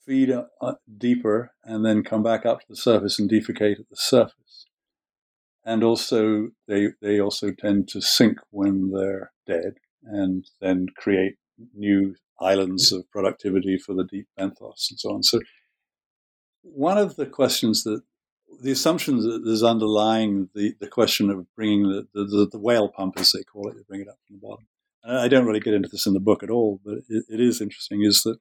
feed 0.04 0.28
uh, 0.30 0.74
deeper 0.96 1.52
and 1.62 1.84
then 1.84 2.02
come 2.02 2.20
back 2.20 2.44
up 2.44 2.58
to 2.58 2.66
the 2.68 2.74
surface 2.74 3.16
and 3.20 3.30
defecate 3.30 3.78
at 3.78 3.88
the 3.88 3.96
surface. 3.96 4.66
And 5.64 5.84
also, 5.84 6.48
they 6.66 6.88
they 7.00 7.20
also 7.20 7.52
tend 7.52 7.86
to 7.88 8.00
sink 8.00 8.38
when 8.50 8.90
they're 8.90 9.30
dead, 9.46 9.74
and 10.02 10.44
then 10.60 10.86
create 10.96 11.34
new 11.74 12.16
islands 12.40 12.90
of 12.90 13.08
productivity 13.10 13.78
for 13.78 13.94
the 13.94 14.04
deep 14.04 14.26
benthos 14.36 14.90
and 14.90 14.98
so 14.98 15.10
on. 15.14 15.22
So, 15.22 15.40
one 16.62 16.98
of 16.98 17.14
the 17.16 17.26
questions 17.26 17.84
that 17.84 18.00
the 18.60 18.72
assumptions 18.72 19.24
that 19.24 19.42
is 19.46 19.62
underlying 19.62 20.48
the, 20.54 20.74
the 20.80 20.88
question 20.88 21.30
of 21.30 21.46
bringing 21.54 21.84
the, 21.84 22.08
the, 22.14 22.48
the, 22.50 22.58
whale 22.58 22.88
pump, 22.88 23.20
as 23.20 23.30
they 23.30 23.44
call 23.44 23.68
it, 23.68 23.76
they 23.76 23.84
bring 23.86 24.00
it 24.00 24.08
up 24.08 24.18
from 24.26 24.36
the 24.36 24.46
bottom. 24.46 24.66
I 25.04 25.28
don't 25.28 25.46
really 25.46 25.60
get 25.60 25.74
into 25.74 25.88
this 25.88 26.06
in 26.06 26.12
the 26.12 26.20
book 26.20 26.42
at 26.42 26.50
all, 26.50 26.80
but 26.84 26.98
it, 27.08 27.24
it 27.28 27.40
is 27.40 27.60
interesting, 27.60 28.02
is 28.02 28.22
that 28.22 28.38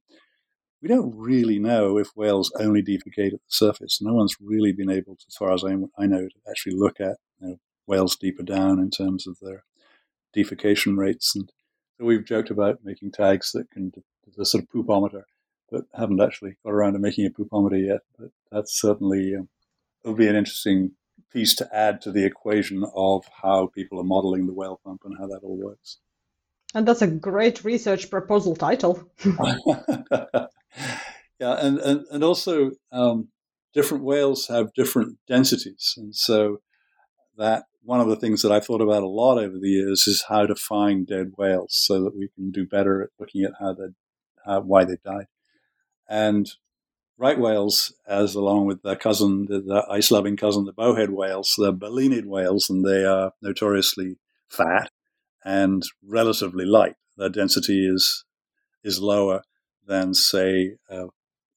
we 0.82 0.88
don't 0.88 1.14
really 1.16 1.60
know 1.60 1.98
if 1.98 2.10
whales 2.16 2.52
only 2.60 2.84
defecate 2.84 3.34
at 3.34 3.42
the 3.42 3.50
surface. 3.50 4.00
No 4.02 4.14
one's 4.14 4.36
really 4.42 4.72
been 4.72 4.90
able, 4.90 5.16
to, 5.16 5.26
as 5.28 5.36
far 5.36 5.54
as 5.54 5.64
I, 5.64 5.74
I 5.98 6.06
know, 6.06 6.28
to 6.28 6.50
actually 6.50 6.76
look 6.76 7.00
at 7.00 7.18
you 7.40 7.48
know, 7.48 7.60
whales 7.86 8.16
deeper 8.16 8.44
down 8.44 8.80
in 8.80 8.92
terms 8.92 9.28
of 9.28 9.38
their 9.42 9.64
defecation 10.36 10.98
rates. 10.98 11.36
And 11.36 11.52
so 11.98 12.06
we've 12.06 12.26
joked 12.26 12.52
about 12.52 12.80
making 12.84 13.12
tags 13.12 13.52
that 13.54 13.72
can 13.72 13.92
the 14.36 14.46
sort 14.46 14.64
of 14.64 14.70
poopometer, 14.70 15.24
but 15.72 15.86
haven't 15.96 16.22
actually 16.22 16.58
got 16.64 16.72
around 16.72 16.94
to 16.94 17.00
making 17.00 17.26
a 17.26 17.30
poopometer 17.30 17.84
yet. 17.84 18.02
But 18.20 18.30
that's 18.52 18.80
certainly 18.80 19.36
um, 19.36 19.50
it'll 20.04 20.18
be 20.18 20.28
an 20.28 20.36
interesting 20.36 20.92
piece 21.32 21.56
to 21.56 21.76
add 21.76 22.02
to 22.02 22.12
the 22.12 22.26
equation 22.26 22.86
of 22.96 23.26
how 23.42 23.68
people 23.68 24.00
are 24.00 24.04
modeling 24.04 24.46
the 24.46 24.54
whale 24.54 24.80
pump 24.84 25.02
and 25.06 25.18
how 25.18 25.28
that 25.28 25.40
all 25.44 25.58
works. 25.58 26.00
And 26.76 26.88
that's 26.88 27.02
a 27.02 27.08
great 27.08 27.64
research 27.64 28.10
proposal 28.10 28.56
title. 28.56 29.10
yeah, 29.24 30.48
and, 31.40 31.80
and, 31.80 32.06
and 32.12 32.24
also 32.24 32.72
um, 32.92 33.30
different 33.74 34.04
whales 34.04 34.48
have 34.48 34.74
different 34.74 35.18
densities. 35.28 35.94
And 35.98 36.16
so 36.16 36.58
that 37.38 37.66
one 37.84 38.02
of 38.02 38.08
the 38.08 38.18
things 38.18 38.42
that 38.42 38.52
I've 38.52 38.66
thought 38.66 38.82
about 38.82 39.04
a 39.04 39.08
lot 39.08 39.38
over 39.38 39.58
the 39.58 39.70
years 39.70 40.08
is 40.08 40.26
how 40.28 40.46
to 40.46 40.56
find 40.56 41.08
dead 41.08 41.32
whales 41.38 41.74
so 41.74 42.04
that 42.04 42.16
we 42.16 42.30
can 42.36 42.52
do 42.52 42.66
better 42.66 43.02
at 43.02 43.10
looking 43.18 43.44
at 43.44 43.54
how 43.60 43.74
they, 43.74 44.60
why 44.60 44.84
they 44.84 44.98
died. 45.06 45.28
And 46.10 46.52
right 47.18 47.40
whales, 47.40 47.94
as 48.08 48.36
along 48.36 48.66
with 48.66 48.82
their 48.84 48.96
cousin, 48.96 49.46
the, 49.46 49.62
the 49.62 49.86
ice-loving 49.90 50.38
cousin, 50.38 50.66
the 50.66 50.74
bowhead 50.74 51.12
whales, 51.12 51.56
they're 51.58 51.72
balaenid 51.72 52.26
whales, 52.26 52.70
and 52.70 52.86
they 52.86 53.06
are 53.06 53.32
notoriously 53.42 54.18
fat 54.50 54.92
and 55.46 55.84
relatively 56.04 56.66
light. 56.66 56.96
Their 57.18 57.30
density 57.30 57.88
is 57.88 58.26
is 58.84 59.02
lower 59.02 59.42
than, 59.86 60.14
say, 60.14 60.76
a, 60.90 61.06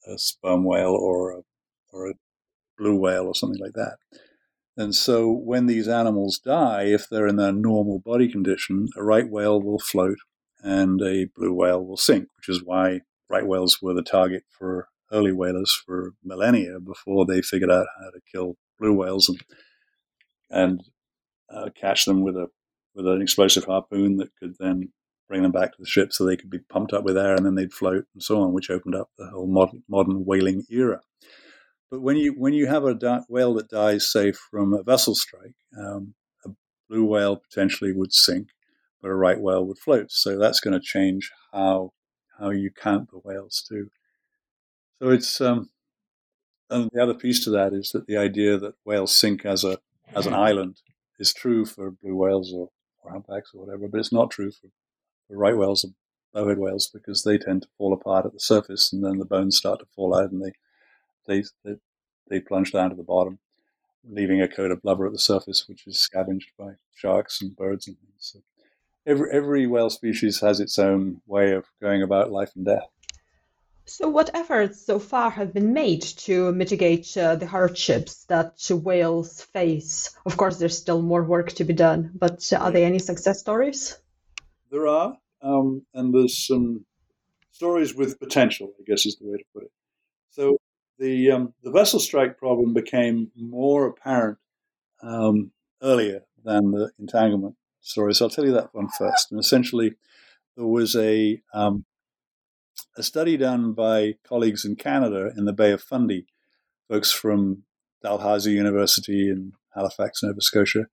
a 0.06 0.18
sperm 0.18 0.64
whale 0.64 0.94
or 0.94 1.32
a, 1.32 1.40
or 1.92 2.10
a 2.10 2.14
blue 2.78 2.96
whale 2.96 3.26
or 3.26 3.34
something 3.34 3.60
like 3.60 3.74
that. 3.74 3.96
And 4.76 4.94
so 4.94 5.30
when 5.30 5.66
these 5.66 5.88
animals 5.88 6.38
die, 6.38 6.84
if 6.84 7.08
they're 7.08 7.26
in 7.26 7.36
their 7.36 7.52
normal 7.52 7.98
body 7.98 8.30
condition, 8.30 8.88
a 8.96 9.02
right 9.02 9.28
whale 9.28 9.60
will 9.60 9.78
float 9.78 10.18
and 10.62 11.00
a 11.02 11.26
blue 11.36 11.52
whale 11.52 11.84
will 11.84 11.96
sink, 11.96 12.28
which 12.36 12.48
is 12.48 12.64
why 12.64 13.00
right 13.28 13.46
whales 13.46 13.78
were 13.82 13.94
the 13.94 14.02
target 14.02 14.44
for 14.50 14.88
early 15.12 15.32
whalers 15.32 15.72
for 15.84 16.12
millennia 16.24 16.78
before 16.78 17.26
they 17.26 17.42
figured 17.42 17.70
out 17.70 17.86
how 18.00 18.10
to 18.10 18.20
kill 18.32 18.56
blue 18.78 18.94
whales 18.94 19.28
and, 19.28 19.40
and 20.50 20.80
uh, 21.52 21.68
catch 21.78 22.04
them 22.04 22.22
with 22.22 22.36
a 22.36 22.46
with 22.94 23.06
an 23.06 23.22
explosive 23.22 23.64
harpoon 23.64 24.16
that 24.16 24.34
could 24.36 24.56
then 24.58 24.90
bring 25.28 25.42
them 25.42 25.52
back 25.52 25.72
to 25.72 25.78
the 25.78 25.86
ship 25.86 26.12
so 26.12 26.24
they 26.24 26.36
could 26.36 26.50
be 26.50 26.58
pumped 26.58 26.92
up 26.92 27.04
with 27.04 27.16
air 27.16 27.34
and 27.34 27.46
then 27.46 27.54
they'd 27.54 27.72
float 27.72 28.04
and 28.14 28.22
so 28.22 28.42
on, 28.42 28.52
which 28.52 28.70
opened 28.70 28.94
up 28.94 29.10
the 29.16 29.28
whole 29.28 29.46
modern, 29.46 29.82
modern 29.88 30.24
whaling 30.24 30.64
era. 30.70 31.00
But 31.90 32.02
when 32.02 32.16
you 32.16 32.32
when 32.32 32.52
you 32.52 32.66
have 32.66 32.84
a 32.84 32.94
di- 32.94 33.24
whale 33.28 33.54
that 33.54 33.68
dies, 33.68 34.10
say 34.10 34.32
from 34.32 34.72
a 34.72 34.82
vessel 34.82 35.14
strike, 35.14 35.56
um, 35.76 36.14
a 36.44 36.50
blue 36.88 37.04
whale 37.04 37.36
potentially 37.36 37.92
would 37.92 38.12
sink, 38.12 38.48
but 39.02 39.10
a 39.10 39.14
right 39.14 39.40
whale 39.40 39.64
would 39.66 39.78
float. 39.78 40.10
So 40.10 40.38
that's 40.38 40.60
going 40.60 40.74
to 40.74 40.80
change 40.80 41.32
how 41.52 41.92
how 42.38 42.50
you 42.50 42.70
count 42.70 43.10
the 43.10 43.18
whales 43.18 43.64
too. 43.68 43.88
So 45.00 45.10
it's 45.10 45.40
um, 45.40 45.70
and 46.70 46.90
the 46.92 47.02
other 47.02 47.14
piece 47.14 47.42
to 47.44 47.50
that 47.50 47.72
is 47.72 47.90
that 47.92 48.06
the 48.06 48.16
idea 48.16 48.56
that 48.56 48.74
whales 48.84 49.14
sink 49.14 49.44
as 49.44 49.64
a 49.64 49.78
as 50.14 50.26
an 50.26 50.34
island 50.34 50.80
is 51.18 51.32
true 51.32 51.64
for 51.64 51.90
blue 51.90 52.16
whales 52.16 52.52
or, 52.52 52.70
or 53.02 53.12
humpbacks 53.12 53.50
or 53.54 53.64
whatever, 53.64 53.88
but 53.88 53.98
it's 53.98 54.12
not 54.12 54.30
true 54.30 54.50
for 54.50 54.68
the 55.28 55.36
right 55.36 55.56
whales 55.56 55.84
and 55.84 55.94
bowhead 56.32 56.58
whales 56.58 56.88
because 56.92 57.22
they 57.22 57.38
tend 57.38 57.62
to 57.62 57.68
fall 57.76 57.92
apart 57.92 58.26
at 58.26 58.32
the 58.32 58.40
surface 58.40 58.92
and 58.92 59.04
then 59.04 59.18
the 59.18 59.24
bones 59.24 59.56
start 59.56 59.80
to 59.80 59.86
fall 59.94 60.14
out 60.14 60.30
and 60.30 60.42
they 60.42 60.52
they 61.26 61.44
they, 61.64 61.76
they 62.28 62.40
plunge 62.40 62.72
down 62.72 62.90
to 62.90 62.96
the 62.96 63.02
bottom, 63.02 63.38
leaving 64.08 64.40
a 64.40 64.48
coat 64.48 64.70
of 64.70 64.82
blubber 64.82 65.06
at 65.06 65.12
the 65.12 65.18
surface, 65.18 65.68
which 65.68 65.86
is 65.86 65.98
scavenged 65.98 66.50
by 66.58 66.72
sharks 66.94 67.40
and 67.40 67.56
birds 67.56 67.86
and 67.86 67.96
things. 67.98 68.12
So 68.18 68.40
every 69.06 69.30
every 69.30 69.66
whale 69.66 69.90
species 69.90 70.40
has 70.40 70.60
its 70.60 70.78
own 70.78 71.20
way 71.26 71.52
of 71.52 71.66
going 71.80 72.02
about 72.02 72.30
life 72.30 72.52
and 72.54 72.64
death. 72.64 72.88
So, 73.86 74.08
what 74.08 74.30
efforts 74.34 74.84
so 74.84 74.98
far 74.98 75.30
have 75.30 75.52
been 75.52 75.72
made 75.72 76.02
to 76.02 76.52
mitigate 76.52 77.16
uh, 77.16 77.36
the 77.36 77.46
hardships 77.46 78.24
that 78.26 78.54
whales 78.70 79.42
face? 79.42 80.16
Of 80.26 80.36
course, 80.36 80.58
there's 80.58 80.78
still 80.78 81.02
more 81.02 81.24
work 81.24 81.52
to 81.52 81.64
be 81.64 81.72
done, 81.72 82.12
but 82.14 82.52
are 82.52 82.70
there 82.70 82.86
any 82.86 82.98
success 82.98 83.40
stories? 83.40 83.98
There 84.70 84.86
are, 84.86 85.16
um, 85.42 85.84
and 85.92 86.14
there's 86.14 86.46
some 86.46 86.84
stories 87.50 87.94
with 87.94 88.20
potential, 88.20 88.72
I 88.78 88.84
guess 88.86 89.06
is 89.06 89.16
the 89.16 89.28
way 89.28 89.38
to 89.38 89.44
put 89.52 89.64
it. 89.64 89.72
So 90.30 90.56
the 90.98 91.32
um, 91.32 91.54
the 91.62 91.72
vessel 91.72 91.98
strike 91.98 92.38
problem 92.38 92.72
became 92.72 93.30
more 93.36 93.86
apparent 93.86 94.38
um, 95.02 95.50
earlier 95.82 96.20
than 96.44 96.70
the 96.70 96.90
entanglement 96.98 97.56
story. 97.80 98.14
So 98.14 98.26
I'll 98.26 98.30
tell 98.30 98.44
you 98.44 98.52
that 98.52 98.74
one 98.74 98.88
first. 98.96 99.30
And 99.30 99.40
essentially, 99.40 99.94
there 100.56 100.66
was 100.66 100.94
a 100.94 101.40
um, 101.52 101.84
a 102.96 103.02
study 103.02 103.36
done 103.36 103.72
by 103.72 104.14
colleagues 104.26 104.64
in 104.64 104.76
Canada 104.76 105.30
in 105.36 105.44
the 105.44 105.52
Bay 105.52 105.72
of 105.72 105.82
Fundy, 105.82 106.26
folks 106.88 107.12
from 107.12 107.64
Dalhousie 108.02 108.52
University 108.52 109.28
in 109.28 109.52
Halifax, 109.74 110.22
Nova 110.22 110.40
Scotia, 110.40 110.86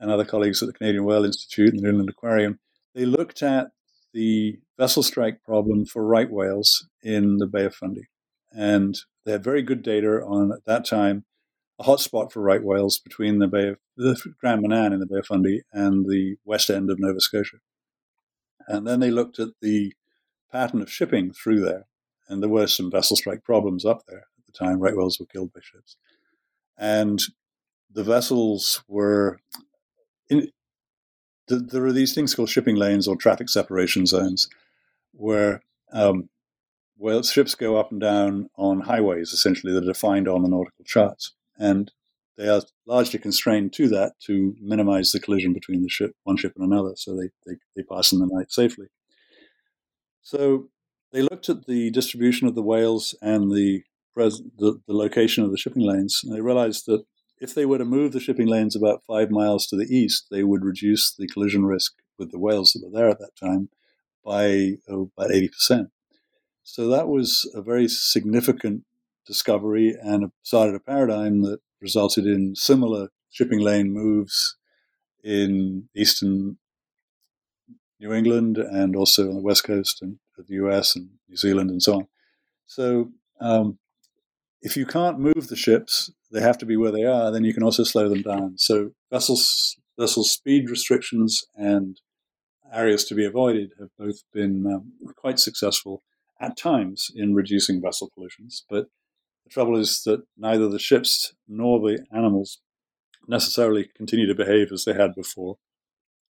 and 0.00 0.10
other 0.10 0.24
colleagues 0.24 0.62
at 0.62 0.66
the 0.66 0.72
Canadian 0.72 1.04
Whale 1.04 1.24
Institute 1.24 1.70
and 1.70 1.78
the 1.78 1.82
New 1.82 1.90
England 1.90 2.10
Aquarium 2.10 2.58
they 2.98 3.04
looked 3.04 3.42
at 3.44 3.68
the 4.12 4.58
vessel 4.76 5.04
strike 5.04 5.44
problem 5.44 5.86
for 5.86 6.04
right 6.04 6.30
whales 6.30 6.88
in 7.02 7.36
the 7.38 7.46
Bay 7.46 7.64
of 7.64 7.74
Fundy. 7.74 8.08
And 8.50 8.98
they 9.24 9.32
had 9.32 9.44
very 9.44 9.62
good 9.62 9.82
data 9.82 10.22
on, 10.26 10.52
at 10.52 10.64
that 10.64 10.84
time, 10.84 11.24
a 11.78 11.84
hotspot 11.84 12.32
for 12.32 12.42
right 12.42 12.62
whales 12.62 12.98
between 12.98 13.38
the 13.38 13.46
Bay 13.46 13.68
of 13.68 13.76
the 13.96 14.16
Grand 14.40 14.62
Manan 14.62 14.92
in 14.92 14.98
the 14.98 15.06
Bay 15.06 15.18
of 15.18 15.26
Fundy 15.26 15.62
and 15.72 16.06
the 16.06 16.36
west 16.44 16.70
end 16.70 16.90
of 16.90 16.98
Nova 16.98 17.20
Scotia. 17.20 17.58
And 18.66 18.84
then 18.84 18.98
they 18.98 19.12
looked 19.12 19.38
at 19.38 19.50
the 19.62 19.92
pattern 20.50 20.82
of 20.82 20.90
shipping 20.90 21.32
through 21.32 21.60
there. 21.60 21.86
And 22.28 22.42
there 22.42 22.50
were 22.50 22.66
some 22.66 22.90
vessel 22.90 23.16
strike 23.16 23.42
problems 23.42 23.84
up 23.84 24.02
there 24.06 24.18
at 24.18 24.46
the 24.46 24.52
time. 24.52 24.80
Right 24.80 24.96
whales 24.96 25.18
were 25.18 25.26
killed 25.26 25.52
by 25.52 25.60
ships. 25.62 25.96
And 26.76 27.20
the 27.90 28.04
vessels 28.04 28.82
were 28.86 29.40
in, 30.28 30.50
there 31.48 31.86
are 31.86 31.92
these 31.92 32.14
things 32.14 32.34
called 32.34 32.50
shipping 32.50 32.76
lanes 32.76 33.08
or 33.08 33.16
traffic 33.16 33.48
separation 33.48 34.04
zones 34.04 34.48
where 35.12 35.62
um, 35.92 36.28
well, 36.98 37.22
ships 37.22 37.54
go 37.54 37.76
up 37.76 37.92
and 37.92 38.00
down 38.00 38.50
on 38.56 38.80
highways, 38.80 39.32
essentially, 39.32 39.72
that 39.72 39.84
are 39.84 39.92
defined 39.92 40.28
on 40.28 40.42
the 40.42 40.48
nautical 40.48 40.84
charts. 40.84 41.34
And 41.56 41.92
they 42.36 42.48
are 42.48 42.62
largely 42.86 43.20
constrained 43.20 43.72
to 43.74 43.88
that 43.88 44.14
to 44.26 44.56
minimize 44.60 45.12
the 45.12 45.20
collision 45.20 45.52
between 45.52 45.82
the 45.82 45.88
ship, 45.88 46.12
one 46.24 46.36
ship 46.36 46.52
and 46.56 46.64
another, 46.64 46.94
so 46.96 47.16
they, 47.16 47.30
they, 47.46 47.56
they 47.76 47.82
pass 47.82 48.12
in 48.12 48.18
the 48.18 48.26
night 48.26 48.50
safely. 48.50 48.88
So 50.22 50.68
they 51.12 51.22
looked 51.22 51.48
at 51.48 51.66
the 51.66 51.90
distribution 51.90 52.48
of 52.48 52.54
the 52.54 52.62
whales 52.62 53.14
and 53.22 53.50
the, 53.50 53.82
pres- 54.14 54.42
the, 54.58 54.80
the 54.86 54.94
location 54.94 55.44
of 55.44 55.50
the 55.50 55.58
shipping 55.58 55.82
lanes, 55.82 56.22
and 56.22 56.34
they 56.34 56.40
realized 56.40 56.86
that 56.86 57.04
if 57.40 57.54
they 57.54 57.64
were 57.64 57.78
to 57.78 57.84
move 57.84 58.12
the 58.12 58.20
shipping 58.20 58.46
lanes 58.46 58.74
about 58.74 59.04
five 59.04 59.30
miles 59.30 59.66
to 59.66 59.76
the 59.76 59.86
east, 59.94 60.26
they 60.30 60.42
would 60.42 60.64
reduce 60.64 61.14
the 61.14 61.28
collision 61.28 61.64
risk 61.64 61.94
with 62.18 62.32
the 62.32 62.38
whales 62.38 62.72
that 62.72 62.84
were 62.84 62.98
there 62.98 63.08
at 63.08 63.18
that 63.20 63.36
time 63.40 63.68
by 64.24 64.76
oh, 64.88 65.10
about 65.16 65.30
80%. 65.30 65.90
So 66.62 66.88
that 66.88 67.08
was 67.08 67.50
a 67.54 67.62
very 67.62 67.88
significant 67.88 68.84
discovery 69.26 69.96
and 70.00 70.32
started 70.42 70.74
a 70.74 70.80
paradigm 70.80 71.42
that 71.42 71.60
resulted 71.80 72.26
in 72.26 72.56
similar 72.56 73.08
shipping 73.30 73.60
lane 73.60 73.90
moves 73.92 74.56
in 75.22 75.88
eastern 75.94 76.58
New 78.00 78.12
England 78.12 78.58
and 78.58 78.94
also 78.94 79.28
on 79.28 79.34
the 79.34 79.42
west 79.42 79.64
coast 79.64 80.02
of 80.02 80.46
the 80.46 80.54
US 80.54 80.94
and 80.94 81.10
New 81.28 81.36
Zealand 81.36 81.70
and 81.70 81.82
so 81.82 81.94
on. 81.94 82.08
So 82.66 83.10
um, 83.40 83.78
if 84.62 84.76
you 84.76 84.86
can't 84.86 85.18
move 85.18 85.48
the 85.48 85.56
ships, 85.56 86.10
they 86.30 86.40
have 86.40 86.58
to 86.58 86.66
be 86.66 86.76
where 86.76 86.92
they 86.92 87.04
are, 87.04 87.30
then 87.30 87.44
you 87.44 87.54
can 87.54 87.62
also 87.62 87.84
slow 87.84 88.08
them 88.08 88.22
down. 88.22 88.58
So 88.58 88.92
vessels, 89.10 89.76
vessel 89.98 90.24
speed 90.24 90.70
restrictions 90.70 91.44
and 91.56 92.00
areas 92.72 93.04
to 93.06 93.14
be 93.14 93.24
avoided 93.24 93.72
have 93.78 93.88
both 93.98 94.22
been 94.32 94.66
um, 94.66 94.92
quite 95.16 95.38
successful 95.38 96.02
at 96.40 96.56
times 96.56 97.10
in 97.14 97.34
reducing 97.34 97.80
vessel 97.80 98.10
collisions. 98.14 98.64
But 98.68 98.86
the 99.44 99.50
trouble 99.50 99.78
is 99.78 100.02
that 100.04 100.22
neither 100.36 100.68
the 100.68 100.78
ships 100.78 101.32
nor 101.48 101.80
the 101.80 102.04
animals 102.12 102.60
necessarily 103.26 103.88
continue 103.96 104.26
to 104.26 104.34
behave 104.34 104.72
as 104.72 104.84
they 104.84 104.94
had 104.94 105.14
before. 105.14 105.56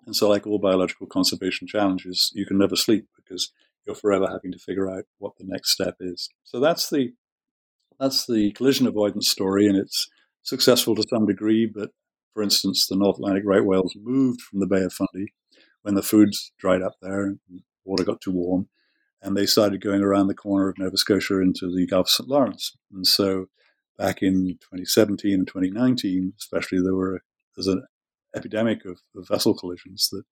And 0.07 0.15
so, 0.15 0.29
like 0.29 0.47
all 0.47 0.57
biological 0.57 1.05
conservation 1.05 1.67
challenges, 1.67 2.31
you 2.33 2.45
can 2.45 2.57
never 2.57 2.77
sleep 2.77 3.07
because 3.15 3.51
you're 3.85 3.95
forever 3.95 4.27
having 4.27 4.53
to 4.53 4.57
figure 4.57 4.89
out 4.89 5.03
what 5.19 5.33
the 5.37 5.45
next 5.45 5.71
step 5.71 5.97
is. 5.99 6.29
So 6.43 6.59
that's 6.59 6.89
the 6.89 7.13
that's 7.99 8.25
the 8.25 8.51
collision 8.53 8.87
avoidance 8.87 9.29
story, 9.29 9.67
and 9.67 9.77
it's 9.77 10.07
successful 10.43 10.95
to 10.95 11.03
some 11.09 11.25
degree. 11.25 11.65
But 11.71 11.91
for 12.33 12.41
instance, 12.41 12.87
the 12.87 12.95
North 12.95 13.17
Atlantic 13.17 13.43
right 13.45 13.65
whales 13.65 13.95
moved 14.01 14.41
from 14.41 14.61
the 14.61 14.67
Bay 14.67 14.81
of 14.81 14.93
Fundy 14.93 15.33
when 15.81 15.95
the 15.95 16.01
food 16.01 16.29
dried 16.57 16.81
up 16.81 16.93
there 17.01 17.23
and 17.25 17.39
water 17.83 18.03
got 18.03 18.21
too 18.21 18.31
warm. 18.31 18.69
and 19.21 19.35
they 19.35 19.45
started 19.45 19.81
going 19.81 20.01
around 20.03 20.27
the 20.27 20.35
corner 20.35 20.69
of 20.69 20.77
Nova 20.77 20.95
Scotia 20.95 21.41
into 21.41 21.73
the 21.73 21.87
Gulf 21.87 22.05
of 22.07 22.11
St. 22.11 22.29
Lawrence. 22.29 22.77
And 22.93 23.05
so 23.05 23.47
back 23.97 24.21
in 24.21 24.59
2017 24.61 25.33
and 25.33 25.47
2019, 25.47 26.33
especially, 26.39 26.79
there 26.79 26.95
were 26.95 27.21
there's 27.55 27.67
an 27.67 27.83
epidemic 28.37 28.85
of, 28.85 28.99
of 29.15 29.27
vessel 29.27 29.55
collisions 29.55 30.09
that 30.11 30.23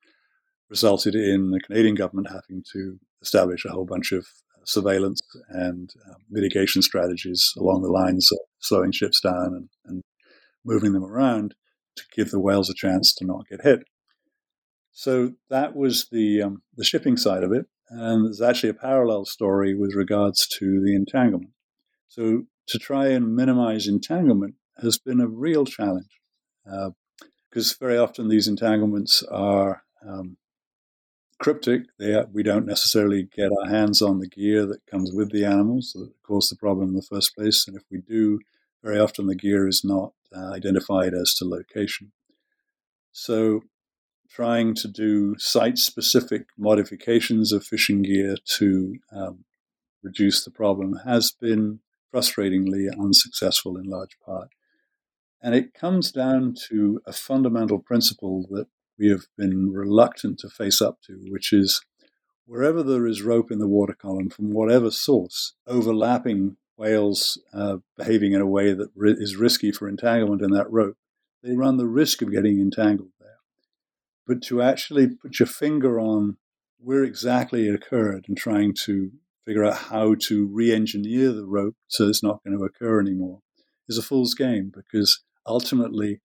resulted 0.69 1.15
in 1.15 1.51
the 1.51 1.59
Canadian 1.59 1.95
government 1.95 2.27
having 2.29 2.63
to 2.73 2.99
establish 3.21 3.65
a 3.65 3.71
whole 3.71 3.85
bunch 3.85 4.11
of 4.11 4.25
surveillance 4.65 5.21
and 5.49 5.91
uh, 6.09 6.15
mitigation 6.29 6.81
strategies 6.81 7.53
along 7.57 7.81
the 7.81 7.91
lines 7.91 8.31
of 8.31 8.39
slowing 8.59 8.91
ships 8.91 9.21
down 9.21 9.53
and, 9.53 9.69
and 9.85 10.03
moving 10.65 10.93
them 10.93 11.03
around 11.03 11.53
to 11.95 12.03
give 12.15 12.31
the 12.31 12.39
whales 12.39 12.69
a 12.69 12.73
chance 12.73 13.13
to 13.13 13.25
not 13.25 13.47
get 13.49 13.61
hit. 13.61 13.83
So 14.91 15.33
that 15.49 15.75
was 15.75 16.07
the 16.11 16.41
um, 16.41 16.63
the 16.75 16.85
shipping 16.85 17.17
side 17.17 17.43
of 17.43 17.51
it, 17.51 17.65
and 17.89 18.25
there's 18.25 18.41
actually 18.41 18.69
a 18.69 18.75
parallel 18.75 19.25
story 19.25 19.75
with 19.75 19.93
regards 19.93 20.47
to 20.59 20.81
the 20.81 20.95
entanglement. 20.95 21.51
So 22.07 22.43
to 22.67 22.79
try 22.79 23.07
and 23.09 23.35
minimize 23.35 23.87
entanglement 23.87 24.55
has 24.81 24.97
been 24.97 25.19
a 25.19 25.27
real 25.27 25.65
challenge 25.65 26.19
because 27.55 27.71
very 27.77 27.97
often 27.97 28.27
these 28.27 28.49
entanglements 28.49 29.23
are 29.31 29.83
um, 30.05 30.35
cryptic. 31.39 31.83
They, 31.97 32.21
we 32.33 32.43
don't 32.43 32.65
necessarily 32.65 33.29
get 33.33 33.49
our 33.49 33.69
hands 33.69 34.01
on 34.01 34.19
the 34.19 34.27
gear 34.27 34.65
that 34.65 34.85
comes 34.87 35.13
with 35.13 35.31
the 35.31 35.45
animals 35.45 35.93
that 35.93 36.11
caused 36.21 36.51
the 36.51 36.57
problem 36.57 36.89
in 36.89 36.95
the 36.95 37.01
first 37.01 37.33
place. 37.33 37.65
And 37.65 37.77
if 37.77 37.83
we 37.89 38.01
do, 38.01 38.41
very 38.83 38.99
often 38.99 39.27
the 39.27 39.35
gear 39.35 39.69
is 39.69 39.85
not 39.85 40.11
uh, 40.35 40.51
identified 40.51 41.13
as 41.13 41.33
to 41.35 41.45
location. 41.47 42.11
So, 43.13 43.61
trying 44.29 44.73
to 44.75 44.89
do 44.89 45.37
site 45.37 45.77
specific 45.77 46.47
modifications 46.57 47.53
of 47.53 47.63
fishing 47.63 48.01
gear 48.01 48.35
to 48.57 48.97
um, 49.13 49.45
reduce 50.03 50.43
the 50.43 50.51
problem 50.51 50.99
has 51.05 51.31
been 51.31 51.79
frustratingly 52.13 52.89
unsuccessful 52.99 53.77
in 53.77 53.85
large 53.85 54.17
part. 54.25 54.49
And 55.41 55.53
it 55.53 55.73
comes 55.73 56.11
down 56.11 56.55
to 56.69 57.01
a 57.05 57.13
fundamental 57.13 57.79
principle 57.79 58.47
that 58.51 58.67
we 58.97 59.09
have 59.09 59.27
been 59.37 59.71
reluctant 59.71 60.39
to 60.39 60.49
face 60.49 60.81
up 60.81 60.99
to, 61.05 61.19
which 61.29 61.51
is 61.53 61.81
wherever 62.45 62.81
there 62.81 63.05
is 63.05 63.21
rope 63.21 63.51
in 63.51 63.59
the 63.59 63.67
water 63.67 63.93
column 63.93 64.29
from 64.29 64.53
whatever 64.53 64.91
source, 64.91 65.53
overlapping 65.67 66.57
whales 66.77 67.41
uh, 67.53 67.77
behaving 67.97 68.33
in 68.33 68.41
a 68.41 68.45
way 68.45 68.73
that 68.73 68.89
ri- 68.95 69.15
is 69.17 69.35
risky 69.35 69.71
for 69.71 69.87
entanglement 69.87 70.41
in 70.41 70.51
that 70.51 70.71
rope, 70.71 70.97
they 71.43 71.53
run 71.53 71.77
the 71.77 71.87
risk 71.87 72.21
of 72.21 72.31
getting 72.31 72.59
entangled 72.59 73.11
there. 73.19 73.37
But 74.27 74.41
to 74.43 74.61
actually 74.61 75.07
put 75.07 75.39
your 75.39 75.47
finger 75.47 75.99
on 75.99 76.37
where 76.79 77.03
exactly 77.03 77.67
it 77.67 77.75
occurred 77.75 78.25
and 78.27 78.37
trying 78.37 78.73
to 78.85 79.11
figure 79.45 79.63
out 79.63 79.77
how 79.77 80.15
to 80.15 80.45
re 80.47 80.73
engineer 80.73 81.31
the 81.31 81.45
rope 81.45 81.75
so 81.87 82.07
it's 82.07 82.23
not 82.23 82.43
going 82.43 82.57
to 82.57 82.65
occur 82.65 82.99
anymore 82.99 83.41
is 83.87 83.97
a 83.97 84.03
fool's 84.03 84.33
game 84.33 84.71
because 84.73 85.21
ultimately, 85.45 86.21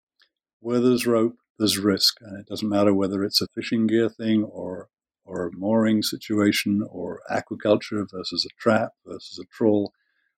where 0.60 0.80
there's 0.80 1.06
rope, 1.06 1.36
there's 1.58 1.78
risk. 1.78 2.16
And 2.20 2.38
it 2.40 2.46
doesn't 2.46 2.68
matter 2.68 2.94
whether 2.94 3.22
it's 3.22 3.40
a 3.40 3.48
fishing 3.54 3.86
gear 3.86 4.08
thing 4.08 4.44
or 4.44 4.88
or 5.26 5.46
a 5.46 5.52
mooring 5.52 6.02
situation 6.02 6.82
or 6.90 7.20
aquaculture 7.30 8.04
versus 8.10 8.44
a 8.44 8.60
trap 8.60 8.92
versus 9.06 9.38
a 9.38 9.44
trawl. 9.44 9.92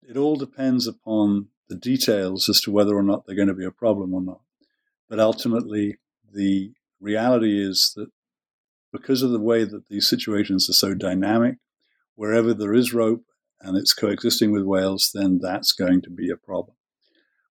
It 0.03 0.17
all 0.17 0.35
depends 0.35 0.89
upon 0.89 1.49
the 1.69 1.77
details 1.77 2.49
as 2.49 2.61
to 2.63 2.73
whether 2.73 2.97
or 2.97 3.03
not 3.03 3.25
they're 3.25 3.37
going 3.37 3.47
to 3.47 3.55
be 3.55 3.65
a 3.65 3.71
problem 3.71 4.13
or 4.15 4.23
not. 4.23 4.41
But 5.09 5.21
ultimately, 5.21 5.99
the 6.33 6.73
reality 6.99 7.63
is 7.63 7.93
that 7.95 8.09
because 8.91 9.23
of 9.23 9.31
the 9.31 9.39
way 9.39 9.63
that 9.63 9.89
these 9.89 10.09
situations 10.09 10.69
are 10.69 10.73
so 10.73 10.95
dynamic, 10.95 11.59
wherever 12.17 12.53
there 12.53 12.75
is 12.75 12.93
rope 12.93 13.25
and 13.61 13.77
it's 13.77 13.93
coexisting 13.93 14.51
with 14.51 14.65
whales, 14.65 15.13
then 15.15 15.39
that's 15.41 15.73
going 15.73 16.03
to 16.03 16.11
be 16.11 16.31
a 16.31 16.37
problem 16.37 16.75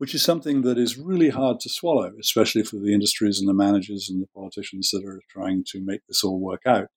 which 0.04 0.14
is 0.14 0.22
something 0.22 0.60
that 0.60 0.76
is 0.76 0.98
really 0.98 1.30
hard 1.30 1.58
to 1.58 1.70
swallow, 1.70 2.12
especially 2.20 2.62
for 2.62 2.76
the 2.76 2.92
industries 2.92 3.40
and 3.40 3.48
the 3.48 3.54
managers 3.54 4.10
and 4.10 4.22
the 4.22 4.26
politicians 4.34 4.90
that 4.90 5.02
are 5.02 5.22
trying 5.30 5.64
to 5.66 5.80
make 5.82 6.02
this 6.06 6.22
all 6.22 6.38
work 6.38 6.60
out. 6.66 6.88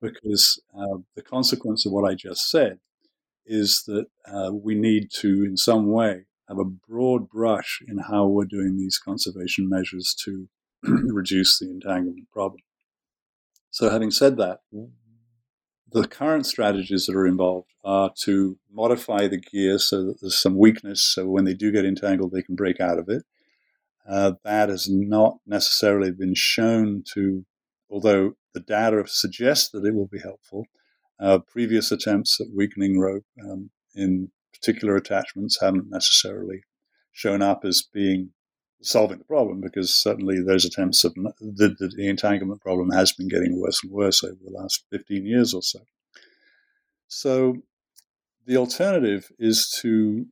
Because 0.00 0.62
uh, 0.72 0.98
the 1.16 1.22
consequence 1.22 1.84
of 1.84 1.90
what 1.90 2.08
I 2.08 2.14
just 2.14 2.48
said 2.48 2.78
is 3.44 3.82
that 3.88 4.06
uh, 4.32 4.52
we 4.52 4.76
need 4.76 5.08
to, 5.14 5.44
in 5.44 5.56
some 5.56 5.90
way, 5.90 6.26
have 6.48 6.60
a 6.60 6.64
broad 6.64 7.28
brush 7.28 7.82
in 7.88 7.98
how 7.98 8.28
we're 8.28 8.44
doing 8.44 8.76
these 8.76 8.96
conservation 8.96 9.68
measures 9.68 10.14
to 10.24 10.46
reduce 10.84 11.58
the 11.58 11.68
entanglement 11.68 12.30
problem. 12.30 12.60
So, 13.72 13.90
having 13.90 14.12
said 14.12 14.36
that, 14.36 14.60
the 15.92 16.08
current 16.08 16.46
strategies 16.46 17.06
that 17.06 17.16
are 17.16 17.26
involved 17.26 17.68
are 17.84 18.10
to 18.22 18.58
modify 18.70 19.28
the 19.28 19.38
gear 19.38 19.78
so 19.78 20.04
that 20.04 20.20
there's 20.20 20.40
some 20.40 20.56
weakness, 20.56 21.02
so 21.02 21.26
when 21.26 21.44
they 21.44 21.54
do 21.54 21.72
get 21.72 21.84
entangled, 21.84 22.32
they 22.32 22.42
can 22.42 22.54
break 22.54 22.80
out 22.80 22.98
of 22.98 23.08
it. 23.08 23.24
Uh, 24.08 24.32
that 24.44 24.68
has 24.68 24.88
not 24.90 25.38
necessarily 25.46 26.10
been 26.10 26.34
shown 26.34 27.04
to, 27.14 27.44
although 27.88 28.32
the 28.52 28.60
data 28.60 29.04
suggests 29.06 29.70
that 29.70 29.84
it 29.84 29.94
will 29.94 30.08
be 30.08 30.18
helpful. 30.18 30.66
Uh, 31.20 31.38
previous 31.38 31.92
attempts 31.92 32.40
at 32.40 32.48
weakening 32.54 32.98
rope 32.98 33.24
um, 33.44 33.70
in 33.94 34.30
particular 34.52 34.96
attachments 34.96 35.60
haven't 35.60 35.90
necessarily 35.90 36.62
shown 37.12 37.42
up 37.42 37.64
as 37.64 37.82
being 37.82 38.30
solving 38.82 39.18
the 39.18 39.24
problem 39.24 39.60
because 39.60 39.94
certainly 39.94 40.42
those 40.42 40.64
attempts 40.64 41.04
of 41.04 41.14
the, 41.14 41.74
the, 41.78 41.92
the, 41.96 42.08
entanglement 42.08 42.60
problem 42.60 42.90
has 42.90 43.12
been 43.12 43.28
getting 43.28 43.60
worse 43.60 43.80
and 43.82 43.92
worse 43.92 44.24
over 44.24 44.38
the 44.44 44.50
last 44.50 44.84
15 44.90 45.24
years 45.24 45.54
or 45.54 45.62
so. 45.62 45.80
So 47.06 47.56
the 48.46 48.56
alternative 48.56 49.30
is 49.38 49.70
to 49.82 50.26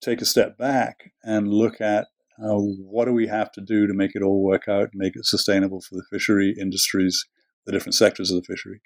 take 0.00 0.20
a 0.20 0.26
step 0.26 0.58
back 0.58 1.12
and 1.22 1.48
look 1.48 1.80
at 1.80 2.08
uh, 2.42 2.56
what 2.56 3.04
do 3.04 3.12
we 3.12 3.26
have 3.28 3.52
to 3.52 3.60
do 3.60 3.86
to 3.86 3.94
make 3.94 4.12
it 4.14 4.22
all 4.22 4.42
work 4.42 4.66
out, 4.66 4.90
make 4.94 5.14
it 5.14 5.26
sustainable 5.26 5.80
for 5.80 5.94
the 5.94 6.04
fishery 6.10 6.54
industries, 6.58 7.26
the 7.66 7.72
different 7.72 7.94
sectors 7.94 8.30
of 8.30 8.40
the 8.40 8.46
fishery, 8.46 8.80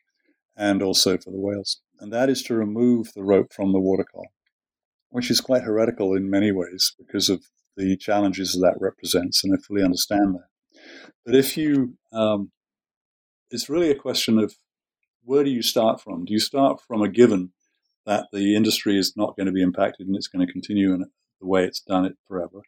and 0.56 0.82
also 0.82 1.16
for 1.16 1.30
the 1.30 1.40
whales. 1.40 1.80
And 2.00 2.12
that 2.12 2.28
is 2.28 2.42
to 2.44 2.54
remove 2.54 3.12
the 3.14 3.22
rope 3.22 3.52
from 3.52 3.72
the 3.72 3.80
water 3.80 4.04
column, 4.04 4.26
which 5.10 5.30
is 5.30 5.40
quite 5.40 5.62
heretical 5.62 6.14
in 6.14 6.28
many 6.28 6.50
ways 6.50 6.94
because 6.98 7.28
of 7.30 7.44
the 7.76 7.96
challenges 7.96 8.52
that, 8.52 8.60
that 8.60 8.80
represents, 8.80 9.42
and 9.44 9.54
I 9.54 9.56
fully 9.60 9.82
understand 9.82 10.34
that. 10.34 10.80
But 11.24 11.34
if 11.34 11.56
you, 11.56 11.96
um, 12.12 12.50
it's 13.50 13.68
really 13.68 13.90
a 13.90 13.94
question 13.94 14.38
of 14.38 14.54
where 15.24 15.44
do 15.44 15.50
you 15.50 15.62
start 15.62 16.00
from? 16.00 16.24
Do 16.24 16.32
you 16.32 16.40
start 16.40 16.80
from 16.80 17.02
a 17.02 17.08
given 17.08 17.52
that 18.04 18.26
the 18.32 18.54
industry 18.54 18.98
is 18.98 19.14
not 19.16 19.36
going 19.36 19.46
to 19.46 19.52
be 19.52 19.62
impacted 19.62 20.06
and 20.06 20.16
it's 20.16 20.28
going 20.28 20.46
to 20.46 20.52
continue 20.52 20.92
in 20.92 21.06
the 21.40 21.46
way 21.46 21.64
it's 21.64 21.80
done 21.80 22.04
it 22.04 22.16
forever, 22.28 22.60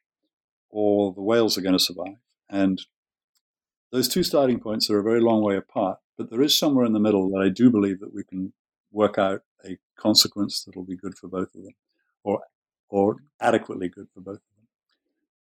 or 0.71 1.13
the 1.13 1.23
whales 1.23 1.59
are 1.59 1.63
going 1.63 1.77
to 1.77 1.79
survive? 1.79 2.17
And 2.49 2.81
those 3.93 4.09
two 4.09 4.23
starting 4.23 4.61
points 4.61 4.89
are 4.91 4.99
a 4.99 5.03
very 5.03 5.21
long 5.21 5.43
way 5.43 5.57
apart, 5.57 5.99
but 6.17 6.31
there 6.31 6.43
is 6.43 6.59
somewhere 6.59 6.87
in 6.87 6.93
the 6.93 7.01
middle 7.01 7.29
that 7.31 7.43
I 7.45 7.49
do 7.49 7.71
believe 7.71 8.01
that 8.01 8.15
we 8.15 8.25
can 8.25 8.53
work 8.91 9.19
out 9.19 9.43
a 9.65 9.79
consequence 9.97 10.65
that 10.65 10.77
will 10.77 10.85
be 10.85 10.97
good 10.97 11.17
for 11.19 11.29
both 11.29 11.55
of 11.55 11.63
them, 11.63 11.75
or 12.25 12.41
or 12.89 13.17
adequately 13.41 13.89
good 13.89 14.09
for 14.15 14.21
both 14.21 14.37
of 14.37 14.43
them. 14.56 14.56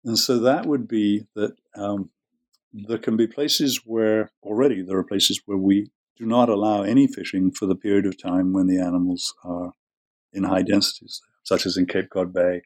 And 0.06 0.20
so 0.20 0.39
that 0.39 0.66
would 0.66 0.88
be 0.88 1.26
that 1.36 1.56
um, 1.76 2.10
there 2.74 2.97
can 2.97 3.16
be 3.16 3.28
places 3.28 3.82
where 3.86 4.32
already 4.41 4.82
there 4.82 4.97
are 4.97 5.04
places 5.04 5.41
where 5.45 5.58
we 5.58 5.91
do 6.18 6.26
not 6.26 6.49
allow 6.49 6.84
any 6.84 7.08
fishing 7.08 7.51
for 7.51 7.66
the 7.66 7.76
period 7.76 8.06
of 8.06 8.22
time 8.22 8.54
when 8.54 8.68
the 8.68 8.80
animals 8.80 9.34
are 9.43 9.74
in 10.34 10.43
high 10.43 10.62
densities, 10.62 11.22
such 11.43 11.66
as 11.66 11.78
in 11.78 11.86
Cape 11.86 12.10
Cod 12.10 12.34
Bay 12.34 12.64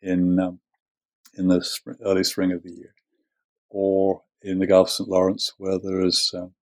in 0.00 0.38
um, 0.38 0.60
in 1.36 1.48
the 1.48 1.64
early 2.04 2.24
spring 2.24 2.52
of 2.52 2.62
the 2.62 2.72
year, 2.72 2.94
or 3.68 4.22
in 4.42 4.58
the 4.58 4.66
Gulf 4.66 4.88
of 4.88 4.92
St. 4.92 5.08
Lawrence 5.08 5.52
where 5.58 5.78
there 5.78 6.00
is 6.04 6.32
um, 6.34 6.52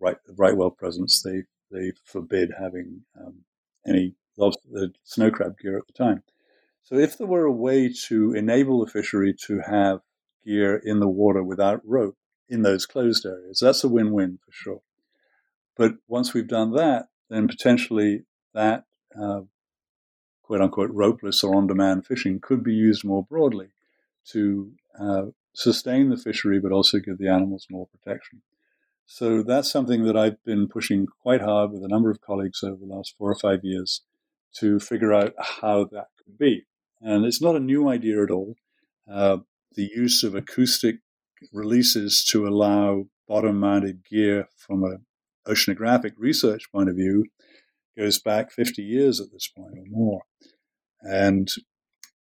right 0.00 0.16
right 0.36 0.56
whale 0.56 0.70
presence. 0.70 1.22
They 1.22 1.42
they 1.70 1.92
forbid 2.04 2.52
having 2.58 3.02
um, 3.20 3.44
any 3.86 4.14
lobster, 4.36 4.68
the 4.70 4.92
snow 5.04 5.30
crab 5.30 5.58
gear 5.58 5.76
at 5.78 5.86
the 5.86 5.92
time. 5.92 6.22
So 6.84 6.96
if 6.96 7.16
there 7.16 7.26
were 7.26 7.44
a 7.44 7.52
way 7.52 7.92
to 8.06 8.34
enable 8.34 8.84
the 8.84 8.90
fishery 8.90 9.34
to 9.46 9.60
have 9.60 10.00
gear 10.44 10.76
in 10.76 11.00
the 11.00 11.08
water 11.08 11.42
without 11.42 11.80
rope 11.84 12.16
in 12.48 12.62
those 12.62 12.86
closed 12.86 13.24
areas, 13.24 13.60
that's 13.60 13.84
a 13.84 13.88
win-win 13.88 14.38
for 14.44 14.52
sure. 14.52 14.82
But 15.76 15.94
once 16.08 16.34
we've 16.34 16.48
done 16.48 16.72
that, 16.72 17.06
then 17.30 17.48
potentially 17.48 18.24
that 18.52 18.84
uh, 19.18 19.42
quote 20.42 20.60
unquote 20.60 20.90
ropeless 20.90 21.42
or 21.42 21.54
on-demand 21.54 22.06
fishing 22.06 22.40
could 22.40 22.62
be 22.62 22.74
used 22.74 23.04
more 23.04 23.24
broadly 23.24 23.68
to 24.32 24.72
uh, 24.98 25.26
sustain 25.54 26.10
the 26.10 26.16
fishery, 26.16 26.58
but 26.60 26.72
also 26.72 26.98
give 26.98 27.18
the 27.18 27.28
animals 27.28 27.66
more 27.70 27.86
protection. 27.86 28.42
So 29.06 29.42
that's 29.42 29.70
something 29.70 30.04
that 30.04 30.16
I've 30.16 30.42
been 30.44 30.68
pushing 30.68 31.06
quite 31.06 31.40
hard 31.40 31.70
with 31.70 31.84
a 31.84 31.88
number 31.88 32.10
of 32.10 32.20
colleagues 32.20 32.62
over 32.62 32.76
the 32.76 32.92
last 32.92 33.14
four 33.16 33.30
or 33.30 33.34
five 33.34 33.60
years 33.62 34.02
to 34.56 34.78
figure 34.78 35.12
out 35.12 35.34
how 35.38 35.84
that 35.84 36.08
could 36.22 36.38
be. 36.38 36.66
And 37.02 37.24
it's 37.24 37.42
not 37.42 37.56
a 37.56 37.60
new 37.60 37.88
idea 37.88 38.22
at 38.22 38.30
all. 38.30 38.54
Uh, 39.10 39.38
the 39.74 39.90
use 39.94 40.22
of 40.22 40.34
acoustic 40.34 40.96
releases 41.52 42.24
to 42.26 42.46
allow 42.46 43.04
bottom 43.28 43.58
mounted 43.58 44.04
gear 44.08 44.48
from 44.56 44.84
an 44.84 45.04
oceanographic 45.46 46.12
research 46.16 46.70
point 46.70 46.88
of 46.88 46.96
view 46.96 47.24
goes 47.98 48.20
back 48.20 48.52
50 48.52 48.82
years 48.82 49.20
at 49.20 49.32
this 49.32 49.48
point 49.48 49.74
or 49.76 49.84
more. 49.88 50.22
And 51.00 51.48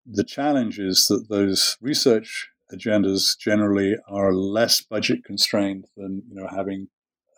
the 0.07 0.25
challenge 0.25 0.79
is 0.79 1.07
that 1.09 1.27
those 1.29 1.77
research 1.81 2.49
agendas 2.73 3.37
generally 3.39 3.97
are 4.09 4.33
less 4.33 4.81
budget 4.81 5.25
constrained 5.25 5.87
than 5.97 6.23
you 6.29 6.35
know 6.35 6.49
having 6.49 6.89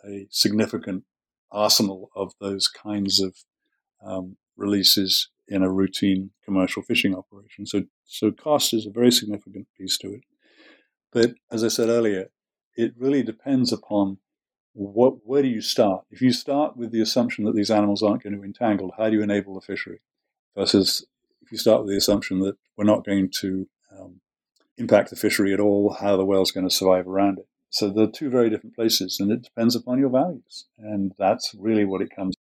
a 0.07 0.27
significant 0.31 1.05
arsenal 1.51 2.11
of 2.15 2.33
those 2.41 2.69
kinds 2.69 3.21
of 3.21 3.37
um, 4.05 4.37
releases 4.57 5.31
in 5.53 5.63
a 5.63 5.71
routine 5.71 6.31
commercial 6.45 6.83
fishing 6.83 7.15
operation. 7.15 7.67
So, 7.67 7.83
so 8.07 8.31
cost 8.33 8.73
is 8.73 8.87
a 8.87 8.91
very 8.91 9.13
significant 9.13 9.67
piece 9.79 9.99
to 9.99 10.15
it. 10.15 10.23
But 11.13 11.35
as 11.51 11.63
I 11.63 11.69
said 11.69 11.91
earlier, 11.91 12.31
it 12.75 12.95
really 12.97 13.23
depends 13.23 13.71
upon 13.71 14.19
what 14.73 15.27
where 15.27 15.43
do 15.43 15.49
you 15.49 15.61
start? 15.61 16.05
If 16.11 16.23
you 16.23 16.33
start 16.33 16.75
with 16.75 16.91
the 16.91 17.03
assumption 17.03 17.45
that 17.45 17.55
these 17.55 17.71
animals 17.71 18.03
aren't 18.03 18.23
going 18.23 18.33
to 18.33 18.41
be 18.41 18.47
entangled, 18.47 18.93
how 18.97 19.11
do 19.11 19.17
you 19.17 19.23
enable 19.23 19.55
the 19.55 19.61
fishery? 19.61 20.01
Versus 20.57 21.05
if 21.43 21.53
you 21.53 21.59
start 21.59 21.83
with 21.83 21.91
the 21.91 21.99
assumption 21.99 22.41
that 22.41 22.57
we're 22.77 22.85
not 22.85 23.05
going 23.05 23.31
to 23.41 23.69
um, 23.95 24.21
impact 24.79 25.11
the 25.11 25.17
fishery 25.17 25.53
at 25.53 25.61
all, 25.61 25.99
how 26.01 26.17
the 26.17 26.25
whale's 26.25 26.51
going 26.51 26.67
to 26.67 26.75
survive 26.75 27.07
around 27.07 27.39
it. 27.39 27.47
So 27.69 27.91
they're 27.91 28.07
two 28.07 28.31
very 28.31 28.49
different 28.49 28.75
places, 28.75 29.19
and 29.21 29.31
it 29.31 29.43
depends 29.43 29.77
upon 29.77 29.99
your 29.99 30.11
values, 30.11 30.67
and 30.79 31.13
that's 31.19 31.55
really 31.59 31.85
what 31.85 32.01
it 32.01 32.15
comes 32.15 32.35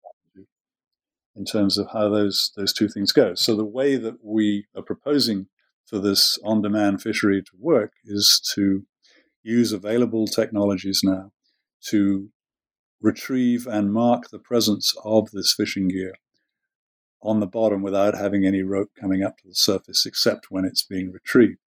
in 1.35 1.45
terms 1.45 1.77
of 1.77 1.87
how 1.93 2.09
those 2.09 2.51
those 2.55 2.73
two 2.73 2.87
things 2.87 3.11
go. 3.11 3.33
So 3.35 3.55
the 3.55 3.65
way 3.65 3.95
that 3.95 4.23
we 4.23 4.65
are 4.75 4.83
proposing 4.83 5.47
for 5.85 5.99
this 5.99 6.37
on-demand 6.43 7.01
fishery 7.01 7.41
to 7.41 7.51
work 7.59 7.93
is 8.05 8.41
to 8.55 8.85
use 9.43 9.71
available 9.71 10.27
technologies 10.27 11.01
now 11.03 11.31
to 11.89 12.29
retrieve 13.01 13.65
and 13.65 13.91
mark 13.91 14.29
the 14.29 14.39
presence 14.39 14.93
of 15.03 15.31
this 15.31 15.53
fishing 15.53 15.87
gear 15.87 16.13
on 17.21 17.39
the 17.39 17.47
bottom 17.47 17.81
without 17.81 18.15
having 18.15 18.45
any 18.45 18.61
rope 18.61 18.89
coming 18.99 19.23
up 19.23 19.37
to 19.37 19.47
the 19.47 19.55
surface 19.55 20.05
except 20.05 20.49
when 20.49 20.65
it's 20.65 20.83
being 20.83 21.11
retrieved. 21.11 21.59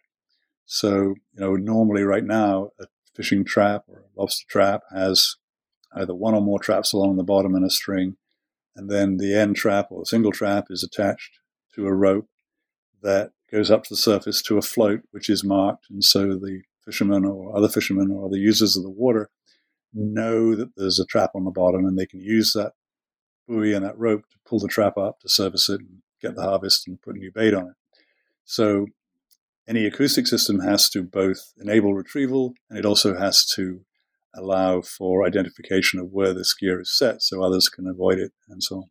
So, 0.66 1.16
you 1.34 1.40
know, 1.40 1.56
normally 1.56 2.04
right 2.04 2.24
now, 2.24 2.70
a 2.80 2.86
fishing 3.16 3.44
trap 3.44 3.84
or 3.88 3.98
a 3.98 4.20
lobster 4.20 4.46
trap 4.50 4.82
has 4.96 5.36
either 5.96 6.16
one 6.16 6.34
or 6.34 6.42
more 6.42 6.60
traps 6.60 6.94
along 6.94 7.18
the 7.18 7.24
bottom 7.24 7.54
and 7.56 7.66
a 7.66 7.70
string, 7.70 8.18
and 8.76 8.90
then 8.90 9.18
the 9.18 9.36
end 9.36 9.56
trap 9.56 9.88
or 9.90 10.06
single 10.06 10.32
trap 10.32 10.66
is 10.70 10.84
attached 10.84 11.40
to 11.76 11.86
a 11.86 11.94
rope 11.94 12.28
that 13.02 13.32
goes 13.52 13.70
up 13.70 13.84
to 13.84 13.90
the 13.92 13.98
surface 13.98 14.42
to 14.42 14.58
a 14.58 14.62
float, 14.62 15.02
which 15.12 15.30
is 15.30 15.44
marked. 15.44 15.86
And 15.90 16.04
so 16.04 16.36
the 16.36 16.62
fishermen 16.84 17.26
or 17.26 17.56
other 17.56 17.70
fishermen 17.70 18.12
or 18.12 18.26
other 18.26 18.38
users 18.38 18.76
of 18.76 18.84
the 18.84 18.90
water 18.90 19.30
know 19.94 20.56
that 20.56 20.76
there's 20.76 21.00
a 21.00 21.06
trap 21.06 21.32
on 21.36 21.46
the 21.46 21.52
bottom 21.52 21.86
and 21.86 21.98
they 21.98 22.06
can 22.06 22.20
use 22.20 22.54
that 22.54 22.74
buoy 23.48 23.74
and 23.74 23.86
that 23.86 23.98
rope 23.98 24.24
to 24.32 24.38
pull 24.46 24.60
the 24.60 24.68
trap 24.68 24.98
up 24.98 25.20
to 25.20 25.30
service 25.30 25.70
it 25.70 25.82
and 25.82 26.02
get 26.22 26.36
the 26.36 26.42
harvest 26.42 26.88
and 26.88 27.02
put 27.02 27.16
new 27.16 27.32
bait 27.32 27.54
on 27.54 27.68
it. 27.68 27.76
So 28.46 28.88
any 29.68 29.86
acoustic 29.86 30.28
system 30.28 30.60
has 30.60 30.90
to 30.90 31.04
both 31.04 31.54
enable 31.60 31.94
retrieval 31.94 32.54
and 32.70 32.80
it 32.80 32.86
also 32.86 33.16
has 33.16 33.46
to 33.56 33.82
allow 34.36 34.82
for 34.82 35.26
identification 35.26 36.00
of 36.00 36.12
where 36.12 36.34
the 36.34 36.46
gear 36.60 36.82
is 36.82 36.96
set 36.98 37.22
so 37.22 37.44
others 37.44 37.70
can 37.70 37.88
avoid 37.88 38.20
it 38.20 38.32
and 38.50 38.64
so 38.64 38.78
on. 38.78 38.90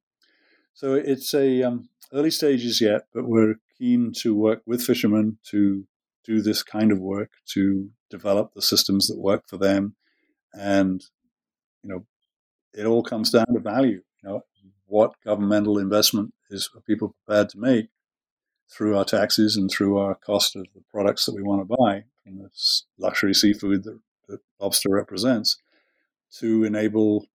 So 0.74 0.94
it's 0.94 1.34
a 1.34 1.62
um, 1.62 1.88
early 2.12 2.30
stages 2.30 2.80
yet, 2.80 3.02
but 3.12 3.24
we're 3.24 3.56
keen 3.78 4.12
to 4.18 4.34
work 4.34 4.62
with 4.66 4.82
fishermen 4.82 5.38
to 5.50 5.86
do 6.24 6.40
this 6.40 6.62
kind 6.62 6.92
of 6.92 6.98
work 6.98 7.30
to 7.46 7.90
develop 8.10 8.52
the 8.54 8.62
systems 8.62 9.08
that 9.08 9.18
work 9.18 9.42
for 9.48 9.56
them 9.56 9.96
and 10.54 11.04
you 11.82 11.90
know 11.90 12.04
it 12.74 12.86
all 12.86 13.02
comes 13.02 13.30
down 13.30 13.46
to 13.52 13.58
value 13.58 14.02
you 14.22 14.28
know 14.28 14.44
what 14.86 15.14
governmental 15.24 15.78
investment 15.78 16.32
is 16.50 16.68
are 16.76 16.82
people 16.82 17.16
prepared 17.24 17.48
to 17.48 17.58
make 17.58 17.88
through 18.70 18.96
our 18.96 19.04
taxes 19.04 19.56
and 19.56 19.70
through 19.70 19.98
our 19.98 20.14
cost 20.14 20.56
of 20.56 20.66
the 20.74 20.82
products 20.90 21.26
that 21.26 21.34
we 21.34 21.42
want 21.42 21.60
to 21.60 21.76
buy 21.76 22.04
from 22.22 22.38
this 22.38 22.86
luxury 22.98 23.34
seafood 23.34 23.84
that, 23.84 23.98
that 24.28 24.40
lobster 24.60 24.90
represents 24.90 25.56
to 26.38 26.64
enable 26.64 27.26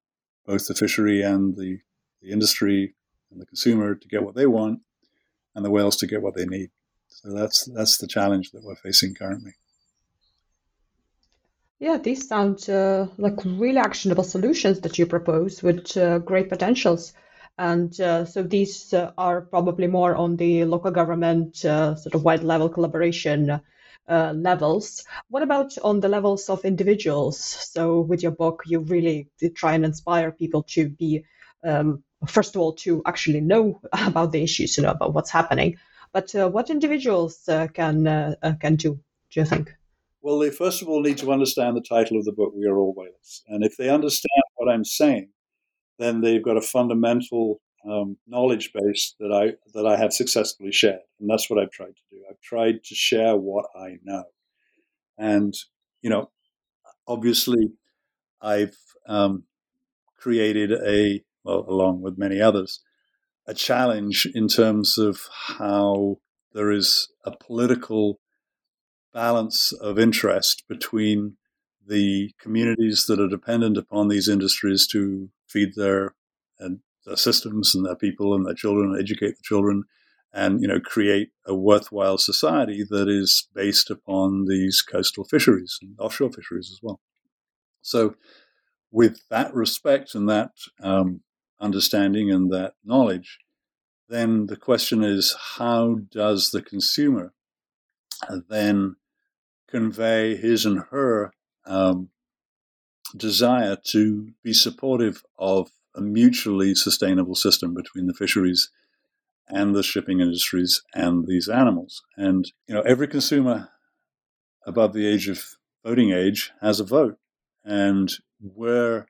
both 0.45 0.67
the 0.67 0.73
fishery 0.73 1.21
and 1.21 1.55
the, 1.55 1.79
the 2.21 2.31
industry 2.31 2.95
and 3.31 3.41
the 3.41 3.45
consumer 3.45 3.95
to 3.95 4.07
get 4.07 4.23
what 4.23 4.35
they 4.35 4.47
want 4.47 4.79
and 5.55 5.65
the 5.65 5.71
whales 5.71 5.97
to 5.97 6.07
get 6.07 6.21
what 6.21 6.35
they 6.35 6.45
need. 6.45 6.69
So 7.07 7.33
that's 7.33 7.65
that's 7.73 7.97
the 7.97 8.07
challenge 8.07 8.51
that 8.51 8.63
we're 8.63 8.75
facing 8.75 9.15
currently. 9.15 9.53
Yeah, 11.79 11.97
these 11.97 12.27
sound 12.27 12.69
uh, 12.69 13.07
like 13.17 13.37
really 13.45 13.77
actionable 13.77 14.23
solutions 14.23 14.81
that 14.81 14.97
you 14.97 15.05
propose 15.05 15.61
with 15.61 15.95
uh, 15.95 16.19
great 16.19 16.49
potentials. 16.49 17.13
And 17.59 17.99
uh, 17.99 18.25
so 18.25 18.43
these 18.43 18.93
uh, 18.93 19.11
are 19.17 19.41
probably 19.41 19.87
more 19.87 20.15
on 20.15 20.37
the 20.37 20.65
local 20.65 20.91
government 20.91 21.63
uh, 21.65 21.95
sort 21.95 22.15
of 22.15 22.23
wide 22.23 22.43
level 22.43 22.69
collaboration 22.69 23.61
uh, 24.07 24.33
levels. 24.35 25.03
What 25.29 25.43
about 25.43 25.77
on 25.79 25.99
the 25.99 26.09
levels 26.09 26.49
of 26.49 26.65
individuals? 26.65 27.39
So 27.39 28.01
with 28.01 28.23
your 28.23 28.31
book, 28.31 28.63
you 28.65 28.79
really 28.79 29.29
try 29.55 29.73
and 29.73 29.85
inspire 29.85 30.31
people 30.31 30.63
to 30.63 30.89
be, 30.89 31.25
um, 31.63 32.03
first 32.27 32.55
of 32.55 32.61
all, 32.61 32.73
to 32.73 33.01
actually 33.05 33.41
know 33.41 33.81
about 33.93 34.31
the 34.31 34.43
issues, 34.43 34.77
you 34.77 34.83
know, 34.83 34.91
about 34.91 35.13
what's 35.13 35.31
happening. 35.31 35.77
But 36.13 36.31
what 36.33 36.69
individuals 36.69 37.43
can 37.73 38.35
can 38.61 38.75
do? 38.75 38.99
Do 39.29 39.39
you 39.39 39.45
think? 39.45 39.75
Well, 40.21 40.39
they 40.39 40.49
first 40.49 40.81
of 40.81 40.89
all 40.89 41.01
need 41.01 41.17
to 41.19 41.31
understand 41.31 41.77
the 41.77 41.81
title 41.81 42.17
of 42.17 42.25
the 42.25 42.31
book, 42.31 42.53
We 42.55 42.65
Are 42.65 42.77
All 42.77 42.93
Whalers. 42.93 43.43
And 43.47 43.63
if 43.63 43.77
they 43.77 43.89
understand 43.89 44.43
what 44.55 44.71
I'm 44.71 44.83
saying, 44.83 45.29
then 45.99 46.21
they've 46.21 46.43
got 46.43 46.57
a 46.57 46.61
fundamental 46.61 47.61
um, 47.89 48.17
knowledge 48.27 48.71
base 48.73 49.15
that 49.19 49.31
I 49.31 49.53
that 49.73 49.85
I 49.85 49.97
have 49.97 50.13
successfully 50.13 50.71
shared, 50.71 51.01
and 51.19 51.29
that's 51.29 51.49
what 51.49 51.59
I've 51.59 51.71
tried 51.71 51.95
to 51.95 52.03
do. 52.15 52.23
I've 52.29 52.41
tried 52.41 52.83
to 52.83 52.95
share 52.95 53.35
what 53.35 53.65
I 53.75 53.97
know, 54.03 54.25
and 55.17 55.53
you 56.01 56.09
know, 56.09 56.29
obviously, 57.07 57.71
I've 58.41 58.77
um, 59.07 59.43
created 60.17 60.71
a 60.71 61.23
well, 61.43 61.65
along 61.67 62.01
with 62.01 62.17
many 62.17 62.41
others, 62.41 62.81
a 63.45 63.53
challenge 63.53 64.27
in 64.33 64.47
terms 64.47 64.97
of 64.97 65.21
how 65.57 66.17
there 66.53 66.71
is 66.71 67.09
a 67.23 67.35
political 67.35 68.19
balance 69.13 69.71
of 69.71 69.97
interest 69.97 70.63
between 70.67 71.37
the 71.87 72.31
communities 72.39 73.05
that 73.07 73.19
are 73.19 73.29
dependent 73.29 73.77
upon 73.77 74.09
these 74.09 74.27
industries 74.27 74.85
to 74.87 75.29
feed 75.47 75.69
their 75.75 76.15
and 76.59 76.79
systems 77.15 77.73
and 77.73 77.85
their 77.85 77.95
people 77.95 78.33
and 78.33 78.45
their 78.45 78.53
children, 78.53 78.97
educate 78.99 79.37
the 79.37 79.43
children, 79.43 79.83
and 80.33 80.61
you 80.61 80.67
know 80.67 80.79
create 80.79 81.29
a 81.45 81.55
worthwhile 81.55 82.17
society 82.17 82.83
that 82.89 83.07
is 83.07 83.47
based 83.53 83.89
upon 83.89 84.45
these 84.45 84.81
coastal 84.81 85.23
fisheries 85.23 85.77
and 85.81 85.95
offshore 85.99 86.31
fisheries 86.31 86.69
as 86.71 86.79
well. 86.81 86.99
So, 87.81 88.15
with 88.91 89.21
that 89.29 89.53
respect 89.53 90.15
and 90.15 90.27
that 90.29 90.51
um, 90.81 91.21
understanding 91.59 92.31
and 92.31 92.51
that 92.51 92.73
knowledge, 92.83 93.39
then 94.09 94.47
the 94.47 94.57
question 94.57 95.03
is 95.03 95.35
how 95.57 95.99
does 96.11 96.51
the 96.51 96.61
consumer 96.61 97.33
then 98.49 98.95
convey 99.69 100.35
his 100.35 100.65
and 100.65 100.83
her 100.91 101.31
um, 101.65 102.09
desire 103.15 103.77
to 103.91 104.31
be 104.43 104.53
supportive 104.53 105.23
of 105.37 105.69
a 105.97 106.01
mutually 106.01 106.75
sustainable 106.75 107.35
system 107.35 107.73
between 107.73 108.07
the 108.07 108.13
fisheries 108.13 108.69
and 109.49 109.75
the 109.75 109.83
shipping 109.83 110.19
industries 110.19 110.83
and 110.93 111.27
these 111.27 111.49
animals. 111.49 112.03
And 112.15 112.51
you 112.67 112.75
know, 112.75 112.81
every 112.81 113.07
consumer 113.07 113.69
above 114.65 114.93
the 114.93 115.07
age 115.07 115.27
of 115.27 115.43
voting 115.83 116.11
age 116.11 116.51
has 116.61 116.79
a 116.79 116.83
vote, 116.85 117.17
and 117.63 118.13
where 118.39 119.07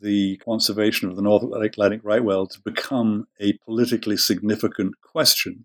the 0.00 0.36
conservation 0.38 1.08
of 1.08 1.16
the 1.16 1.22
North 1.22 1.44
Atlantic 1.44 2.00
right 2.02 2.24
whale 2.24 2.46
to 2.46 2.60
become 2.60 3.26
a 3.40 3.52
politically 3.64 4.16
significant 4.16 5.00
question, 5.00 5.64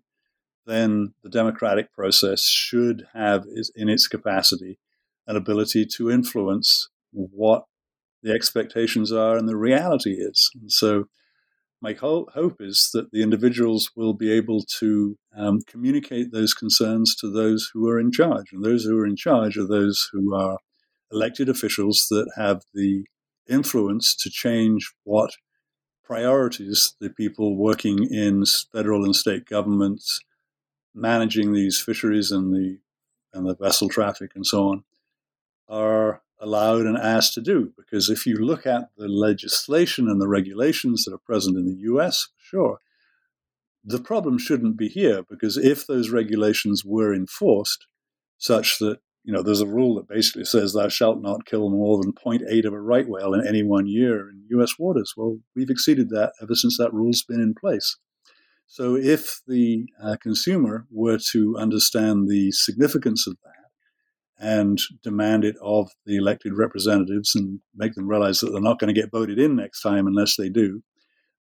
then 0.66 1.14
the 1.22 1.30
democratic 1.30 1.92
process 1.92 2.46
should 2.46 3.06
have 3.14 3.44
in 3.74 3.88
its 3.88 4.06
capacity 4.06 4.78
an 5.26 5.36
ability 5.36 5.84
to 5.84 6.10
influence 6.10 6.88
what 7.10 7.64
the 8.22 8.32
expectations 8.32 9.12
are 9.12 9.36
and 9.36 9.48
the 9.48 9.56
reality 9.56 10.12
is. 10.12 10.50
And 10.60 10.70
so, 10.70 11.04
my 11.80 11.92
hope 11.92 12.56
is 12.58 12.90
that 12.92 13.12
the 13.12 13.22
individuals 13.22 13.92
will 13.94 14.12
be 14.12 14.32
able 14.32 14.64
to 14.80 15.16
um, 15.36 15.60
communicate 15.68 16.32
those 16.32 16.52
concerns 16.52 17.14
to 17.16 17.30
those 17.30 17.70
who 17.72 17.88
are 17.88 18.00
in 18.00 18.10
charge. 18.10 18.52
And 18.52 18.64
those 18.64 18.84
who 18.84 18.98
are 18.98 19.06
in 19.06 19.14
charge 19.14 19.56
are 19.56 19.66
those 19.66 20.08
who 20.12 20.34
are 20.34 20.58
elected 21.12 21.48
officials 21.48 22.08
that 22.10 22.28
have 22.36 22.62
the 22.74 23.04
influence 23.48 24.16
to 24.16 24.30
change 24.30 24.92
what 25.04 25.30
priorities 26.04 26.94
the 27.00 27.10
people 27.10 27.56
working 27.56 28.04
in 28.10 28.42
federal 28.72 29.04
and 29.04 29.14
state 29.14 29.44
governments 29.46 30.20
managing 30.94 31.52
these 31.52 31.78
fisheries 31.78 32.30
and 32.30 32.52
the 32.52 32.78
and 33.34 33.46
the 33.46 33.54
vessel 33.54 33.88
traffic 33.90 34.30
and 34.34 34.46
so 34.46 34.68
on 34.68 34.84
are 35.68 36.22
allowed 36.40 36.86
and 36.86 36.96
asked 36.96 37.34
to 37.34 37.40
do. 37.40 37.72
Because 37.76 38.08
if 38.08 38.26
you 38.26 38.36
look 38.36 38.66
at 38.66 38.90
the 38.96 39.08
legislation 39.08 40.08
and 40.08 40.20
the 40.20 40.28
regulations 40.28 41.04
that 41.04 41.14
are 41.14 41.18
present 41.18 41.56
in 41.56 41.66
the 41.66 41.80
US, 41.92 42.28
sure, 42.38 42.78
the 43.84 44.00
problem 44.00 44.38
shouldn't 44.38 44.76
be 44.76 44.88
here 44.88 45.22
because 45.28 45.56
if 45.56 45.86
those 45.86 46.10
regulations 46.10 46.84
were 46.84 47.14
enforced 47.14 47.86
such 48.36 48.78
that 48.78 48.98
you 49.24 49.32
know 49.32 49.42
there's 49.42 49.60
a 49.60 49.66
rule 49.66 49.94
that 49.94 50.08
basically 50.08 50.44
says 50.44 50.72
thou 50.72 50.88
shalt 50.88 51.22
not 51.22 51.46
kill 51.46 51.70
more 51.70 52.00
than 52.00 52.12
0.8 52.12 52.64
of 52.64 52.72
a 52.72 52.80
right 52.80 53.08
whale 53.08 53.34
in 53.34 53.46
any 53.46 53.62
one 53.62 53.86
year 53.86 54.28
in 54.28 54.44
US 54.58 54.78
waters 54.78 55.14
well 55.16 55.38
we've 55.56 55.70
exceeded 55.70 56.10
that 56.10 56.32
ever 56.42 56.54
since 56.54 56.76
that 56.78 56.92
rule's 56.92 57.22
been 57.22 57.40
in 57.40 57.54
place 57.54 57.96
so 58.66 58.94
if 58.94 59.40
the 59.46 59.86
uh, 60.02 60.16
consumer 60.20 60.86
were 60.90 61.18
to 61.30 61.56
understand 61.58 62.28
the 62.28 62.52
significance 62.52 63.26
of 63.26 63.36
that 63.42 63.57
and 64.38 64.78
demand 65.02 65.44
it 65.44 65.56
of 65.62 65.90
the 66.06 66.16
elected 66.16 66.52
representatives 66.56 67.34
and 67.34 67.60
make 67.74 67.94
them 67.94 68.08
realize 68.08 68.40
that 68.40 68.50
they're 68.50 68.60
not 68.60 68.78
going 68.78 68.92
to 68.92 69.00
get 69.00 69.10
voted 69.10 69.38
in 69.38 69.56
next 69.56 69.82
time 69.82 70.06
unless 70.06 70.36
they 70.36 70.48
do, 70.48 70.82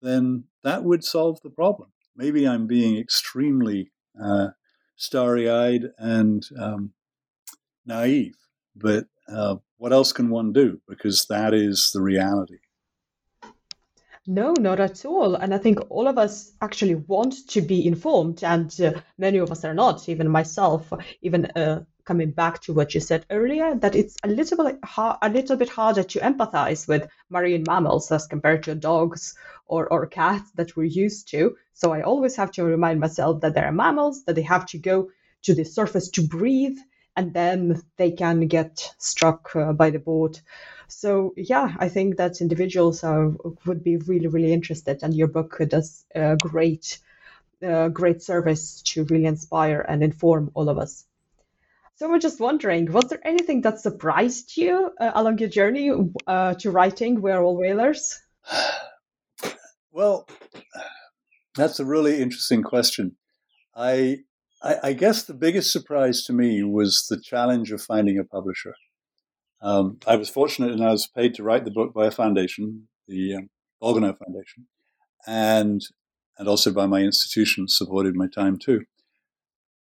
then 0.02 0.44
that 0.62 0.84
would 0.84 1.04
solve 1.04 1.40
the 1.42 1.50
problem. 1.50 1.90
Maybe 2.16 2.46
I'm 2.46 2.66
being 2.66 2.98
extremely 2.98 3.90
uh, 4.22 4.48
starry 4.96 5.48
eyed 5.48 5.86
and 5.96 6.42
um, 6.60 6.92
naive, 7.86 8.36
but 8.76 9.06
uh, 9.28 9.56
what 9.78 9.92
else 9.92 10.12
can 10.12 10.28
one 10.28 10.52
do? 10.52 10.80
Because 10.88 11.26
that 11.30 11.54
is 11.54 11.90
the 11.92 12.02
reality. 12.02 12.58
No, 14.26 14.52
not 14.52 14.78
at 14.78 15.04
all. 15.04 15.34
And 15.34 15.52
I 15.52 15.58
think 15.58 15.80
all 15.90 16.06
of 16.06 16.16
us 16.16 16.52
actually 16.60 16.94
want 16.94 17.48
to 17.48 17.60
be 17.60 17.84
informed, 17.86 18.44
and 18.44 18.80
uh, 18.80 19.00
many 19.18 19.38
of 19.38 19.50
us 19.50 19.64
are 19.64 19.74
not, 19.74 20.08
even 20.08 20.28
myself, 20.28 20.92
even 21.22 21.46
uh, 21.46 21.82
coming 22.04 22.30
back 22.30 22.60
to 22.62 22.72
what 22.72 22.94
you 22.94 23.00
said 23.00 23.26
earlier, 23.30 23.74
that 23.74 23.96
it's 23.96 24.16
a 24.22 24.28
little 24.28 24.64
bit 24.64 24.78
hard, 24.84 25.16
a 25.22 25.28
little 25.28 25.56
bit 25.56 25.68
harder 25.68 26.04
to 26.04 26.20
empathize 26.20 26.86
with 26.86 27.08
marine 27.30 27.64
mammals 27.66 28.12
as 28.12 28.28
compared 28.28 28.62
to 28.62 28.76
dogs 28.76 29.34
or, 29.66 29.88
or 29.88 30.06
cats 30.06 30.52
that 30.52 30.76
we're 30.76 30.84
used 30.84 31.28
to. 31.30 31.56
So 31.72 31.92
I 31.92 32.02
always 32.02 32.36
have 32.36 32.52
to 32.52 32.64
remind 32.64 33.00
myself 33.00 33.40
that 33.40 33.54
they 33.54 33.62
are 33.62 33.72
mammals, 33.72 34.24
that 34.24 34.36
they 34.36 34.42
have 34.42 34.66
to 34.66 34.78
go 34.78 35.10
to 35.42 35.54
the 35.54 35.64
surface 35.64 36.10
to 36.10 36.22
breathe, 36.22 36.78
and 37.16 37.34
then 37.34 37.82
they 37.96 38.12
can 38.12 38.46
get 38.46 38.94
struck 38.98 39.54
uh, 39.56 39.72
by 39.72 39.90
the 39.90 39.98
boat. 39.98 40.40
So 40.92 41.32
yeah, 41.36 41.74
I 41.78 41.88
think 41.88 42.16
that 42.16 42.40
individuals 42.40 43.02
are, 43.02 43.32
would 43.66 43.82
be 43.82 43.96
really, 43.96 44.28
really 44.28 44.52
interested, 44.52 45.02
and 45.02 45.14
your 45.14 45.28
book 45.28 45.58
does 45.68 46.04
a 46.14 46.36
great, 46.36 46.98
uh, 47.66 47.88
great 47.88 48.22
service 48.22 48.82
to 48.82 49.04
really 49.04 49.26
inspire 49.26 49.80
and 49.88 50.02
inform 50.02 50.50
all 50.54 50.68
of 50.68 50.78
us. 50.78 51.04
So 51.96 52.08
we're 52.08 52.18
just 52.18 52.40
wondering, 52.40 52.90
was 52.92 53.04
there 53.04 53.26
anything 53.26 53.62
that 53.62 53.80
surprised 53.80 54.56
you 54.56 54.92
uh, 55.00 55.12
along 55.14 55.38
your 55.38 55.48
journey 55.48 55.90
uh, 56.26 56.54
to 56.54 56.70
writing 56.70 57.20
We're 57.20 57.42
All 57.42 57.56
Whalers? 57.56 58.20
Well, 59.94 60.26
that's 61.54 61.78
a 61.78 61.84
really 61.84 62.22
interesting 62.22 62.62
question. 62.62 63.16
I, 63.76 64.20
I, 64.62 64.76
I 64.84 64.92
guess 64.94 65.24
the 65.24 65.34
biggest 65.34 65.70
surprise 65.70 66.24
to 66.24 66.32
me 66.32 66.62
was 66.62 67.06
the 67.10 67.20
challenge 67.20 67.72
of 67.72 67.82
finding 67.82 68.18
a 68.18 68.24
publisher. 68.24 68.74
Um, 69.62 69.98
I 70.06 70.16
was 70.16 70.28
fortunate 70.28 70.72
and 70.72 70.84
I 70.84 70.90
was 70.90 71.06
paid 71.06 71.34
to 71.34 71.44
write 71.44 71.64
the 71.64 71.70
book 71.70 71.94
by 71.94 72.06
a 72.06 72.10
foundation, 72.10 72.88
the 73.06 73.36
um, 73.36 73.48
Foundation, 73.80 74.66
and 75.26 75.80
and 76.38 76.48
also 76.48 76.72
by 76.72 76.86
my 76.86 77.00
institution 77.00 77.68
supported 77.68 78.16
my 78.16 78.26
time 78.26 78.58
too. 78.58 78.84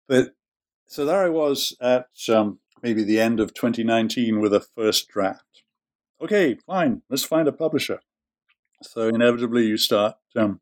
But 0.09 0.35
so 0.87 1.05
there 1.05 1.23
I 1.23 1.29
was 1.29 1.77
at 1.81 2.09
um, 2.33 2.61
maybe 2.83 3.03
the 3.03 3.21
end 3.21 3.41
of 3.41 3.55
2019 3.55 4.41
with 4.41 4.55
a 4.55 4.61
first 4.61 5.09
draft. 5.09 5.63
Okay, 6.21 6.57
fine, 6.67 7.03
let's 7.11 7.25
find 7.25 7.47
a 7.47 7.53
publisher. 7.53 8.01
So 8.83 9.09
inevitably 9.09 9.67
you 9.67 9.77
start 9.77 10.17
um, 10.37 10.61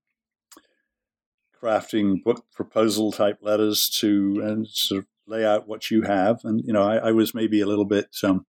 crafting 1.62 2.22
book 2.22 2.44
proposal 2.52 3.12
type 3.12 3.38
letters 3.40 3.88
to 4.00 4.40
and 4.42 4.66
sort 4.68 5.00
of 5.00 5.06
lay 5.26 5.44
out 5.44 5.68
what 5.68 5.90
you 5.90 6.02
have. 6.02 6.40
And 6.44 6.62
you 6.64 6.72
know, 6.72 6.82
I, 6.82 7.08
I 7.08 7.12
was 7.12 7.34
maybe 7.34 7.60
a 7.60 7.66
little 7.66 7.84
bit 7.84 8.08
um, 8.24 8.46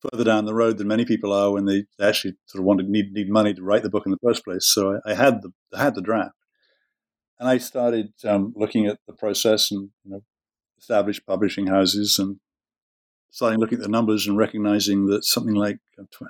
further 0.00 0.24
down 0.24 0.44
the 0.44 0.54
road 0.54 0.78
than 0.78 0.88
many 0.88 1.04
people 1.04 1.32
are 1.32 1.52
when 1.52 1.64
they 1.64 1.84
actually 2.00 2.34
sort 2.46 2.60
of 2.60 2.66
wanted 2.66 2.88
need 2.88 3.12
need 3.12 3.30
money 3.30 3.54
to 3.54 3.62
write 3.62 3.82
the 3.82 3.90
book 3.90 4.06
in 4.06 4.12
the 4.12 4.18
first 4.22 4.44
place. 4.44 4.66
So 4.66 5.00
I, 5.04 5.12
I 5.12 5.14
had 5.14 5.42
the 5.42 5.52
I 5.74 5.82
had 5.82 5.94
the 5.94 6.02
draft, 6.02 6.34
and 7.38 7.48
I 7.48 7.58
started 7.58 8.12
um, 8.24 8.52
looking 8.56 8.86
at 8.86 8.98
the 9.06 9.12
process 9.12 9.70
and 9.70 9.90
you 10.04 10.10
know, 10.12 10.22
established 10.78 11.26
publishing 11.26 11.66
houses 11.66 12.18
and 12.18 12.38
starting 13.30 13.58
looking 13.58 13.78
at 13.78 13.82
the 13.82 13.88
numbers 13.88 14.26
and 14.26 14.38
recognizing 14.38 15.06
that 15.06 15.24
something 15.24 15.54
like 15.54 15.78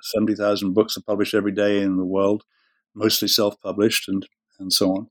seventy 0.03 0.35
thousand 0.35 0.75
books 0.75 0.97
are 0.97 1.03
published 1.03 1.35
every 1.35 1.53
day 1.53 1.81
in 1.81 1.97
the 1.97 2.05
world, 2.05 2.45
mostly 2.95 3.29
self-published 3.29 4.09
and 4.09 4.27
and 4.59 4.73
so 4.73 4.91
on, 4.91 5.09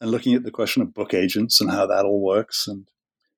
and 0.00 0.10
looking 0.10 0.34
at 0.34 0.42
the 0.42 0.50
question 0.50 0.82
of 0.82 0.94
book 0.94 1.14
agents 1.14 1.60
and 1.60 1.70
how 1.70 1.86
that 1.86 2.04
all 2.04 2.20
works 2.20 2.68
and 2.68 2.88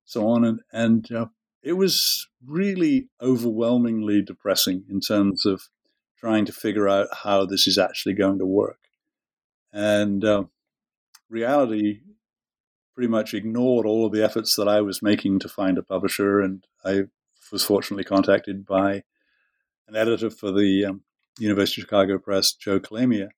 so 0.05 0.26
on. 0.26 0.44
And 0.44 0.61
and 0.72 1.12
uh, 1.12 1.26
it 1.68 1.76
was 1.76 2.26
really 2.46 3.10
overwhelmingly 3.20 4.22
depressing 4.22 4.84
in 4.88 5.00
terms 5.00 5.44
of 5.44 5.68
trying 6.18 6.46
to 6.46 6.52
figure 6.52 6.88
out 6.88 7.08
how 7.24 7.44
this 7.44 7.66
is 7.66 7.76
actually 7.76 8.14
going 8.14 8.38
to 8.38 8.46
work. 8.46 8.78
And 9.70 10.24
uh, 10.24 10.44
reality 11.28 12.00
pretty 12.94 13.08
much 13.08 13.34
ignored 13.34 13.84
all 13.84 14.06
of 14.06 14.12
the 14.12 14.24
efforts 14.24 14.56
that 14.56 14.66
I 14.66 14.80
was 14.80 15.02
making 15.02 15.40
to 15.40 15.48
find 15.48 15.76
a 15.76 15.82
publisher. 15.82 16.40
And 16.40 16.64
I 16.86 17.02
was 17.52 17.64
fortunately 17.64 18.04
contacted 18.04 18.64
by 18.64 19.02
an 19.86 19.94
editor 19.94 20.30
for 20.30 20.50
the 20.50 20.86
um, 20.86 21.02
University 21.38 21.82
of 21.82 21.84
Chicago 21.84 22.18
Press, 22.18 22.54
Joe 22.54 22.80
Calamia, 22.80 23.28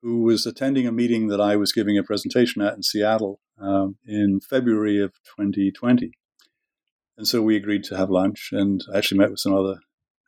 who 0.00 0.22
was 0.22 0.46
attending 0.46 0.86
a 0.86 0.92
meeting 0.92 1.26
that 1.26 1.42
I 1.42 1.56
was 1.56 1.72
giving 1.72 1.98
a 1.98 2.02
presentation 2.02 2.62
at 2.62 2.74
in 2.74 2.82
Seattle 2.82 3.38
um, 3.60 3.98
in 4.06 4.40
February 4.40 4.98
of 4.98 5.12
2020. 5.36 6.12
And 7.16 7.26
so 7.26 7.42
we 7.42 7.56
agreed 7.56 7.84
to 7.84 7.96
have 7.96 8.10
lunch, 8.10 8.50
and 8.52 8.82
I 8.92 8.98
actually 8.98 9.18
met 9.18 9.30
with 9.30 9.40
some 9.40 9.54
other 9.54 9.76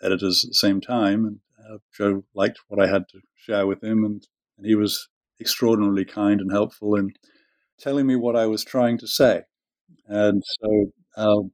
editors 0.03 0.45
at 0.45 0.51
the 0.51 0.55
same 0.55 0.81
time. 0.81 1.25
And 1.25 1.41
uh, 1.59 1.79
Joe 1.97 2.25
liked 2.35 2.61
what 2.69 2.83
I 2.83 2.91
had 2.91 3.09
to 3.11 3.21
share 3.37 3.67
with 3.67 3.83
him, 3.83 4.05
and, 4.05 4.27
and 4.57 4.67
he 4.67 4.75
was 4.75 5.09
extraordinarily 5.41 6.05
kind 6.05 6.41
and 6.41 6.51
helpful 6.51 6.95
in 6.95 7.13
telling 7.79 8.07
me 8.07 8.17
what 8.17 8.37
I 8.37 8.47
was 8.47 8.65
trying 8.65 8.99
to 8.99 9.07
say. 9.07 9.43
And 10.07 10.43
so, 10.61 10.87
um, 11.17 11.53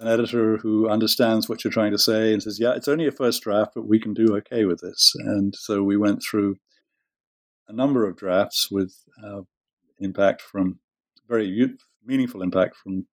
an 0.00 0.08
editor 0.08 0.56
who 0.58 0.88
understands 0.88 1.48
what 1.48 1.62
you're 1.62 1.72
trying 1.72 1.92
to 1.92 1.98
say 1.98 2.32
and 2.32 2.42
says, 2.42 2.58
"Yeah, 2.58 2.72
it's 2.74 2.88
only 2.88 3.06
a 3.06 3.12
first 3.12 3.42
draft, 3.42 3.72
but 3.74 3.86
we 3.86 4.00
can 4.00 4.14
do 4.14 4.36
okay 4.36 4.64
with 4.64 4.80
this." 4.80 5.12
And 5.16 5.54
so 5.54 5.82
we 5.82 5.96
went 5.96 6.22
through 6.22 6.56
a 7.68 7.72
number 7.72 8.08
of 8.08 8.16
drafts 8.16 8.70
with 8.70 8.94
uh, 9.22 9.42
impact 9.98 10.40
from 10.40 10.78
very 11.28 11.76
meaningful 12.04 12.42
impact 12.42 12.76
from 12.76 13.06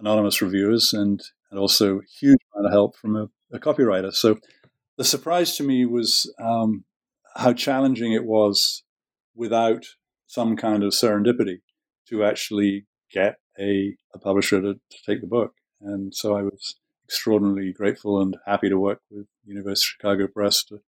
anonymous 0.00 0.40
reviewers 0.40 0.92
and, 0.92 1.22
and 1.50 1.58
also 1.58 2.00
huge 2.20 2.38
amount 2.54 2.66
of 2.66 2.72
help 2.72 2.96
from 2.96 3.16
a, 3.16 3.28
a 3.52 3.58
copywriter. 3.58 4.12
So 4.12 4.38
the 4.96 5.04
surprise 5.04 5.56
to 5.56 5.62
me 5.62 5.86
was 5.86 6.32
um, 6.40 6.84
how 7.36 7.52
challenging 7.52 8.12
it 8.12 8.24
was 8.24 8.82
without 9.34 9.84
some 10.26 10.56
kind 10.56 10.82
of 10.82 10.92
serendipity 10.92 11.60
to 12.08 12.24
actually 12.24 12.86
get 13.12 13.36
a, 13.58 13.96
a 14.14 14.18
publisher 14.18 14.60
to, 14.60 14.74
to, 14.74 14.98
take 15.06 15.20
the 15.20 15.26
book. 15.26 15.54
And 15.80 16.14
so 16.14 16.36
I 16.36 16.42
was 16.42 16.76
extraordinarily 17.06 17.72
grateful 17.72 18.20
and 18.20 18.36
happy 18.46 18.68
to 18.68 18.78
work 18.78 19.00
with 19.10 19.26
University 19.44 19.86
of 19.86 19.96
Chicago 19.96 20.26
Press 20.26 20.64
to 20.64 20.80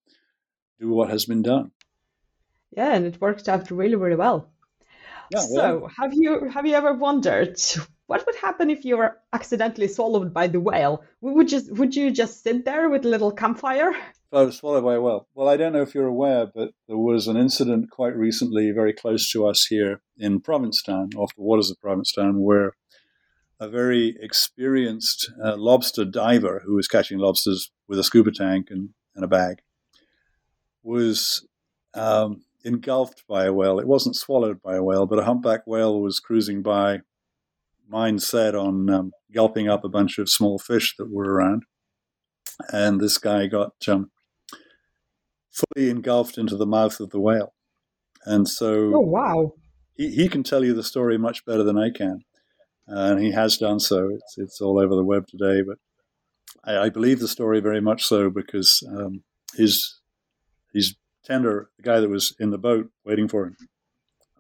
do 0.79 0.91
what 0.91 1.11
has 1.11 1.25
been 1.25 1.43
done. 1.43 1.73
Yeah, 2.77 2.95
and 2.95 3.07
it 3.07 3.21
worked 3.21 3.49
out 3.49 3.71
really, 3.71 3.97
really 3.97 4.17
well. 4.17 4.51
Yeah, 5.31 5.41
so, 5.41 5.79
well, 5.79 5.91
have 5.97 6.13
you 6.13 6.49
have 6.49 6.67
you 6.67 6.75
ever 6.75 6.93
wondered 6.93 7.57
what 8.11 8.27
would 8.27 8.35
happen 8.35 8.71
if 8.71 8.85
you 8.85 8.97
were 8.97 9.19
accidentally 9.33 9.87
swallowed 9.87 10.35
by 10.35 10.49
the 10.49 10.59
whale? 10.59 11.05
Would 11.21 11.47
just 11.47 11.71
would 11.79 11.95
you 11.95 12.11
just 12.11 12.43
sit 12.43 12.65
there 12.65 12.91
with 12.91 13.05
a 13.05 13.09
little 13.09 13.31
campfire? 13.31 13.93
If 14.33 14.39
I 14.39 14.43
was 14.45 14.59
swallowed 14.59 14.85
by 14.85 14.95
a 14.95 15.01
whale. 15.01 15.27
Well, 15.35 15.49
I 15.49 15.57
don't 15.57 15.73
know 15.73 15.83
if 15.83 15.93
you're 15.93 16.07
aware, 16.07 16.47
but 16.47 16.71
there 16.87 16.97
was 16.97 17.27
an 17.27 17.37
incident 17.37 17.91
quite 17.91 18.15
recently, 18.15 18.71
very 18.71 18.93
close 18.93 19.29
to 19.33 19.45
us 19.45 19.67
here 19.67 20.03
in 20.17 20.41
Provincetown, 20.41 21.11
off 21.17 21.35
the 21.35 21.43
waters 21.43 21.69
of 21.69 21.81
Provincetown, 21.81 22.41
where 22.41 22.75
a 23.59 23.69
very 23.69 24.17
experienced 24.21 25.33
uh, 25.45 25.57
lobster 25.57 26.05
diver 26.05 26.63
who 26.65 26.77
was 26.77 26.87
catching 26.87 27.19
lobsters 27.19 27.73
with 27.89 27.99
a 27.99 28.05
scuba 28.05 28.31
tank 28.31 28.69
and, 28.71 28.91
and 29.17 29.25
a 29.25 29.29
bag 29.29 29.63
was 30.85 31.45
um, 31.95 32.43
engulfed 32.65 33.25
by 33.27 33.47
a 33.47 33.53
whale. 33.53 33.81
It 33.81 33.89
wasn't 33.89 34.15
swallowed 34.15 34.63
by 34.63 34.77
a 34.77 34.83
whale, 34.83 35.07
but 35.07 35.19
a 35.19 35.25
humpback 35.25 35.67
whale 35.67 36.01
was 36.01 36.21
cruising 36.21 36.63
by 36.63 37.01
mind 37.91 38.23
set 38.23 38.55
on 38.55 38.89
um, 38.89 39.13
gulping 39.35 39.69
up 39.69 39.85
a 39.85 39.89
bunch 39.89 40.19
of 40.19 40.29
small 40.29 40.59
fish 40.59 40.95
that 40.97 41.11
were 41.11 41.35
around. 41.35 41.65
And 42.71 43.01
this 43.01 43.19
guy 43.19 43.47
got 43.47 43.73
um, 43.89 44.11
fully 45.51 45.91
engulfed 45.91 46.39
into 46.39 46.57
the 46.57 46.67
mouth 46.67 47.01
of 47.01 47.11
the 47.11 47.21
whale. 47.21 47.55
And 48.25 48.49
so, 48.49 48.93
oh, 48.95 49.01
wow. 49.01 49.55
He, 49.95 50.11
he 50.11 50.29
can 50.29 50.43
tell 50.43 50.65
you 50.65 50.75
the 50.75 50.83
story 50.83 51.19
much 51.19 51.45
better 51.45 51.65
than 51.65 51.79
I 51.79 51.91
can. 51.91 52.21
and 52.87 53.21
he 53.21 53.33
has 53.33 53.57
done 53.57 53.81
so. 53.81 54.11
It's, 54.11 54.39
it's 54.39 54.61
all 54.61 54.79
over 54.79 54.95
the 54.95 55.05
web 55.05 55.27
today. 55.27 55.63
But 55.63 55.79
I, 56.65 56.87
I, 56.87 56.89
believe 56.91 57.21
the 57.21 57.29
story 57.29 57.61
very 57.61 57.81
much 57.81 58.05
so 58.05 58.31
because 58.31 58.87
um, 58.89 59.23
his 59.55 60.01
his 60.73 60.95
tender, 61.25 61.71
the 61.77 61.83
guy 61.83 62.01
that 62.01 62.11
was 62.11 62.35
in 62.39 62.51
the 62.51 62.59
boat 62.59 62.91
waiting 63.05 63.29
for 63.29 63.47
him, 63.47 63.57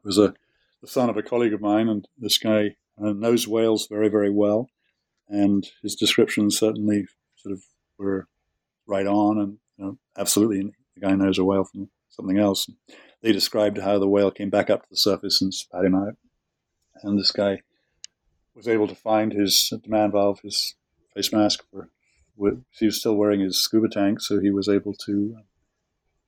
was 0.04 0.18
a 0.18 0.34
the 0.82 0.88
son 0.88 1.10
of 1.10 1.16
a 1.16 1.22
colleague 1.22 1.52
of 1.52 1.60
mine, 1.60 1.88
and 1.88 2.06
this 2.18 2.38
guy 2.38 2.76
uh, 3.02 3.12
knows 3.12 3.48
whales 3.48 3.86
very 3.88 4.08
very 4.08 4.30
well, 4.30 4.68
and 5.28 5.66
his 5.82 5.94
descriptions 5.94 6.58
certainly 6.58 7.06
sort 7.36 7.52
of 7.52 7.62
were 7.98 8.28
right 8.86 9.06
on, 9.06 9.38
and 9.38 9.58
you 9.76 9.84
know, 9.84 9.98
absolutely 10.16 10.72
the 10.94 11.00
guy 11.00 11.14
knows 11.14 11.38
a 11.38 11.44
whale 11.44 11.64
from 11.64 11.90
something 12.08 12.38
else. 12.38 12.68
They 13.22 13.32
described 13.32 13.78
how 13.78 13.98
the 13.98 14.08
whale 14.08 14.30
came 14.30 14.50
back 14.50 14.70
up 14.70 14.82
to 14.82 14.88
the 14.90 14.96
surface 14.96 15.40
and 15.42 15.52
spat 15.52 15.84
him 15.84 15.94
out, 15.94 16.16
and 17.02 17.18
this 17.18 17.32
guy 17.32 17.62
was 18.54 18.68
able 18.68 18.88
to 18.88 18.94
find 18.94 19.32
his 19.32 19.72
demand 19.82 20.12
valve, 20.12 20.40
his 20.40 20.74
face 21.14 21.32
mask 21.32 21.64
for 21.70 21.90
he 22.78 22.86
was 22.86 22.98
still 22.98 23.16
wearing 23.16 23.40
his 23.40 23.58
scuba 23.58 23.88
tank, 23.88 24.20
so 24.20 24.40
he 24.40 24.50
was 24.50 24.68
able 24.68 24.94
to 24.94 25.36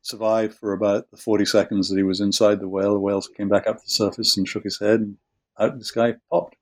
survive 0.02 0.54
for 0.54 0.72
about 0.72 1.10
the 1.10 1.16
40 1.16 1.44
seconds 1.44 1.88
that 1.88 1.96
he 1.96 2.02
was 2.02 2.20
inside 2.20 2.60
the 2.60 2.68
whale. 2.68 2.94
The 2.94 3.00
whale 3.00 3.22
came 3.22 3.48
back 3.48 3.66
up 3.66 3.78
to 3.78 3.84
the 3.84 3.90
surface 3.90 4.36
and 4.36 4.46
shook 4.46 4.64
his 4.64 4.78
head, 4.78 5.00
and 5.00 5.16
out 5.58 5.78
this 5.78 5.90
guy 5.90 6.14
popped. 6.30 6.56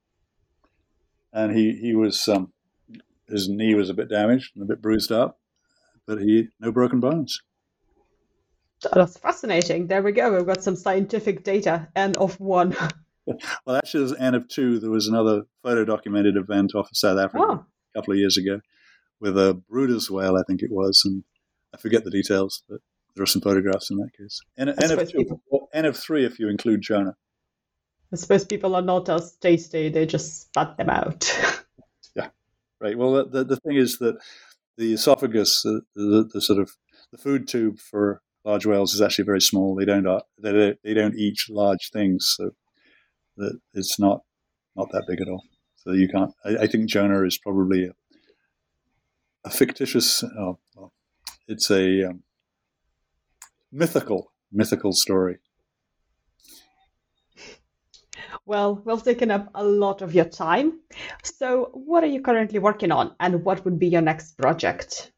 And 1.32 1.56
he, 1.56 1.72
he 1.72 1.94
was, 1.94 2.28
um, 2.28 2.52
his 3.28 3.48
knee 3.48 3.74
was 3.74 3.90
a 3.90 3.94
bit 3.94 4.08
damaged 4.08 4.52
and 4.54 4.64
a 4.64 4.66
bit 4.66 4.82
bruised 4.82 5.12
up, 5.12 5.38
but 6.06 6.20
he 6.20 6.48
no 6.58 6.72
broken 6.72 7.00
bones. 7.00 7.40
That's 8.92 9.18
fascinating. 9.18 9.86
There 9.86 10.02
we 10.02 10.12
go. 10.12 10.34
We've 10.34 10.46
got 10.46 10.62
some 10.62 10.76
scientific 10.76 11.44
data, 11.44 11.88
N 11.94 12.16
of 12.16 12.40
one. 12.40 12.74
well, 13.26 13.76
actually, 13.76 14.06
there's 14.06 14.18
N 14.18 14.34
of 14.34 14.48
two. 14.48 14.78
There 14.78 14.90
was 14.90 15.06
another 15.06 15.42
photo 15.62 15.84
documented 15.84 16.36
event 16.36 16.74
off 16.74 16.90
of 16.90 16.96
South 16.96 17.18
Africa 17.18 17.44
oh. 17.46 17.66
a 17.94 17.98
couple 17.98 18.12
of 18.12 18.18
years 18.18 18.38
ago 18.38 18.60
with 19.20 19.36
a 19.38 19.60
Bryde's 19.68 20.10
whale, 20.10 20.36
I 20.36 20.42
think 20.46 20.62
it 20.62 20.70
was, 20.72 21.02
and 21.04 21.22
I 21.74 21.78
forget 21.78 22.04
the 22.04 22.10
details, 22.10 22.62
but 22.68 22.80
there 23.14 23.22
are 23.22 23.26
some 23.26 23.42
photographs 23.42 23.90
in 23.90 23.98
that 23.98 24.16
case. 24.16 24.40
N, 24.56 24.70
N 24.70 24.98
of 24.98 25.10
two, 25.10 25.18
people, 25.18 25.68
N 25.72 25.84
of 25.84 25.96
three 25.96 26.24
if 26.24 26.38
you 26.38 26.48
include 26.48 26.80
Jonah. 26.80 27.16
I 28.12 28.16
suppose 28.16 28.44
people 28.44 28.74
are 28.74 28.82
not 28.82 29.08
as 29.08 29.36
tasty; 29.36 29.88
they 29.88 30.06
just 30.06 30.42
spat 30.42 30.76
them 30.76 30.90
out. 30.90 31.30
yeah, 32.16 32.28
right. 32.80 32.98
Well, 32.98 33.26
the 33.26 33.44
the 33.44 33.56
thing 33.56 33.76
is 33.76 33.98
that 33.98 34.18
the 34.76 34.94
esophagus, 34.94 35.62
the, 35.62 35.82
the, 35.94 36.28
the 36.32 36.40
sort 36.40 36.58
of 36.58 36.70
the 37.12 37.18
food 37.18 37.46
tube 37.46 37.78
for 37.78 38.22
large 38.44 38.66
whales 38.66 38.94
is 38.94 39.00
actually 39.00 39.26
very 39.26 39.40
small. 39.40 39.74
They 39.74 39.84
don't 39.84 40.06
they 40.38 40.76
they 40.82 40.94
don't 40.94 41.16
eat 41.16 41.38
large 41.48 41.90
things, 41.92 42.34
so 42.36 42.50
that 43.36 43.58
it's 43.74 43.98
not 43.98 44.22
not 44.76 44.90
that 44.92 45.04
big 45.06 45.20
at 45.20 45.28
all. 45.28 45.44
So 45.76 45.92
you 45.92 46.08
can't. 46.08 46.32
I, 46.44 46.64
I 46.64 46.66
think 46.66 46.88
Jonah 46.88 47.24
is 47.24 47.38
probably 47.38 47.86
a, 47.86 47.92
a 49.44 49.50
fictitious. 49.50 50.22
Oh, 50.22 50.58
well, 50.74 50.92
it's 51.48 51.70
a 51.70 52.04
um, 52.04 52.22
mythical 53.72 54.32
mythical 54.52 54.92
story. 54.92 55.38
Well, 58.50 58.82
we've 58.84 59.00
taken 59.00 59.30
up 59.30 59.48
a 59.54 59.62
lot 59.62 60.02
of 60.02 60.12
your 60.12 60.24
time. 60.24 60.80
So, 61.22 61.70
what 61.72 62.02
are 62.02 62.08
you 62.08 62.20
currently 62.20 62.58
working 62.58 62.90
on, 62.90 63.14
and 63.20 63.44
what 63.44 63.64
would 63.64 63.78
be 63.78 63.86
your 63.86 64.00
next 64.00 64.36
project? 64.36 65.12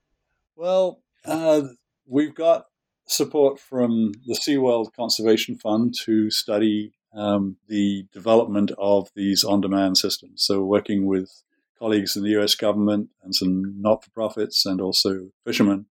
Well, 0.55 1.01
uh, 1.25 1.63
we've 2.07 2.35
got 2.35 2.67
support 3.07 3.59
from 3.59 4.13
the 4.27 4.35
SeaWorld 4.35 4.93
Conservation 4.95 5.57
Fund 5.57 5.95
to 6.05 6.31
study 6.31 6.93
um, 7.15 7.57
the 7.69 8.05
development 8.13 8.71
of 8.77 9.09
these 9.17 9.45
on 9.45 9.63
demand 9.63 9.97
systems. 9.97 10.45
So, 10.45 10.63
working 10.63 11.07
with 11.07 11.31
colleagues 11.79 12.17
in 12.17 12.25
the 12.25 12.39
US 12.39 12.55
government 12.55 13.09
and 13.23 13.35
some 13.35 13.81
not 13.81 14.05
for 14.05 14.11
profits 14.11 14.67
and 14.67 14.79
also 14.79 15.31
fishermen 15.43 15.87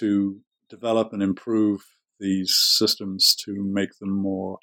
to 0.00 0.40
develop 0.68 1.12
and 1.12 1.22
improve 1.22 1.82
these 2.18 2.52
systems 2.52 3.36
to 3.44 3.54
make 3.62 3.96
them 4.00 4.10
more 4.10 4.58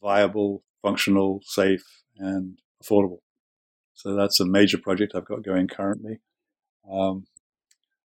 viable, 0.00 0.64
functional, 0.82 1.40
safe, 1.44 2.02
and 2.18 2.58
affordable. 2.82 3.20
So, 3.94 4.14
that's 4.14 4.40
a 4.40 4.46
major 4.46 4.78
project 4.78 5.14
I've 5.14 5.24
got 5.24 5.42
going 5.42 5.68
currently. 5.68 6.20
Um, 6.90 7.26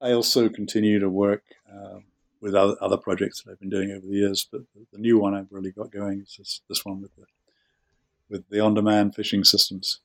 I 0.01 0.11
also 0.11 0.49
continue 0.49 0.99
to 0.99 1.09
work. 1.09 1.43
Um, 1.71 2.05
with 2.41 2.55
other, 2.55 2.75
other 2.81 2.97
projects 2.97 3.41
that 3.41 3.51
I've 3.51 3.59
been 3.59 3.69
doing 3.69 3.91
over 3.91 4.05
the 4.05 4.15
years. 4.15 4.47
But 4.51 4.61
the 4.91 4.99
new 4.99 5.19
one 5.19 5.33
I've 5.33 5.51
really 5.51 5.71
got 5.71 5.91
going 5.91 6.21
is 6.21 6.35
this, 6.37 6.61
this 6.69 6.85
one 6.85 7.01
with 7.01 7.15
the 7.15 7.25
with 8.29 8.49
the 8.49 8.59
on-demand 8.59 9.15
fishing 9.15 9.45
systems. 9.45 10.01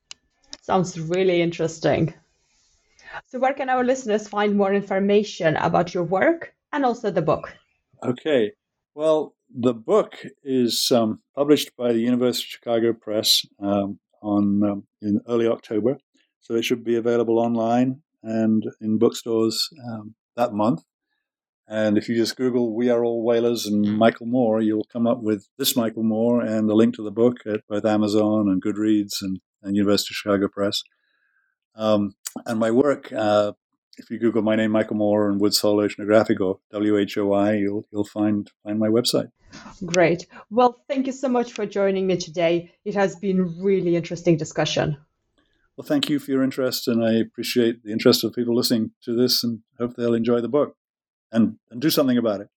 Sounds 0.60 0.98
really 0.98 1.42
interesting. 1.42 2.14
So, 3.26 3.40
where 3.40 3.52
can 3.52 3.68
our 3.68 3.82
listeners 3.84 4.28
find 4.28 4.56
more 4.56 4.72
information 4.72 5.56
about 5.56 5.92
your 5.92 6.04
work 6.04 6.54
and 6.72 6.84
also 6.84 7.10
the 7.10 7.22
book? 7.22 7.52
Okay. 8.02 8.52
Well, 8.94 9.34
the 9.54 9.74
book 9.74 10.18
is 10.42 10.90
um, 10.94 11.20
published 11.34 11.76
by 11.76 11.92
the 11.92 12.00
University 12.00 12.44
of 12.44 12.50
Chicago 12.50 12.92
Press 12.92 13.44
um, 13.60 13.98
on 14.22 14.62
um, 14.62 14.84
in 15.00 15.20
early 15.28 15.46
October, 15.46 15.98
so 16.40 16.54
it 16.54 16.64
should 16.64 16.84
be 16.84 16.96
available 16.96 17.38
online 17.38 18.02
and 18.22 18.64
in 18.80 18.98
bookstores 18.98 19.68
um, 19.88 20.14
that 20.36 20.52
month. 20.52 20.82
And 21.68 21.96
if 21.96 22.08
you 22.08 22.16
just 22.16 22.36
Google 22.36 22.74
We 22.74 22.90
Are 22.90 23.04
All 23.04 23.24
Whalers 23.24 23.66
and. 23.66 23.96
Michael 23.96 24.26
Moore, 24.26 24.60
you'll 24.60 24.86
come 24.92 25.06
up 25.06 25.22
with 25.22 25.46
this 25.58 25.76
Michael 25.76 26.02
Moore 26.02 26.42
and 26.42 26.68
a 26.68 26.74
link 26.74 26.94
to 26.96 27.02
the 27.02 27.10
book 27.10 27.38
at 27.46 27.66
both 27.68 27.84
Amazon 27.84 28.48
and 28.48 28.62
Goodreads 28.62 29.22
and, 29.22 29.40
and 29.62 29.76
University 29.76 30.12
of 30.12 30.16
Chicago 30.16 30.48
Press. 30.48 30.82
Um, 31.74 32.14
and 32.46 32.58
my 32.58 32.70
work, 32.70 33.12
uh, 33.12 33.52
if 33.98 34.10
you 34.10 34.18
Google 34.18 34.42
my 34.42 34.56
name, 34.56 34.70
Michael 34.70 34.96
Moore, 34.96 35.28
and 35.28 35.40
Woods 35.40 35.60
Hole 35.60 35.78
Oceanographic 35.78 36.40
or 36.40 36.58
WHOI, 36.72 37.60
you'll, 37.60 37.86
you'll 37.92 38.04
find, 38.04 38.50
find 38.64 38.78
my 38.78 38.88
website. 38.88 39.30
Great. 39.84 40.26
Well, 40.50 40.82
thank 40.88 41.06
you 41.06 41.12
so 41.12 41.28
much 41.28 41.52
for 41.52 41.66
joining 41.66 42.06
me 42.06 42.16
today. 42.16 42.72
It 42.84 42.94
has 42.94 43.16
been 43.16 43.60
really 43.60 43.96
interesting 43.96 44.36
discussion. 44.36 44.96
Well, 45.76 45.86
thank 45.86 46.08
you 46.08 46.18
for 46.18 46.30
your 46.30 46.42
interest, 46.42 46.88
and 46.88 47.04
I 47.04 47.14
appreciate 47.14 47.82
the 47.82 47.92
interest 47.92 48.24
of 48.24 48.34
people 48.34 48.54
listening 48.54 48.92
to 49.04 49.14
this 49.14 49.42
and 49.42 49.60
hope 49.78 49.96
they'll 49.96 50.14
enjoy 50.14 50.40
the 50.40 50.48
book 50.48 50.76
and, 51.30 51.56
and 51.70 51.80
do 51.80 51.90
something 51.90 52.18
about 52.18 52.40
it. 52.40 52.48